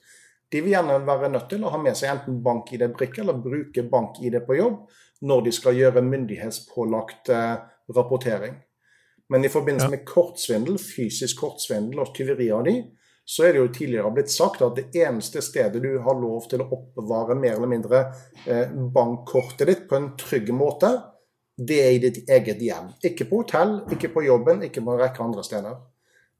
de 0.50 0.64
vil 0.64 0.72
gjerne 0.72 0.96
være 1.06 1.28
nødt 1.30 1.46
til 1.52 1.62
å 1.62 1.70
ha 1.70 1.78
med 1.78 1.94
seg 1.94 2.10
enten 2.10 2.40
bank-ID-brikke 2.42 3.22
eller 3.22 3.38
bruke 3.38 3.84
bank-ID 3.86 4.40
på 4.48 4.56
jobb 4.58 4.80
når 5.30 5.46
de 5.46 5.52
skal 5.54 5.78
gjøre 5.78 6.02
myndighetspålagt 6.08 7.30
rapportering. 7.94 8.58
Men 9.30 9.46
i 9.46 9.52
forbindelse 9.54 9.94
med 9.94 10.02
kortsvindel, 10.02 10.82
fysisk 10.82 11.38
kortsvindel 11.44 12.02
og 12.02 12.10
tyveri 12.18 12.50
av 12.50 12.66
de, 12.66 12.80
så 13.24 13.46
er 13.46 13.54
det 13.54 13.62
jo 13.62 13.72
tidligere 13.72 14.12
blitt 14.12 14.32
sagt 14.32 14.62
at 14.64 14.76
det 14.76 15.00
eneste 15.00 15.40
stedet 15.42 15.80
du 15.82 15.94
har 16.04 16.18
lov 16.20 16.44
til 16.50 16.60
å 16.60 16.68
oppbevare 16.76 17.36
mer 17.38 17.56
eller 17.56 17.70
mindre 17.70 18.02
eh, 18.44 18.68
bankkortet 18.68 19.70
ditt 19.70 19.86
på 19.88 19.96
en 19.96 20.10
trygg 20.20 20.52
måte, 20.52 20.92
det 21.56 21.80
er 21.80 21.94
i 21.94 22.02
ditt 22.02 22.28
eget 22.28 22.60
hjem. 22.60 22.90
Ikke 23.06 23.28
på 23.30 23.40
hotell, 23.44 23.78
ikke 23.94 24.10
på 24.12 24.24
jobben, 24.26 24.64
ikke 24.66 24.82
på 24.84 24.92
en 24.92 25.00
rekke 25.00 25.24
andre 25.24 25.44
steder. 25.46 25.78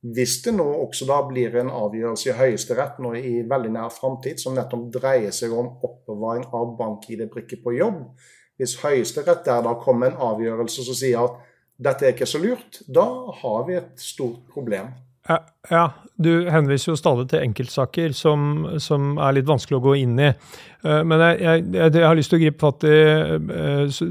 Hvis 0.05 0.43
det 0.45 0.53
nå 0.53 0.66
også 0.82 1.07
da 1.09 1.22
blir 1.24 1.55
en 1.57 1.70
avgjørelse 1.72 2.28
i 2.28 2.37
Høyesterett 2.37 2.99
nå 3.01 3.14
i 3.16 3.39
veldig 3.49 3.70
nær 3.72 3.95
framtid 3.95 4.43
som 4.43 4.53
nettopp 4.59 4.91
dreier 4.99 5.32
seg 5.32 5.55
om 5.57 5.70
oppbevaring 5.87 6.45
av 6.53 6.74
bank-ID-brikker 6.76 7.62
på 7.64 7.78
jobb, 7.78 8.03
hvis 8.61 8.76
Høyesterett 8.82 9.47
der 9.47 9.64
da 9.64 9.72
kommer 9.80 10.11
en 10.11 10.20
avgjørelse 10.28 10.85
som 10.85 10.99
sier 10.99 11.24
at 11.24 11.41
dette 11.80 12.05
er 12.05 12.12
ikke 12.12 12.28
så 12.28 12.43
lurt, 12.43 12.82
da 12.87 13.07
har 13.41 13.64
vi 13.66 13.78
et 13.78 13.97
stort 13.99 14.45
problem. 14.53 14.93
Ja, 15.25 15.85
du 16.20 16.51
henviser 16.53 16.93
jo 16.93 16.99
stadig 16.99 17.25
til 17.31 17.41
enkeltsaker 17.43 18.12
som, 18.14 18.66
som, 18.83 19.14
er 19.16 19.39
litt 19.39 19.49
vanskelig 19.49 19.79
å 19.79 19.85
gå 19.87 19.95
inn 20.03 20.18
i. 20.20 20.29
Eh, 20.29 21.01
men 21.09 21.22
jeg, 21.25 21.39
jeg, 21.43 21.93
jeg 21.97 22.05
har 22.05 22.18
lyst 22.18 22.31
til 22.31 22.39
å 22.39 22.43
gripe 22.43 22.61
fatt 22.61 22.85
i 22.87 22.99
eh, 23.01 24.03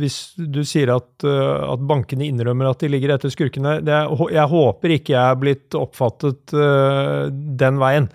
Hvis 0.00 0.16
du 0.40 0.62
sier 0.66 0.94
at, 0.96 1.10
eh, 1.28 1.66
at, 1.68 1.84
bankene 1.84 2.26
innrømmer 2.26 2.70
at 2.70 2.80
de 2.80 2.90
ligger 2.90 3.12
etter 3.14 3.30
skurkene 3.30 3.76
det, 3.84 4.00
Jeg 4.34 4.50
håper 4.54 4.96
ikke 4.96 5.14
jeg 5.14 5.22
er 5.22 5.42
blitt 5.42 5.76
oppfattet 5.78 6.54
den 6.54 7.78
veien. 7.82 8.08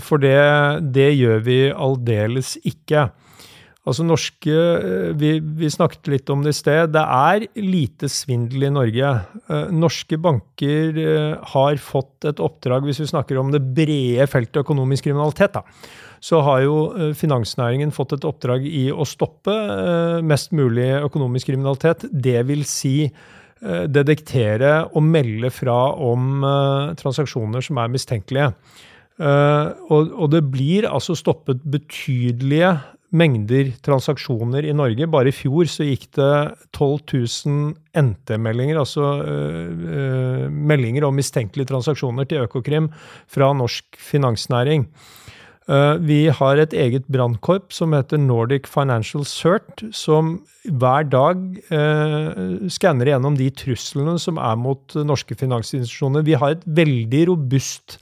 For 0.00 0.22
det, 0.22 0.38
det 0.94 1.10
gjør 1.18 1.42
vi 1.44 1.58
aldeles 1.74 2.54
ikke. 2.62 3.10
Altså 3.82 4.04
norske, 4.06 4.52
eh, 4.54 5.08
vi, 5.18 5.32
vi, 5.42 5.70
snakket 5.70 6.10
litt 6.12 6.30
om 6.30 6.44
det 6.44 6.52
i 6.54 6.58
sted. 6.60 6.92
Det 6.94 7.02
er 7.02 7.46
lite 7.58 8.06
svindel 8.10 8.68
i 8.68 8.70
Norge. 8.70 9.10
Eh, 9.50 9.72
norske 9.74 10.18
banker 10.22 11.00
eh, 11.02 11.32
har 11.54 11.80
fått 11.82 12.28
et 12.30 12.42
oppdrag, 12.42 12.86
hvis 12.86 13.02
vi 13.02 13.08
snakker 13.10 13.40
om 13.40 13.50
det 13.50 13.64
brede 13.74 14.28
feltet 14.30 14.62
økonomisk 14.62 15.08
kriminalitet, 15.08 15.58
da, 15.58 15.64
så 16.22 16.44
har 16.46 16.62
jo 16.62 16.76
finansnæringen 17.18 17.90
fått 17.90 18.14
et 18.14 18.26
oppdrag 18.28 18.62
i 18.68 18.84
å 18.94 19.02
stoppe 19.02 19.56
mest 20.22 20.52
mulig 20.54 20.86
økonomisk 21.00 21.50
kriminalitet. 21.50 22.06
Det 22.14 22.38
vil 22.46 22.62
si 22.62 23.10
detektere 23.62 24.84
og 24.94 25.02
melde 25.02 25.50
fra 25.50 25.74
om 25.98 26.46
transaksjoner 26.98 27.66
som 27.66 27.82
er 27.82 27.90
mistenkelige. 27.90 28.52
og, 29.18 30.24
det 30.30 30.44
blir 30.54 30.86
altså 30.86 31.18
stoppet 31.18 31.66
betydelige 31.66 32.76
mengder 33.12 33.72
transaksjoner 33.84 34.66
i 34.66 34.74
Norge. 34.76 35.08
Bare 35.10 35.30
i 35.30 35.36
fjor 35.36 35.68
så 35.70 35.86
gikk 35.86 36.08
det 36.16 36.32
12 36.72 37.12
000 37.12 38.02
NT-meldinger, 38.02 38.80
altså 38.80 39.08
uh, 39.20 40.46
meldinger 40.48 41.06
om 41.08 41.18
mistenkelige 41.18 41.68
transaksjoner 41.72 42.28
til 42.28 42.46
Økokrim 42.46 42.88
fra 43.30 43.52
norsk 43.56 44.00
finansnæring. 44.00 44.88
Uh, 45.68 45.94
vi 46.02 46.24
har 46.34 46.58
et 46.58 46.72
eget 46.74 47.04
brannkorps 47.12 47.78
som 47.78 47.92
heter 47.94 48.18
Nordic 48.18 48.66
Financial 48.66 49.22
Cert, 49.28 49.84
som 49.94 50.40
hver 50.64 51.06
dag 51.12 51.44
uh, 51.70 52.64
skanner 52.72 53.12
igjennom 53.12 53.36
de 53.38 53.50
truslene 53.54 54.16
som 54.18 54.40
er 54.40 54.56
mot 54.58 54.96
norske 55.04 55.36
finansinstitusjoner. 55.38 56.24
Vi 56.26 56.38
har 56.40 56.56
et 56.56 56.66
veldig 56.66 57.26
robust 57.30 58.00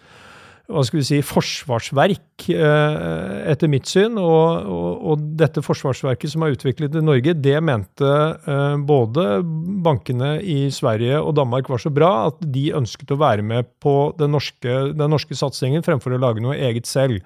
hva 0.71 0.83
skal 0.87 1.01
vi 1.01 1.07
si, 1.07 1.19
forsvarsverk, 1.27 2.47
eh, 2.55 3.51
etter 3.51 3.71
mitt 3.71 3.89
syn. 3.91 4.19
Og, 4.21 4.67
og, 4.71 4.91
og, 5.13 5.25
dette 5.41 5.63
forsvarsverket 5.65 6.33
som 6.33 6.45
er 6.47 6.55
utviklet 6.55 6.97
i 6.97 7.05
Norge, 7.05 7.35
det 7.35 7.57
mente 7.65 8.11
eh, 8.11 8.77
både 8.87 9.41
bankene 9.85 10.37
i 10.41 10.61
Sverige 10.75 11.21
og 11.21 11.35
Danmark 11.39 11.71
var 11.73 11.83
så 11.83 11.93
bra 11.95 12.13
at 12.29 12.43
de 12.55 12.71
ønsket 12.79 13.15
å 13.15 13.21
være 13.21 13.47
med 13.47 13.71
på 13.83 14.13
den 14.21 14.35
norske, 14.37 14.77
den 14.95 15.13
norske 15.13 15.39
satsingen 15.39 15.85
fremfor 15.87 16.15
å 16.17 16.23
lage 16.23 16.45
noe 16.45 16.59
eget 16.59 16.91
selv. 16.91 17.21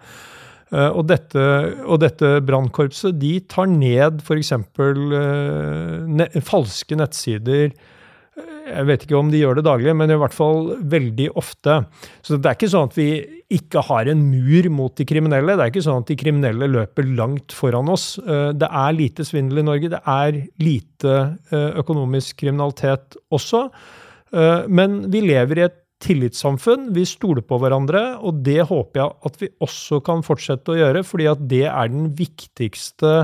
Eh, 0.73 0.91
og 0.91 1.07
dette, 1.11 1.49
og 1.85 2.01
dette 2.03 2.37
brannkorpset 2.45 3.19
de 3.21 3.37
tar 3.51 3.69
ned 3.71 4.25
f.eks. 4.25 4.55
Ne, 6.09 6.31
falske 6.45 6.99
nettsider 6.99 7.75
jeg 8.65 8.87
vet 8.89 9.05
ikke 9.05 9.17
om 9.19 9.31
de 9.33 9.41
gjør 9.43 9.59
det 9.59 9.67
daglig, 9.67 9.93
men 9.97 10.13
i 10.13 10.19
hvert 10.19 10.35
fall 10.35 10.75
veldig 10.91 11.29
ofte. 11.41 11.83
Så 12.25 12.39
det 12.39 12.51
er 12.51 12.57
ikke 12.57 12.71
sånn 12.73 12.89
at 12.91 12.97
vi 12.99 13.09
ikke 13.55 13.83
har 13.87 14.09
en 14.11 14.23
mur 14.31 14.69
mot 14.73 14.95
de 14.97 15.07
kriminelle. 15.09 15.57
Det 15.57 15.67
er 15.67 15.73
ikke 15.73 15.85
sånn 15.85 16.03
at 16.03 16.11
de 16.11 16.19
kriminelle 16.19 16.69
løper 16.73 17.07
langt 17.19 17.55
foran 17.55 17.91
oss. 17.93 18.15
Eh, 18.23 18.51
det 18.57 18.71
er 18.71 18.97
lite 18.97 19.27
svindel 19.29 19.63
i 19.63 19.67
Norge. 19.69 19.93
Det 19.93 20.01
er 20.01 20.41
lite 20.65 21.15
eh, 21.53 21.71
økonomisk 21.83 22.41
kriminalitet 22.43 23.19
også. 23.35 23.67
Eh, 24.35 24.69
men 24.69 25.03
vi 25.13 25.25
lever 25.29 25.61
i 25.61 25.67
et 25.69 25.81
tillitssamfunn. 26.05 26.91
Vi 26.97 27.07
stoler 27.09 27.45
på 27.47 27.59
hverandre, 27.63 28.03
og 28.21 28.43
det 28.47 28.63
håper 28.69 29.01
jeg 29.01 29.19
at 29.31 29.41
vi 29.41 29.51
også 29.65 30.01
kan 30.05 30.25
fortsette 30.27 30.75
å 30.75 30.79
gjøre, 30.79 31.05
fordi 31.07 31.29
at 31.31 31.45
det 31.51 31.67
er 31.71 31.93
den 31.93 32.11
viktigste 32.19 33.15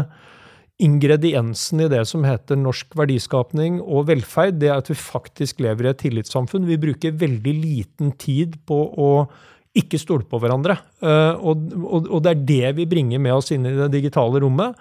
ingrediensen 0.80 1.84
i 1.84 1.90
det 1.92 2.02
som 2.08 2.24
heter 2.26 2.58
norsk 2.58 2.96
verdiskapning 2.98 3.78
og 3.82 4.08
velferd, 4.08 4.58
det 4.60 4.70
er 4.70 4.80
at 4.80 4.90
vi 4.90 4.96
faktisk 4.98 5.60
lever 5.64 5.86
i 5.86 5.92
et 5.92 6.02
tillitssamfunn. 6.02 6.68
Vi 6.68 6.80
bruker 6.80 7.16
veldig 7.20 7.54
liten 7.60 8.14
tid 8.20 8.56
på 8.68 8.82
å 8.96 9.12
ikke 9.76 10.00
stole 10.02 10.26
på 10.26 10.40
hverandre. 10.42 10.78
Uh, 11.02 11.36
og, 11.38 12.18
det 12.24 12.32
er 12.32 12.42
det 12.48 12.74
vi 12.80 12.88
bringer 12.90 13.22
med 13.22 13.36
oss 13.36 13.52
inn 13.54 13.68
i 13.68 13.76
det 13.76 13.90
digitale 13.94 14.42
rommet. 14.42 14.78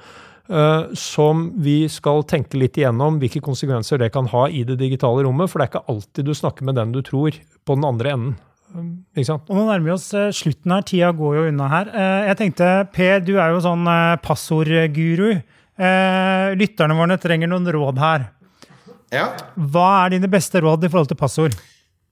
Uh, 0.50 0.90
som 0.98 1.52
vi 1.62 1.84
skal 1.94 2.24
tenke 2.26 2.58
litt 2.58 2.80
igjennom 2.80 3.20
hvilke 3.22 3.42
konsekvenser 3.46 4.00
det 4.02 4.10
kan 4.16 4.26
ha 4.32 4.48
i 4.50 4.64
det 4.66 4.80
digitale 4.80 5.28
rommet. 5.28 5.52
For 5.52 5.62
det 5.62 5.68
er 5.68 5.74
ikke 5.76 5.94
alltid 5.94 6.30
du 6.30 6.34
snakker 6.38 6.66
med 6.66 6.80
den 6.80 6.96
du 6.96 7.04
tror, 7.06 7.38
på 7.38 7.78
den 7.78 7.86
andre 7.86 8.16
enden. 8.16 8.40
Sant? 9.26 9.46
Og 9.50 9.58
Nå 9.58 9.68
nærmer 9.68 9.92
vi 9.92 9.94
oss 9.94 10.10
slutten 10.38 10.74
her. 10.74 10.84
Tida 10.86 11.14
går 11.18 11.38
jo 11.38 11.46
unna 11.52 11.70
her. 11.70 11.94
Jeg 12.30 12.38
tenkte, 12.42 12.74
Per, 12.94 13.22
du 13.26 13.36
er 13.38 13.54
jo 13.54 13.64
sånn 13.66 13.86
passordguru. 14.26 15.40
Eh, 15.80 16.56
lytterne 16.60 16.98
våre 16.98 17.16
trenger 17.22 17.48
noen 17.48 17.70
råd 17.72 18.00
her. 18.02 18.26
Ja. 19.14 19.30
Hva 19.56 19.90
er 20.04 20.18
dine 20.18 20.30
beste 20.32 20.62
råd 20.62 20.84
i 20.84 20.90
forhold 20.92 21.10
til 21.12 21.20
passord? 21.20 21.56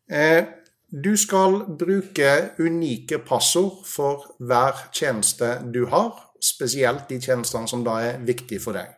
Eh, 0.07 0.45
du 0.87 1.11
skal 1.19 1.59
bruke 1.79 2.29
unike 2.63 3.19
passord 3.27 3.83
for 3.85 4.23
hver 4.39 4.87
tjeneste 4.95 5.57
du 5.73 5.83
har, 5.91 6.13
spesielt 6.39 7.09
de 7.11 7.19
tjenestene 7.19 7.67
som 7.67 7.83
da 7.83 7.99
er 8.05 8.23
viktige 8.23 8.63
for 8.63 8.77
deg. 8.77 8.93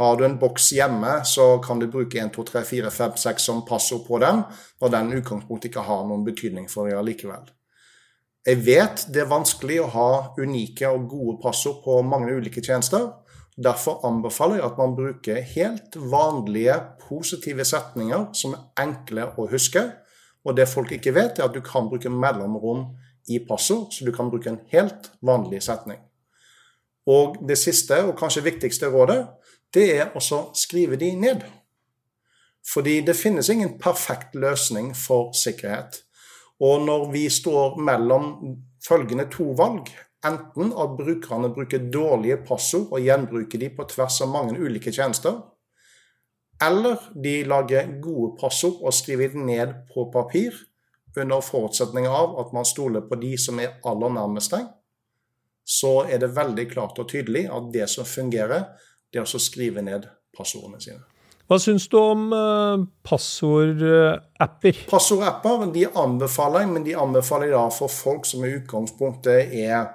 Har 0.00 0.16
du 0.16 0.24
en 0.24 0.38
boks 0.40 0.70
hjemme, 0.72 1.18
så 1.28 1.60
kan 1.62 1.78
du 1.78 1.86
bruke 1.86 2.18
1, 2.18 2.32
2, 2.34 2.46
3, 2.48 2.64
4, 2.64 2.90
5, 2.90 3.16
6 3.22 3.48
som 3.50 3.64
passord 3.68 4.06
på 4.06 4.18
den, 4.18 4.42
når 4.80 4.94
den 4.94 5.16
utgangspunktet 5.20 5.70
ikke 5.70 5.84
har 5.84 6.06
noen 6.08 6.24
betydning 6.24 6.66
for 6.72 6.88
deg 6.88 7.04
likevel. 7.06 7.44
Jeg 8.42 8.58
vet 8.66 9.04
det 9.14 9.22
er 9.22 9.30
vanskelig 9.30 9.76
å 9.84 9.90
ha 9.92 10.12
unike 10.40 10.88
og 10.90 11.04
gode 11.12 11.36
passord 11.44 11.84
på 11.84 12.00
mange 12.02 12.32
ulike 12.34 12.64
tjenester. 12.64 13.12
Derfor 13.56 14.00
anbefaler 14.06 14.56
jeg 14.56 14.64
at 14.64 14.78
man 14.78 14.94
bruker 14.96 15.40
helt 15.40 15.96
vanlige, 15.96 16.74
positive 17.08 17.64
setninger 17.68 18.30
som 18.36 18.54
er 18.56 18.86
enkle 18.86 19.26
å 19.36 19.46
huske. 19.50 19.82
Og 20.44 20.56
det 20.56 20.70
folk 20.70 20.92
ikke 20.92 21.14
vet, 21.14 21.38
er 21.38 21.50
at 21.50 21.54
du 21.54 21.60
kan 21.64 21.90
bruke 21.90 22.10
mellomrom 22.10 22.86
i 23.28 23.38
passord, 23.48 23.92
så 23.92 24.06
du 24.06 24.12
kan 24.12 24.30
bruke 24.30 24.50
en 24.50 24.62
helt 24.72 25.10
vanlig 25.22 25.62
setning. 25.62 26.00
Og 27.06 27.36
det 27.48 27.58
siste, 27.58 27.98
og 28.06 28.16
kanskje 28.18 28.44
viktigste 28.46 28.88
rådet, 28.90 29.26
det 29.74 29.88
er 29.98 30.14
også 30.16 30.52
skrive 30.54 30.96
de 30.96 31.12
ned. 31.14 31.44
Fordi 32.72 33.00
det 33.00 33.16
finnes 33.16 33.48
ingen 33.48 33.78
perfekt 33.78 34.34
løsning 34.34 34.92
for 34.96 35.32
sikkerhet. 35.36 36.02
Og 36.60 36.84
når 36.86 37.10
vi 37.12 37.28
står 37.28 37.78
mellom 37.82 38.56
følgende 38.88 39.26
to 39.30 39.50
valg, 39.58 39.90
enten 40.26 40.72
at 40.78 40.96
brukerne 40.98 41.50
bruker 41.54 41.88
dårlige 41.92 42.42
passord 42.46 42.92
og 42.92 43.02
gjenbruker 43.02 43.58
de 43.58 43.70
på 43.76 43.86
tvers 43.90 44.20
av 44.22 44.30
mange 44.30 44.58
ulike 44.58 44.92
tjenester, 44.94 45.40
eller 46.62 47.00
de 47.24 47.40
lager 47.48 47.96
gode 48.02 48.36
passord 48.40 48.82
og 48.82 48.94
skriver 48.94 49.32
dem 49.32 49.48
ned 49.48 49.74
på 49.90 50.06
papir 50.14 50.54
under 51.18 51.42
forutsetning 51.44 52.06
av 52.08 52.38
at 52.40 52.52
man 52.54 52.68
stoler 52.68 53.02
på 53.08 53.18
de 53.20 53.34
som 53.40 53.58
er 53.60 53.74
aller 53.88 54.14
nærmest 54.14 54.54
deg, 54.54 54.68
så 55.64 56.02
er 56.06 56.22
det 56.22 56.32
veldig 56.36 56.68
klart 56.70 56.98
og 57.02 57.10
tydelig 57.10 57.48
at 57.50 57.70
det 57.74 57.88
som 57.90 58.08
fungerer, 58.08 58.70
det 59.12 59.22
er 59.22 59.26
å 59.26 59.42
skrive 59.42 59.82
ned 59.84 60.06
passordene 60.36 60.80
sine. 60.82 61.02
Hva 61.52 61.58
syns 61.60 61.84
du 61.92 61.98
om 62.00 62.30
uh, 62.32 62.80
passordapper? 63.04 64.78
Passordapper 64.88 65.66
de 65.74 65.82
anbefaler 66.00 66.64
jeg, 66.64 66.70
men 66.72 66.86
de 66.86 66.94
anbefaler 66.96 67.50
jeg 67.50 67.52
da 67.58 67.66
for 67.76 67.92
folk 67.92 68.24
som 68.24 68.46
i 68.48 68.54
utgangspunktet 68.56 69.52
er 69.60 69.90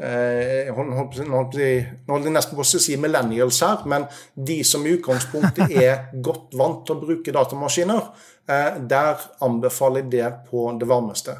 eh, 0.00 0.72
Nå 0.72 0.86
holdt 0.96 1.58
jeg 1.60 2.32
nesten 2.32 2.56
på 2.56 2.64
å 2.64 2.70
si 2.72 2.96
millennials 2.96 3.60
her, 3.66 3.84
men 3.84 4.08
de 4.32 4.62
som 4.64 4.86
i 4.88 4.94
utgangspunktet 4.96 5.76
er 5.76 6.06
godt 6.30 6.56
vant 6.56 6.86
til 6.88 6.96
å 6.96 7.04
bruke 7.04 7.36
datamaskiner, 7.36 8.08
eh, 8.48 8.80
der 8.80 9.28
anbefaler 9.44 10.06
jeg 10.06 10.12
det 10.16 10.32
på 10.48 10.70
det 10.80 10.88
varmeste. 10.88 11.36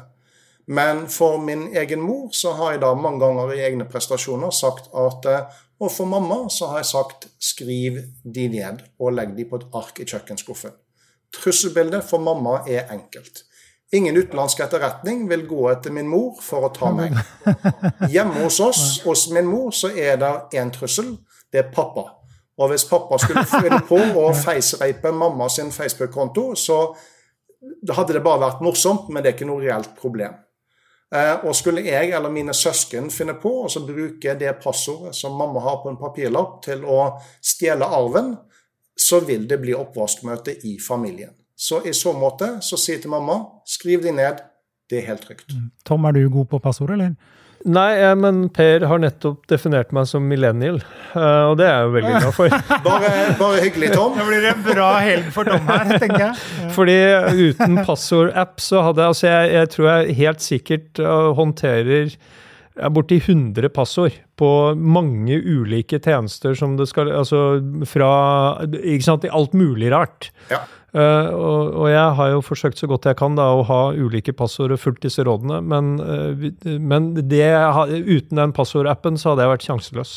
Men 0.67 1.05
for 1.13 1.37
min 1.37 1.67
egen 1.77 2.01
mor 2.01 2.31
så 2.33 2.55
har 2.57 2.73
jeg 2.73 2.81
da 2.81 2.93
mange 2.97 3.21
ganger 3.21 3.53
i 3.53 3.61
egne 3.67 3.85
prestasjoner 3.89 4.53
sagt 4.55 4.89
at 4.97 5.29
eh, 5.29 5.61
Og 5.79 5.91
for 5.91 6.07
mamma 6.07 6.45
så 6.49 6.69
har 6.71 6.79
jeg 6.79 6.87
sagt 6.87 7.25
skriv 7.43 7.97
de 8.23 8.47
ned 8.47 8.79
og 8.95 9.11
legg 9.11 9.33
de 9.35 9.43
på 9.43 9.59
et 9.59 9.65
ark 9.75 9.99
i 9.99 10.05
kjøkkenskuffen. 10.07 10.71
Trusselbildet 11.35 12.05
for 12.07 12.23
mamma 12.23 12.61
er 12.63 12.87
enkelt. 12.95 13.43
Ingen 13.91 14.15
utenlandsk 14.15 14.61
etterretning 14.63 15.25
vil 15.29 15.43
gå 15.49 15.65
etter 15.73 15.91
min 15.91 16.07
mor 16.07 16.39
for 16.41 16.63
å 16.65 16.71
ta 16.73 16.93
meg. 16.95 17.17
Hjemme 18.13 18.45
hos 18.45 18.61
oss, 18.63 18.85
hos 19.03 19.27
min 19.35 19.49
mor, 19.51 19.75
så 19.75 19.91
er 19.91 20.15
det 20.21 20.31
én 20.55 20.71
trussel. 20.73 21.17
Det 21.51 21.61
er 21.61 21.73
pappa. 21.75 22.07
Og 22.55 22.71
hvis 22.71 22.87
pappa 22.87 23.19
skulle 23.19 23.43
finne 23.51 23.81
på 23.83 23.99
å 23.99 24.31
feisreipe 24.45 25.11
mamma 25.11 25.49
sin 25.51 25.75
Facebook-konto, 25.75 26.53
så 26.55 26.79
hadde 27.91 28.15
det 28.15 28.23
bare 28.23 28.45
vært 28.47 28.63
morsomt, 28.63 29.11
men 29.11 29.21
det 29.21 29.33
er 29.33 29.37
ikke 29.37 29.51
noe 29.51 29.63
reelt 29.63 29.91
problem. 29.99 30.39
Eh, 31.13 31.45
og 31.45 31.53
skulle 31.55 31.83
jeg 31.85 32.09
eller 32.09 32.33
mine 32.33 32.53
søsken 32.53 33.11
finne 33.13 33.35
på 33.37 33.51
å 33.67 33.85
bruke 33.85 34.33
det 34.39 34.55
passordet 34.63 35.13
som 35.15 35.37
mamma 35.37 35.61
har 35.61 35.81
på 35.83 35.91
en 35.91 35.99
papirlapp, 36.01 36.57
til 36.65 36.85
å 36.85 37.15
stjele 37.43 37.85
arven, 37.85 38.33
så 38.97 39.19
vil 39.27 39.45
det 39.47 39.59
bli 39.61 39.75
oppvaskmøte 39.77 40.55
i 40.65 40.77
familien. 40.81 41.33
Så 41.55 41.81
i 41.87 41.93
så 41.95 42.11
måte 42.15 42.57
så 42.65 42.79
sier 42.79 42.99
til 43.03 43.13
mamma 43.13 43.37
skriv 43.69 44.03
de 44.03 44.11
ned, 44.15 44.41
det 44.89 45.01
er 45.01 45.09
helt 45.11 45.23
trygt. 45.27 45.53
Mm. 45.53 45.69
Tom, 45.87 46.05
er 46.05 46.15
du 46.15 46.25
god 46.29 46.49
på 46.51 46.59
passord, 46.63 46.95
eller? 46.95 47.15
Nei, 47.65 47.91
men 48.21 48.43
Per 48.53 48.83
har 48.85 48.99
nettopp 49.01 49.47
definert 49.49 49.89
meg 49.95 50.05
som 50.09 50.27
millennial, 50.29 50.77
eh, 51.17 51.43
og 51.49 51.55
det 51.57 51.65
er 51.65 51.79
jeg 51.79 51.87
jo 51.87 51.93
veldig 51.95 52.13
glad 52.13 52.35
for. 52.37 52.57
bare, 52.85 53.11
bare, 53.39 53.63
hyggelig, 53.63 53.89
Tom. 53.95 54.13
Det 54.13 54.27
blir 54.27 54.45
det 54.45 54.51
en 54.53 54.63
bra 54.67 54.89
helg 55.01 55.31
for 55.33 55.49
Tom 55.49 55.65
her, 55.71 55.95
tenker 55.97 56.27
jeg. 56.27 56.69
Fordi 56.75 56.97
uten 57.41 57.81
passordapp 57.87 58.61
så 58.61 58.85
hadde 58.85 59.01
jeg 59.01 59.13
Altså, 59.15 59.27
jeg, 59.29 59.51
jeg, 59.53 59.69
tror 59.71 59.87
jeg 59.87 60.15
helt 60.17 60.43
sikkert 60.43 61.01
uh, 61.01 61.29
håndterer 61.37 62.15
borti 62.91 63.17
100 63.21 63.69
passord 63.71 64.15
på 64.35 64.49
mange 64.75 65.37
ulike 65.39 65.99
tjenester 66.03 66.57
som 66.59 66.73
det 66.75 66.89
skal 66.89 67.07
Altså 67.15 67.61
fra 67.87 68.09
Ikke 68.67 69.05
sant, 69.05 69.23
i 69.23 69.31
alt 69.31 69.55
mulig 69.55 69.93
rart. 69.93 70.29
Ja. 70.51 70.65
Uh, 70.95 71.27
og, 71.35 71.73
og, 71.75 71.87
jeg 71.91 72.11
har 72.15 72.29
jo 72.31 72.43
forsøkt 72.45 72.79
så 72.79 72.87
godt 72.87 73.09
jeg 73.09 73.17
kan 73.19 73.33
da, 73.35 73.49
å 73.51 73.65
ha 73.67 73.79
ulike 73.91 74.31
passord 74.37 74.71
og 74.71 74.79
fulgt 74.79 75.03
disse 75.03 75.25
rådene, 75.27 75.57
men, 75.59 75.97
uh, 75.99 76.45
men 76.79 77.09
det, 77.17 77.49
uten 78.05 78.39
den 78.39 78.53
passordappen 78.55 79.19
så 79.19 79.33
hadde 79.33 79.43
jeg 79.43 79.51
vært 79.51 79.65
sjanseløs. 79.67 80.13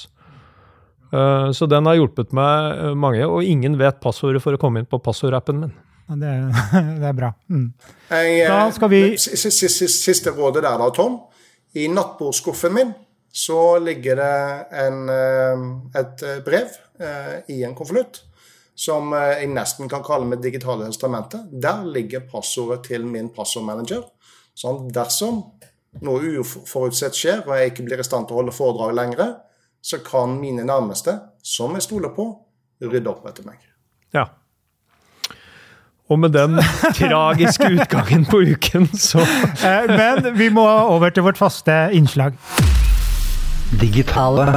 Uh, 1.11 1.51
så 1.57 1.66
den 1.66 1.89
har 1.89 1.99
hjulpet 1.99 2.31
meg 2.37 2.95
mange, 2.95 3.26
og 3.26 3.43
ingen 3.43 3.74
vet 3.81 3.99
passordet 4.05 4.45
for 4.45 4.55
å 4.55 4.61
komme 4.62 4.85
inn 4.85 4.87
på 4.91 5.01
passordappen 5.03 5.64
min. 5.64 5.74
Ja, 6.07 6.20
det, 6.20 6.37
det, 7.01 7.11
er 7.11 7.18
bra. 7.24 7.33
Mm. 7.51 7.66
Jeg, 8.12 8.47
da 8.47 8.62
skal 8.76 8.95
vi 8.95 9.03
siste, 9.18 9.91
siste 9.91 10.37
rådet 10.37 10.62
der, 10.62 10.79
da, 10.79 10.93
Tom. 10.95 11.18
I 11.74 11.91
nattbordskuffen 11.91 12.76
min 12.76 12.95
så 13.35 13.81
ligger 13.83 14.22
det 14.22 14.39
en, 14.85 15.03
et 15.99 16.22
brev 16.47 16.70
i 17.53 17.61
en 17.66 17.74
konvolutt 17.76 18.22
som 18.79 19.12
eh, 19.16 19.43
jeg 19.43 19.53
nesten 19.55 19.91
kan 19.91 20.05
kalle 20.07 20.29
mitt 20.29 20.43
digitale 20.45 20.87
instrumentet. 20.87 21.49
Der 21.51 21.85
ligger 21.87 22.26
passordet 22.31 22.85
til 22.89 23.07
min 23.07 23.33
passordmanager. 23.35 24.05
Sånn 24.59 24.89
dersom 24.95 25.43
noe 26.05 26.35
uforutsett 26.43 27.16
skjer, 27.16 27.45
og 27.47 27.57
jeg 27.59 27.72
ikke 27.72 27.87
blir 27.89 28.03
i 28.03 28.07
stand 28.07 28.29
til 28.29 28.37
å 28.37 28.43
holde 28.43 28.55
foredrag 28.55 28.95
lenger, 28.95 29.39
så 29.83 30.01
kan 30.05 30.37
mine 30.41 30.66
nærmeste, 30.66 31.14
som 31.43 31.74
jeg 31.79 31.87
stoler 31.87 32.12
på, 32.14 32.29
rydde 32.85 33.11
opp 33.11 33.26
etter 33.31 33.47
meg. 33.47 33.62
Ja. 34.14 34.29
Og 36.09 36.20
med 36.22 36.33
den 36.37 36.57
tragiske 36.97 37.68
utgangen 37.76 38.24
på 38.29 38.43
uken, 38.55 38.89
så 38.95 39.20
eh, 39.22 39.91
Men 39.91 40.33
vi 40.39 40.51
må 40.55 40.64
over 40.64 41.12
til 41.12 41.26
vårt 41.26 41.41
faste 41.41 41.89
innslag. 41.93 42.39
Digitale 43.79 44.49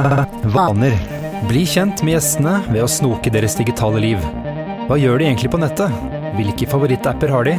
vaner. 0.54 1.21
Bli 1.48 1.64
kjent 1.66 2.04
med 2.06 2.14
gjestene 2.14 2.52
ved 2.68 2.84
å 2.84 2.90
snoke 2.90 3.30
deres 3.34 3.56
digitale 3.58 3.98
liv. 4.04 4.20
Hva 4.86 4.94
gjør 5.00 5.18
de 5.18 5.26
egentlig 5.26 5.50
på 5.50 5.58
nettet? 5.58 5.90
Hvilke 6.36 6.68
favorittapper 6.70 7.32
har 7.34 7.48
de? 7.48 7.56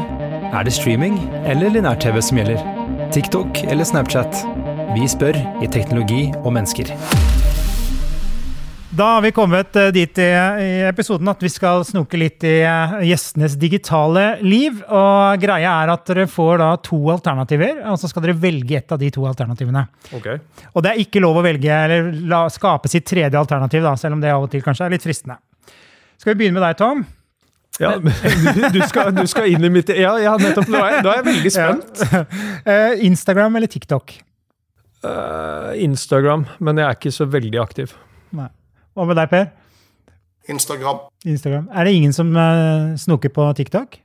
Er 0.54 0.64
det 0.64 0.76
streaming 0.78 1.18
eller 1.44 1.74
linær-TV 1.74 2.22
som 2.24 2.40
gjelder? 2.40 2.64
TikTok 3.12 3.66
eller 3.68 3.88
Snapchat? 3.88 4.46
Vi 4.96 5.10
spør 5.12 5.36
i 5.60 5.68
Teknologi 5.68 6.30
og 6.46 6.54
mennesker. 6.56 6.96
Da 8.94 9.04
har 9.04 9.22
vi 9.22 9.32
kommet 9.32 9.76
eh, 9.76 9.88
dit 9.88 10.20
i, 10.22 10.26
episoden 10.86 11.30
at 11.32 11.40
vi 11.42 11.50
skal 11.50 11.82
snoke 11.88 12.18
litt 12.20 12.44
i 12.46 12.60
eh, 12.62 12.92
gjestenes 13.10 13.56
digitale 13.58 14.36
liv. 14.46 14.84
Og 14.86 15.42
greia 15.42 15.72
er 15.82 15.92
at 15.96 16.04
dere 16.12 16.28
får 16.30 16.62
da 16.62 16.68
to 16.86 17.00
alternativer, 17.10 17.80
og 17.90 17.98
så 17.98 18.12
skal 18.12 18.28
dere 18.28 18.38
velge 18.38 18.78
ett 18.78 18.94
av 18.94 19.02
de 19.02 19.10
to 19.16 19.26
alternativene. 19.26 19.82
Okay. 20.14 20.38
Og 20.76 20.86
det 20.86 20.94
er 20.94 21.02
ikke 21.02 21.24
lov 21.26 21.42
å 21.42 21.46
velge 21.48 21.82
eller 21.88 22.14
la, 22.30 22.44
skape 22.54 22.92
sitt 22.92 23.10
tredje 23.10 23.42
alternativ, 23.42 23.82
da, 23.82 23.98
selv 23.98 24.20
om 24.20 24.22
det 24.22 24.30
av 24.36 24.46
og 24.46 24.54
til 24.54 24.62
kanskje 24.62 24.86
er 24.86 24.94
litt 24.94 25.10
fristende. 25.10 25.42
Skal 26.22 26.36
vi 26.36 26.44
begynne 26.44 26.62
med 26.62 26.68
deg, 26.68 26.78
Tom? 26.78 27.06
Ja, 27.82 27.98
du 28.78 28.82
skal, 28.86 29.10
du 29.18 29.26
skal 29.26 29.56
inn 29.56 29.66
i 29.66 29.74
mitt 29.74 29.90
Ja, 29.90 30.20
ja 30.22 30.38
nettopp. 30.38 30.70
Nå 30.70 30.78
er, 30.86 31.02
nå 31.02 31.10
er 31.10 31.24
jeg 31.24 31.32
veldig 31.32 31.58
spent. 31.58 32.06
Ja. 32.14 32.26
Uh, 32.64 32.94
Instagram 33.04 33.58
eller 33.58 33.68
TikTok? 33.68 34.20
Instagram, 35.84 36.46
men 36.64 36.78
jeg 36.80 36.86
er 36.86 36.96
ikke 36.96 37.12
så 37.12 37.26
veldig 37.28 37.60
aktiv. 37.60 37.92
Nei. 38.38 38.54
Hva 38.94 39.06
med 39.10 39.18
deg, 39.18 39.30
Per? 39.32 39.52
Instagram. 40.54 41.06
Instagram. 41.26 41.70
Er 41.74 41.88
det 41.88 41.94
ingen 41.98 42.14
som 42.14 42.34
uh, 42.36 42.94
snoker 43.00 43.32
på 43.34 43.46
TikTok? 43.58 44.00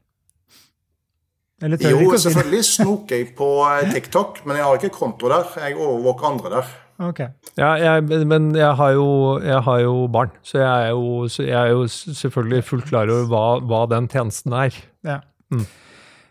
jo, 1.58 2.12
selvfølgelig 2.14 2.64
snoker 2.64 3.16
jeg 3.16 3.32
på 3.34 3.46
eh, 3.66 3.88
TikTok, 3.90 4.44
men 4.46 4.60
jeg 4.60 4.64
har 4.64 4.78
ikke 4.78 4.94
konto 4.94 5.26
der. 5.28 5.48
Jeg 5.58 5.74
overvåker 5.74 6.28
andre 6.28 6.52
der. 6.52 6.68
Okay. 7.08 7.26
Ja, 7.58 7.72
jeg, 7.78 8.26
men 8.26 8.54
jeg 8.56 8.70
har, 8.78 8.90
jo, 8.94 9.40
jeg 9.42 9.58
har, 9.66 9.78
jo, 9.82 10.06
barn, 10.06 10.30
så 10.42 10.58
jeg 10.58 10.86
er 10.86 10.88
jo, 10.88 11.26
jeg 11.42 11.58
er 11.58 11.72
jo 11.74 11.84
selvfølgelig 11.90 12.64
fullt 12.64 12.86
klar 12.86 13.10
over 13.10 13.26
hva, 13.30 13.42
hva 13.66 13.82
den 13.90 14.06
tjenesten 14.10 14.54
er. 14.54 14.78
Ja. 15.06 15.18
Mm. 15.50 15.66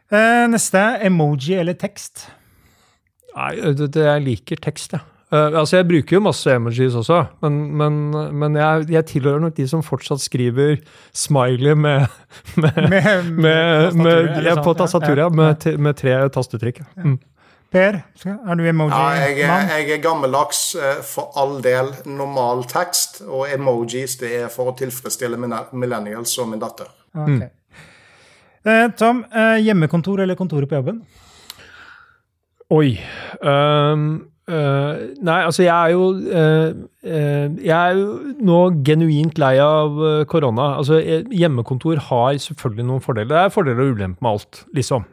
Uh, 0.07 0.47
neste 0.51 0.85
emoji 1.03 1.59
eller 1.59 1.75
tekst? 1.75 2.29
Nei, 3.35 3.53
det, 3.75 3.91
det, 3.93 4.07
jeg 4.07 4.25
liker 4.31 4.63
tekst, 4.63 4.95
jeg. 4.95 5.03
Ja. 5.03 5.16
Uh, 5.27 5.59
altså, 5.59 5.81
Jeg 5.81 5.87
bruker 5.89 6.15
jo 6.15 6.19
masse 6.23 6.51
emojis 6.55 6.93
også, 6.95 7.17
men, 7.43 7.55
men, 7.75 7.95
men 8.39 8.53
jeg, 8.55 8.85
jeg, 8.93 9.05
tilhører 9.09 9.41
nok 9.43 9.57
de 9.57 9.65
som 9.67 9.81
fortsatt 9.83 10.21
skriver 10.23 10.77
smiley 11.11 11.73
med, 11.75 12.05
med, 12.63 12.77
med, 13.35 13.97
med 13.99 14.45
ja, 14.45 14.53
på 14.63 14.71
tastaturet, 14.79 15.25
ja. 15.25 15.27
med, 15.27 15.65
med, 15.83 15.97
tre 15.99 16.13
tastetrykk. 16.31 16.79
Mm. 17.03 17.17
Per, 17.75 17.97
er 17.99 18.55
du 18.55 18.63
emoji-mann? 18.63 18.93
Ja, 18.95 19.25
jeg, 19.27 19.41
er- 19.43 19.73
jeg 19.75 19.91
er 19.97 19.99
gammeldags 20.05 20.61
eh, 20.79 21.01
for 21.03 21.35
all 21.35 21.57
del 21.65 21.91
normal 22.07 22.63
tekst, 22.71 23.19
og 23.27 23.51
emojis 23.51 24.15
det 24.21 24.31
er 24.45 24.47
for 24.53 24.71
å 24.71 24.77
tilfredsstille 24.79 25.35
millennials 25.35 26.37
og 26.39 26.47
min 26.53 26.63
datter. 26.63 26.87
Ok. 27.19 27.43
Eh, 28.63 28.87
Tom, 28.95 29.25
hjemmekontor 29.59 30.23
eller 30.23 30.39
kontoret 30.39 30.71
på 30.71 30.79
jobben? 30.79 31.03
Oi. 32.71 32.95
ehm, 33.43 34.09
eh, 34.47 34.93
nei, 35.27 35.41
altså 35.43 35.65
jeg 35.65 35.75
er 35.75 35.91
jo 35.91 36.05
uh, 36.15 36.69
uh, 37.03 37.45
Jeg 37.59 37.75
er 37.75 37.97
jo 37.97 38.05
nå 38.47 38.61
genuint 38.87 39.37
lei 39.41 39.57
av 39.63 39.99
korona. 40.31 40.77
Altså 40.79 41.01
Hjemmekontor 41.01 42.01
har 42.09 42.39
selvfølgelig 42.43 42.87
noen 42.87 43.03
fordeler. 43.03 43.29
Det 43.33 43.43
er 43.43 43.53
fordeler 43.53 43.83
og 43.83 43.93
ulemper 43.97 44.23
med 44.23 44.31
alt, 44.37 44.65
liksom. 44.77 45.07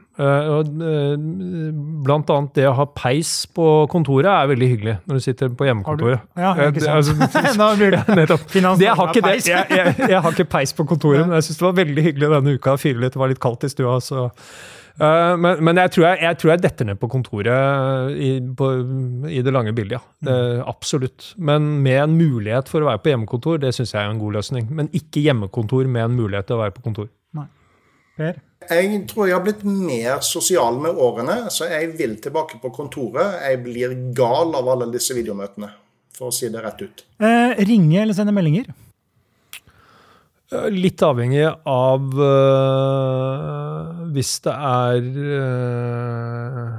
Blant 2.05 2.29
annet 2.31 2.53
det 2.55 2.69
å 2.71 2.77
ha 2.79 2.85
peis 2.95 3.33
på 3.51 3.65
kontoret 3.91 4.31
er 4.31 4.47
veldig 4.53 4.69
hyggelig 4.71 4.95
når 5.11 5.19
du 5.19 5.25
sitter 5.25 5.51
på 5.51 5.67
hjemmekontoret. 5.67 6.23
Ja, 6.39 6.53
ikke 6.69 6.85
sant. 6.85 6.95
altså, 6.95 7.13
jeg, 8.85 8.95
har 8.95 9.11
ikke. 9.11 9.35
Jeg, 9.35 9.43
jeg, 9.51 9.97
jeg 9.99 10.21
har 10.23 10.31
ikke 10.31 10.47
peis 10.55 10.71
på 10.77 10.87
kontoret, 10.87 11.25
men 11.27 11.35
jeg 11.41 11.49
syns 11.49 11.59
det 11.59 11.67
var 11.67 11.77
veldig 11.81 12.07
hyggelig 12.07 12.31
denne 12.37 12.55
uka. 12.55 12.79
Fyre 12.79 13.03
litt, 13.03 13.17
det 13.17 13.23
var 13.25 13.35
litt 13.35 13.43
kaldt 13.43 13.67
i 13.67 13.73
stua. 13.75 13.99
så... 14.03 14.31
Eh, 14.95 15.35
men 15.41 15.59
men 15.65 15.81
jeg, 15.83 15.91
tror 15.97 16.07
jeg, 16.07 16.21
jeg 16.23 16.39
tror 16.39 16.53
jeg 16.53 16.63
detter 16.63 16.89
ned 16.89 16.99
på 17.03 17.11
kontoret 17.11 18.15
i, 18.15 18.31
på, 18.59 18.71
i 19.27 19.43
det 19.43 19.55
lange 19.55 19.75
bildet, 19.75 19.99
ja. 19.99 20.17
Det, 20.29 20.37
absolutt. 20.71 21.33
Men 21.37 21.67
med 21.83 21.99
en 22.05 22.17
mulighet 22.19 22.71
for 22.71 22.85
å 22.85 22.91
være 22.93 23.03
på 23.03 23.11
hjemmekontor, 23.11 23.59
det 23.65 23.75
syns 23.75 23.95
jeg 23.97 24.03
er 24.03 24.13
en 24.13 24.23
god 24.23 24.39
løsning. 24.39 24.71
Men 24.71 24.91
ikke 24.95 25.25
hjemmekontor 25.25 25.91
med 25.91 26.07
en 26.07 26.19
mulighet 26.19 26.51
til 26.51 26.59
å 26.59 26.63
være 26.63 26.77
på 26.77 26.85
kontor. 26.87 27.11
Nei. 27.35 27.49
Per? 28.15 28.39
Jeg 28.71 29.01
tror 29.11 29.27
jeg 29.29 29.37
har 29.37 29.45
blitt 29.45 29.65
mer 29.67 30.23
sosial 30.25 30.79
med 30.81 31.01
årene, 31.03 31.51
så 31.53 31.67
jeg 31.69 31.91
vil 31.99 32.15
tilbake 32.23 32.61
på 32.63 32.71
kontoret. 32.73 33.41
Jeg 33.43 33.61
blir 33.67 33.99
gal 34.17 34.55
av 34.57 34.71
alle 34.77 34.89
disse 34.95 35.17
videomøtene, 35.17 35.69
for 36.15 36.31
å 36.31 36.35
si 36.35 36.49
det 36.53 36.63
rett 36.65 36.87
ut. 36.87 37.05
Eh, 37.19 37.59
ringe 37.67 37.99
eller 38.05 38.17
sende 38.17 38.33
meldinger? 38.37 38.71
Eh, 40.53 40.71
Litt 40.75 41.03
avhengig 41.05 41.45
av 41.49 42.19
øh, 42.21 44.01
Hvis 44.15 44.37
det 44.45 44.55
er 44.55 45.07
øh, 45.37 46.73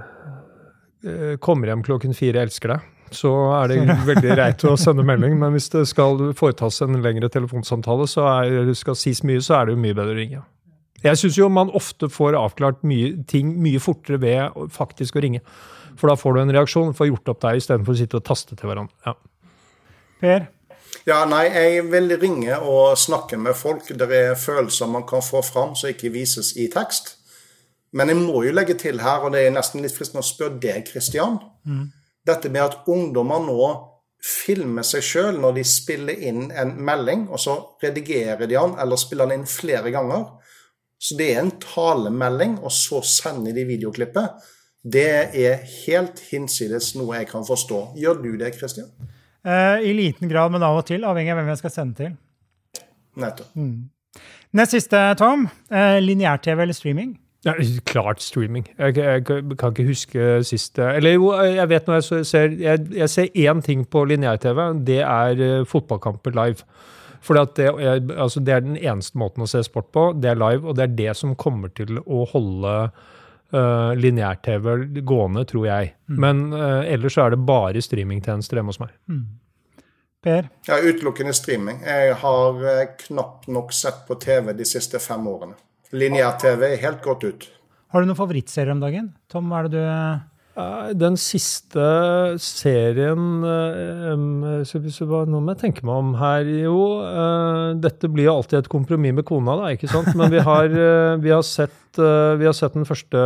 øh, 1.05 1.37
Kommer 1.43 1.71
hjem 1.71 1.85
klokken 1.85 2.13
fire, 2.17 2.45
elsker 2.45 2.75
deg. 2.75 2.91
Så 3.15 3.31
er 3.55 3.69
det 3.71 3.77
veldig 4.07 4.31
greit 4.33 4.65
å 4.67 4.73
sende 4.79 5.05
melding. 5.09 5.37
Men 5.39 5.53
hvis 5.55 5.69
det 5.73 5.85
skal 5.91 6.33
foretas 6.37 6.81
en 6.83 6.97
lengre 7.03 7.29
telefonsamtale, 7.31 8.07
så 8.11 8.25
er, 8.31 8.65
det 8.69 8.75
skal 8.79 8.97
sies 8.99 9.21
mye, 9.27 9.43
så 9.45 9.59
er 9.59 9.69
det 9.69 9.75
jo 9.75 9.81
mye 9.83 9.95
bedre 9.95 10.15
å 10.15 10.19
ringe. 10.19 10.41
Jeg 11.05 11.19
syns 11.21 11.37
jo 11.37 11.47
man 11.53 11.69
ofte 11.77 12.09
får 12.09 12.35
avklart 12.39 12.81
mye, 12.87 13.11
ting 13.29 13.53
mye 13.61 13.79
fortere 13.83 14.17
ved 14.23 14.57
faktisk 14.73 15.19
å 15.19 15.23
ringe. 15.23 15.43
For 15.99 16.09
da 16.09 16.17
får 16.19 16.35
du 16.35 16.41
en 16.41 16.53
reaksjon, 16.57 16.95
får 16.97 17.11
gjort 17.11 17.31
opp 17.35 17.43
deg 17.45 17.61
istedenfor 17.61 17.93
å 17.93 17.99
sitte 18.01 18.19
og 18.19 18.25
taste 18.27 18.57
til 18.57 18.71
hverandre. 18.71 18.95
Ja. 19.05 19.13
Per? 20.23 20.47
Ja, 21.05 21.25
nei, 21.29 21.43
jeg 21.51 21.85
vil 21.91 22.15
ringe 22.21 22.57
og 22.61 22.97
snakke 22.97 23.37
med 23.37 23.57
folk. 23.57 23.87
Det 23.87 24.07
er 24.11 24.35
følelser 24.39 24.89
man 24.89 25.05
kan 25.07 25.21
få 25.25 25.41
fram 25.45 25.75
som 25.75 25.91
ikke 25.91 26.13
vises 26.13 26.53
i 26.57 26.69
tekst. 26.73 27.17
Men 27.95 28.11
jeg 28.11 28.17
må 28.19 28.43
jo 28.43 28.53
legge 28.55 28.73
til 28.79 28.99
her, 28.99 29.23
og 29.23 29.31
det 29.35 29.45
er 29.45 29.53
nesten 29.55 29.83
litt 29.83 29.95
fristende 29.95 30.23
å 30.23 30.27
spørre 30.27 30.59
deg, 30.59 30.87
Kristian. 30.89 31.37
Dette 32.25 32.49
med 32.49 32.63
at 32.63 32.87
ungdommer 32.91 33.39
nå 33.45 33.67
filmer 34.25 34.83
seg 34.83 35.03
sjøl 35.05 35.37
når 35.37 35.59
de 35.59 35.63
spiller 35.69 36.23
inn 36.27 36.49
en 36.51 36.73
melding, 36.87 37.27
og 37.29 37.39
så 37.39 37.55
redigerer 37.83 38.47
de 38.47 38.55
den 38.55 38.75
eller 38.81 38.97
spiller 38.97 39.29
den 39.29 39.43
inn 39.43 39.47
flere 39.47 39.93
ganger. 39.93 40.25
Så 40.97 41.15
det 41.19 41.29
er 41.33 41.43
en 41.43 41.53
talemelding, 41.61 42.57
og 42.63 42.71
så 42.73 43.01
sender 43.05 43.53
de 43.53 43.67
videoklippet. 43.67 44.41
Det 44.81 45.07
er 45.37 45.63
helt 45.85 46.19
hinsides 46.31 46.95
noe 46.97 47.19
jeg 47.19 47.29
kan 47.29 47.45
forstå. 47.45 47.81
Gjør 48.01 48.19
du 48.23 48.31
det, 48.41 48.55
Kristian? 48.57 48.89
Eh, 49.45 49.89
I 49.89 49.93
liten 49.93 50.29
grad, 50.29 50.51
men 50.51 50.63
av 50.65 50.79
og 50.79 50.87
til, 50.87 51.05
avhengig 51.05 51.33
av 51.33 51.41
hvem 51.41 51.51
jeg 51.53 51.61
skal 51.61 51.73
sende 51.73 51.99
til. 51.99 52.15
Nettopp. 53.21 53.51
Nest 54.55 54.73
siste, 54.73 55.01
Tom. 55.19 55.45
Eh, 55.69 55.99
Lineær-TV 56.01 56.63
eller 56.63 56.75
streaming? 56.75 57.13
Ja, 57.45 57.53
klart 57.85 58.23
streaming. 58.25 58.65
Jeg, 58.79 58.97
jeg 58.97 59.23
kan 59.59 59.69
ikke 59.69 59.85
huske 59.85 60.29
siste 60.49 60.81
Eller 60.95 61.13
jo, 61.13 61.27
jeg 61.45 61.69
vet 61.69 61.85
når 61.85 61.99
jeg 61.99 62.25
ser 62.25 62.55
Jeg, 62.57 62.87
jeg 62.89 63.09
ser 63.13 63.35
én 63.37 63.61
ting 63.61 63.83
på 63.85 64.01
lineær-TV. 64.09 64.61
Det 64.87 65.01
er 65.03 65.43
uh, 65.61 65.65
fotballkamper 65.69 66.33
live. 66.33 66.65
For 67.21 67.37
det, 67.37 67.67
altså 68.17 68.41
det 68.41 68.53
er 68.53 68.65
den 68.65 68.77
eneste 68.77 69.17
måten 69.17 69.45
å 69.45 69.49
se 69.49 69.61
sport 69.65 69.91
på. 69.93 70.07
Det 70.17 70.31
er 70.31 70.41
live, 70.41 70.65
og 70.65 70.77
det 70.77 70.87
er 70.87 70.97
det 70.97 71.15
som 71.17 71.35
kommer 71.37 71.69
til 71.73 71.99
å 72.05 72.25
holde 72.33 72.73
uh, 73.53 73.91
lineær-TV 73.99 75.01
gående, 75.05 75.45
tror 75.49 75.67
jeg. 75.69 75.95
Men 76.07 76.47
uh, 76.53 76.83
ellers 76.87 77.17
så 77.17 77.25
er 77.25 77.35
det 77.35 77.41
bare 77.45 77.83
streamingtjenester 77.83 78.59
hjemme 78.59 78.73
hos 78.73 78.81
meg. 78.81 78.93
Per? 80.25 80.47
Ja, 80.65 80.79
utelukkende 80.81 81.35
streaming. 81.37 81.83
Jeg 81.85 82.15
har 82.17 82.63
eh, 82.65 82.87
knapt 83.03 83.45
nok 83.45 83.73
sett 83.77 84.07
på 84.07 84.15
TV 84.17 84.55
de 84.57 84.65
siste 84.65 84.97
fem 84.97 85.21
årene. 85.29 85.53
Lineær-TV 85.93 86.65
er 86.71 86.81
helt 86.81 87.03
gått 87.05 87.27
ut. 87.27 87.45
Har 87.93 88.01
du 88.01 88.09
noen 88.09 88.17
favorittserier 88.17 88.73
om 88.73 88.81
dagen? 88.81 89.11
Tom, 89.29 89.51
hva 89.51 89.61
er 89.61 89.69
det 89.69 89.77
du 89.77 89.83
Eh, 89.85 90.23
Den 90.55 91.17
siste 91.19 91.85
serien 92.39 93.43
eh, 93.43 94.13
nå 94.15 95.39
må 95.41 95.51
jeg 95.51 95.59
tenke 95.59 95.83
meg 95.83 95.95
om 95.99 96.13
her. 96.15 96.47
Jo, 96.47 96.77
eh, 97.03 97.71
dette 97.83 98.07
blir 98.11 98.29
jo 98.29 98.37
alltid 98.37 98.61
et 98.61 98.69
kompromiss 98.71 99.17
med 99.17 99.27
kona, 99.27 99.57
da, 99.59 99.73
ikke 99.75 99.91
sant? 99.91 100.13
Men 100.15 100.31
vi 100.31 100.43
har, 100.47 100.71
eh, 100.71 101.17
vi 101.19 101.33
har, 101.33 101.43
sett, 101.43 101.99
eh, 101.99 102.37
vi 102.39 102.47
har 102.47 102.55
sett 102.55 102.77
den 102.77 102.87
første, 102.87 103.25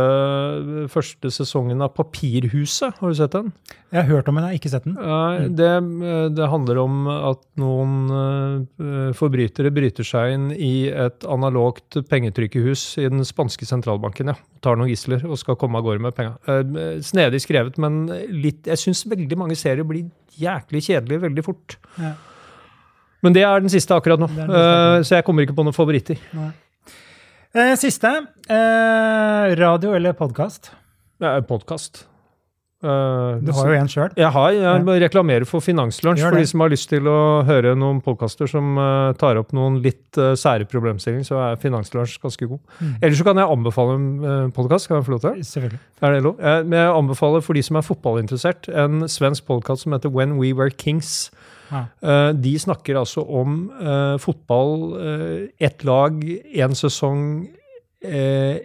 første 0.90 1.30
sesongen 1.30 1.86
av 1.86 1.94
Papirhuset. 1.94 2.98
Har 2.98 3.14
du 3.14 3.20
sett 3.20 3.36
den? 3.36 3.52
Jeg 3.90 4.02
har 4.02 4.10
hørt 4.10 4.28
om 4.30 4.34
den, 4.38 4.48
jeg 4.48 4.50
har 4.50 4.60
ikke 4.60 4.74
sett 4.74 4.90
den. 4.90 5.54
Det, 5.58 5.70
det 6.34 6.50
handler 6.50 6.82
om 6.82 7.06
at 7.14 7.42
noen 7.62 7.94
eh, 8.10 9.14
forbrytere 9.18 9.70
bryter 9.74 10.06
seg 10.06 10.34
inn 10.34 10.50
i 10.54 10.90
et 10.90 11.26
analogt 11.30 12.00
pengetrykkehus 12.10 12.98
i 12.98 13.06
den 13.06 13.22
spanske 13.26 13.70
sentralbanken. 13.70 14.34
ja. 14.34 14.38
Tar 14.60 14.76
noen 14.76 14.90
gisler 14.90 15.22
og 15.24 15.38
skal 15.40 15.56
komme 15.56 15.78
av 15.78 15.86
gårde 15.86 16.04
med 16.04 16.16
penga. 16.16 16.34
Snedig 17.20 17.42
skrevet, 17.44 17.78
men 17.80 18.02
litt 18.32 18.66
Jeg 18.70 18.80
syns 18.80 19.04
veldig 19.08 19.38
mange 19.38 19.58
serier 19.58 19.86
blir 19.86 20.08
jæklig 20.40 20.82
kjedelige 20.88 21.24
veldig 21.28 21.44
fort. 21.44 21.76
Ja. 22.00 22.14
Men 23.20 23.36
det 23.36 23.44
er 23.44 23.60
den 23.60 23.72
siste 23.72 23.96
akkurat 23.96 24.20
nå, 24.22 24.30
Eh, 24.40 25.02
så 25.04 25.18
jeg 25.18 25.26
kommer 25.26 25.44
ikke 25.44 25.56
på 25.58 25.66
noen 25.66 25.76
favoritter. 25.76 26.20
Uh, 27.50 27.74
siste. 27.76 28.08
Uh, 28.48 29.52
radio 29.58 29.92
eller 29.98 30.16
podkast? 30.16 30.72
Podkast. 31.20 32.06
Eh, 32.80 33.40
Du 33.44 33.52
har 33.52 33.68
jo 33.68 33.76
en 33.76 33.90
sjøl. 33.92 34.12
Jeg 34.16 34.32
har, 34.32 34.52
jeg 34.56 34.62
ja. 34.64 34.94
reklamerer 35.04 35.44
for 35.48 35.60
Finanslunsj 35.64 36.22
for 36.24 36.38
de 36.38 36.46
som 36.48 36.62
har 36.64 36.72
lyst 36.72 36.88
til 36.88 37.08
å 37.10 37.42
høre 37.44 37.74
noen 37.76 38.00
podkaster 38.04 38.48
som 38.48 38.78
uh, 38.80 39.12
tar 39.20 39.36
opp 39.40 39.52
noen 39.56 39.76
litt 39.84 40.16
uh, 40.16 40.32
sære 40.38 40.64
problemstillinger, 40.70 41.26
så 41.28 41.42
er 41.44 41.60
Finanslunsj 41.60 42.16
ganske 42.22 42.48
god. 42.48 42.62
Mm. 42.80 42.94
Ellers 43.02 43.20
så 43.20 43.28
kan 43.28 43.42
jeg 43.42 43.52
anbefale 43.56 43.98
en 43.98 44.08
uh, 44.24 44.48
podkast. 44.56 44.88
Kan 44.88 45.00
jeg 45.00 45.08
få 45.10 45.16
lov 45.18 45.22
til? 45.26 45.44
Selvfølgelig. 45.50 45.82
Er 46.00 46.16
det 46.16 46.24
lov? 46.24 46.40
Jeg, 46.40 46.66
men 46.70 46.80
jeg 46.80 46.96
anbefaler 47.02 47.44
for 47.44 47.60
de 47.60 47.66
som 47.68 47.76
er 47.76 47.86
fotballinteressert, 47.86 48.72
en 48.86 49.06
svensk 49.12 49.48
podkast 49.50 49.84
som 49.84 49.96
heter 49.96 50.12
When 50.16 50.38
We 50.40 50.54
Were 50.56 50.72
Kings. 50.72 51.28
Ja. 51.70 51.84
De 52.34 52.50
snakker 52.58 52.96
altså 52.98 53.22
om 53.22 53.60
fotball, 54.18 54.72
uh, 54.96 55.48
ett 55.62 55.84
lag, 55.86 56.16
én 56.24 56.74
sesong, 56.74 57.22
eh, 58.02 58.56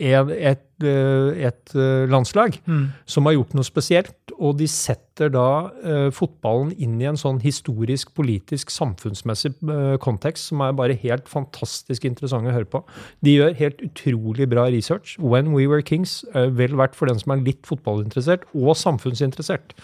en, 0.00 0.30
et, 0.30 0.62
eh, 0.82 1.46
et 1.48 1.74
eh, 1.74 2.04
landslag 2.10 2.58
Mm. 2.66 2.92
som 3.06 3.26
har 3.26 3.34
gjort 3.34 3.54
noe 3.54 3.64
spesielt, 3.64 4.32
og 4.38 4.58
de 4.58 4.66
setter 4.66 5.30
da 5.30 5.70
uh, 5.84 6.10
fotballen 6.10 6.72
inn 6.78 6.96
i 7.00 7.06
en 7.06 7.18
sånn 7.18 7.40
historisk, 7.42 8.10
politisk, 8.16 8.70
samfunnsmessig 8.70 9.52
uh, 9.62 9.96
kontekst 10.02 10.50
som 10.50 10.62
er 10.64 10.72
bare 10.72 10.96
helt 10.98 11.28
fantastisk 11.30 12.04
interessant 12.04 12.48
å 12.48 12.54
høre 12.54 12.66
på. 12.66 12.82
De 13.22 13.36
gjør 13.36 13.54
helt 13.60 13.84
utrolig 13.84 14.48
bra 14.50 14.66
research. 14.72 15.16
When 15.18 15.52
We 15.54 15.68
Were 15.70 15.82
Kings, 15.82 16.24
er 16.34 16.50
vel 16.50 16.74
verdt 16.76 16.96
for 16.98 17.06
den 17.06 17.20
som 17.22 17.36
er 17.36 17.44
litt 17.44 17.62
fotballinteressert, 17.68 18.48
og 18.54 18.74
samfunnsinteressert. 18.76 19.76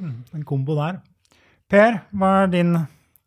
En 0.00 0.46
kombo 0.48 0.78
der. 0.78 1.02
Per, 1.70 2.00
hva 2.16 2.32
er 2.44 2.50
din 2.54 2.74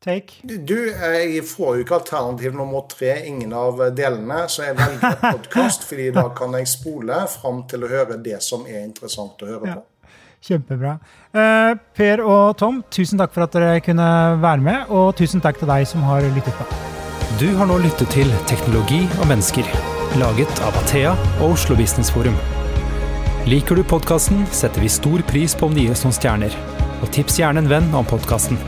take? 0.03 0.41
Du, 0.43 0.75
jeg 0.91 1.41
får 1.47 1.77
jo 1.79 1.85
ikke 1.85 1.97
alternativ 2.01 2.53
nummer 2.57 2.83
tre, 2.91 3.15
ingen 3.29 3.53
av 3.57 3.79
delene, 3.97 4.43
så 4.51 4.67
jeg 4.69 4.77
velger 4.79 5.17
podkast, 5.23 5.83
fordi 5.89 6.09
da 6.15 6.27
kan 6.35 6.53
jeg 6.59 6.69
spole 6.71 7.23
fram 7.37 7.63
til 7.71 7.87
å 7.87 7.91
høre 7.91 8.19
det 8.23 8.41
som 8.45 8.67
er 8.69 8.83
interessant 8.83 9.41
å 9.43 9.49
høre 9.55 9.71
Ja. 9.71 9.79
på. 9.79 9.89
Kjempebra. 10.43 10.97
Uh, 11.31 11.77
per 11.95 12.19
og 12.19 12.57
Tom, 12.59 12.81
tusen 12.91 13.15
takk 13.21 13.31
for 13.31 13.45
at 13.45 13.53
dere 13.55 13.77
kunne 13.79 14.07
være 14.43 14.59
med, 14.65 14.89
og 14.91 15.13
tusen 15.15 15.39
takk 15.39 15.61
til 15.61 15.69
deg 15.71 15.85
som 15.87 16.03
har 16.03 16.25
lyttet 16.35 16.57
på. 16.59 16.67
Du 17.39 17.47
har 17.57 17.65
nå 17.69 17.77
lyttet 17.79 18.11
til 18.11 18.27
Teknologi 18.51 19.05
og 19.21 19.29
mennesker, 19.31 19.63
laget 20.19 20.59
av 20.67 20.75
Athea 20.83 21.13
og 21.39 21.53
Oslo 21.55 21.77
Business 21.79 22.11
Forum. 22.11 22.35
Liker 23.47 23.79
du 23.79 23.83
podkasten, 23.87 24.43
setter 24.55 24.83
vi 24.83 24.91
stor 24.91 25.23
pris 25.31 25.55
på 25.55 25.67
om 25.71 25.73
det 25.75 25.87
gis 25.87 26.03
noen 26.05 26.15
stjerner. 26.19 26.59
Og 27.01 27.07
tips 27.15 27.39
gjerne 27.39 27.63
en 27.63 27.71
venn 27.71 27.89
om 27.95 28.05
podkasten. 28.07 28.59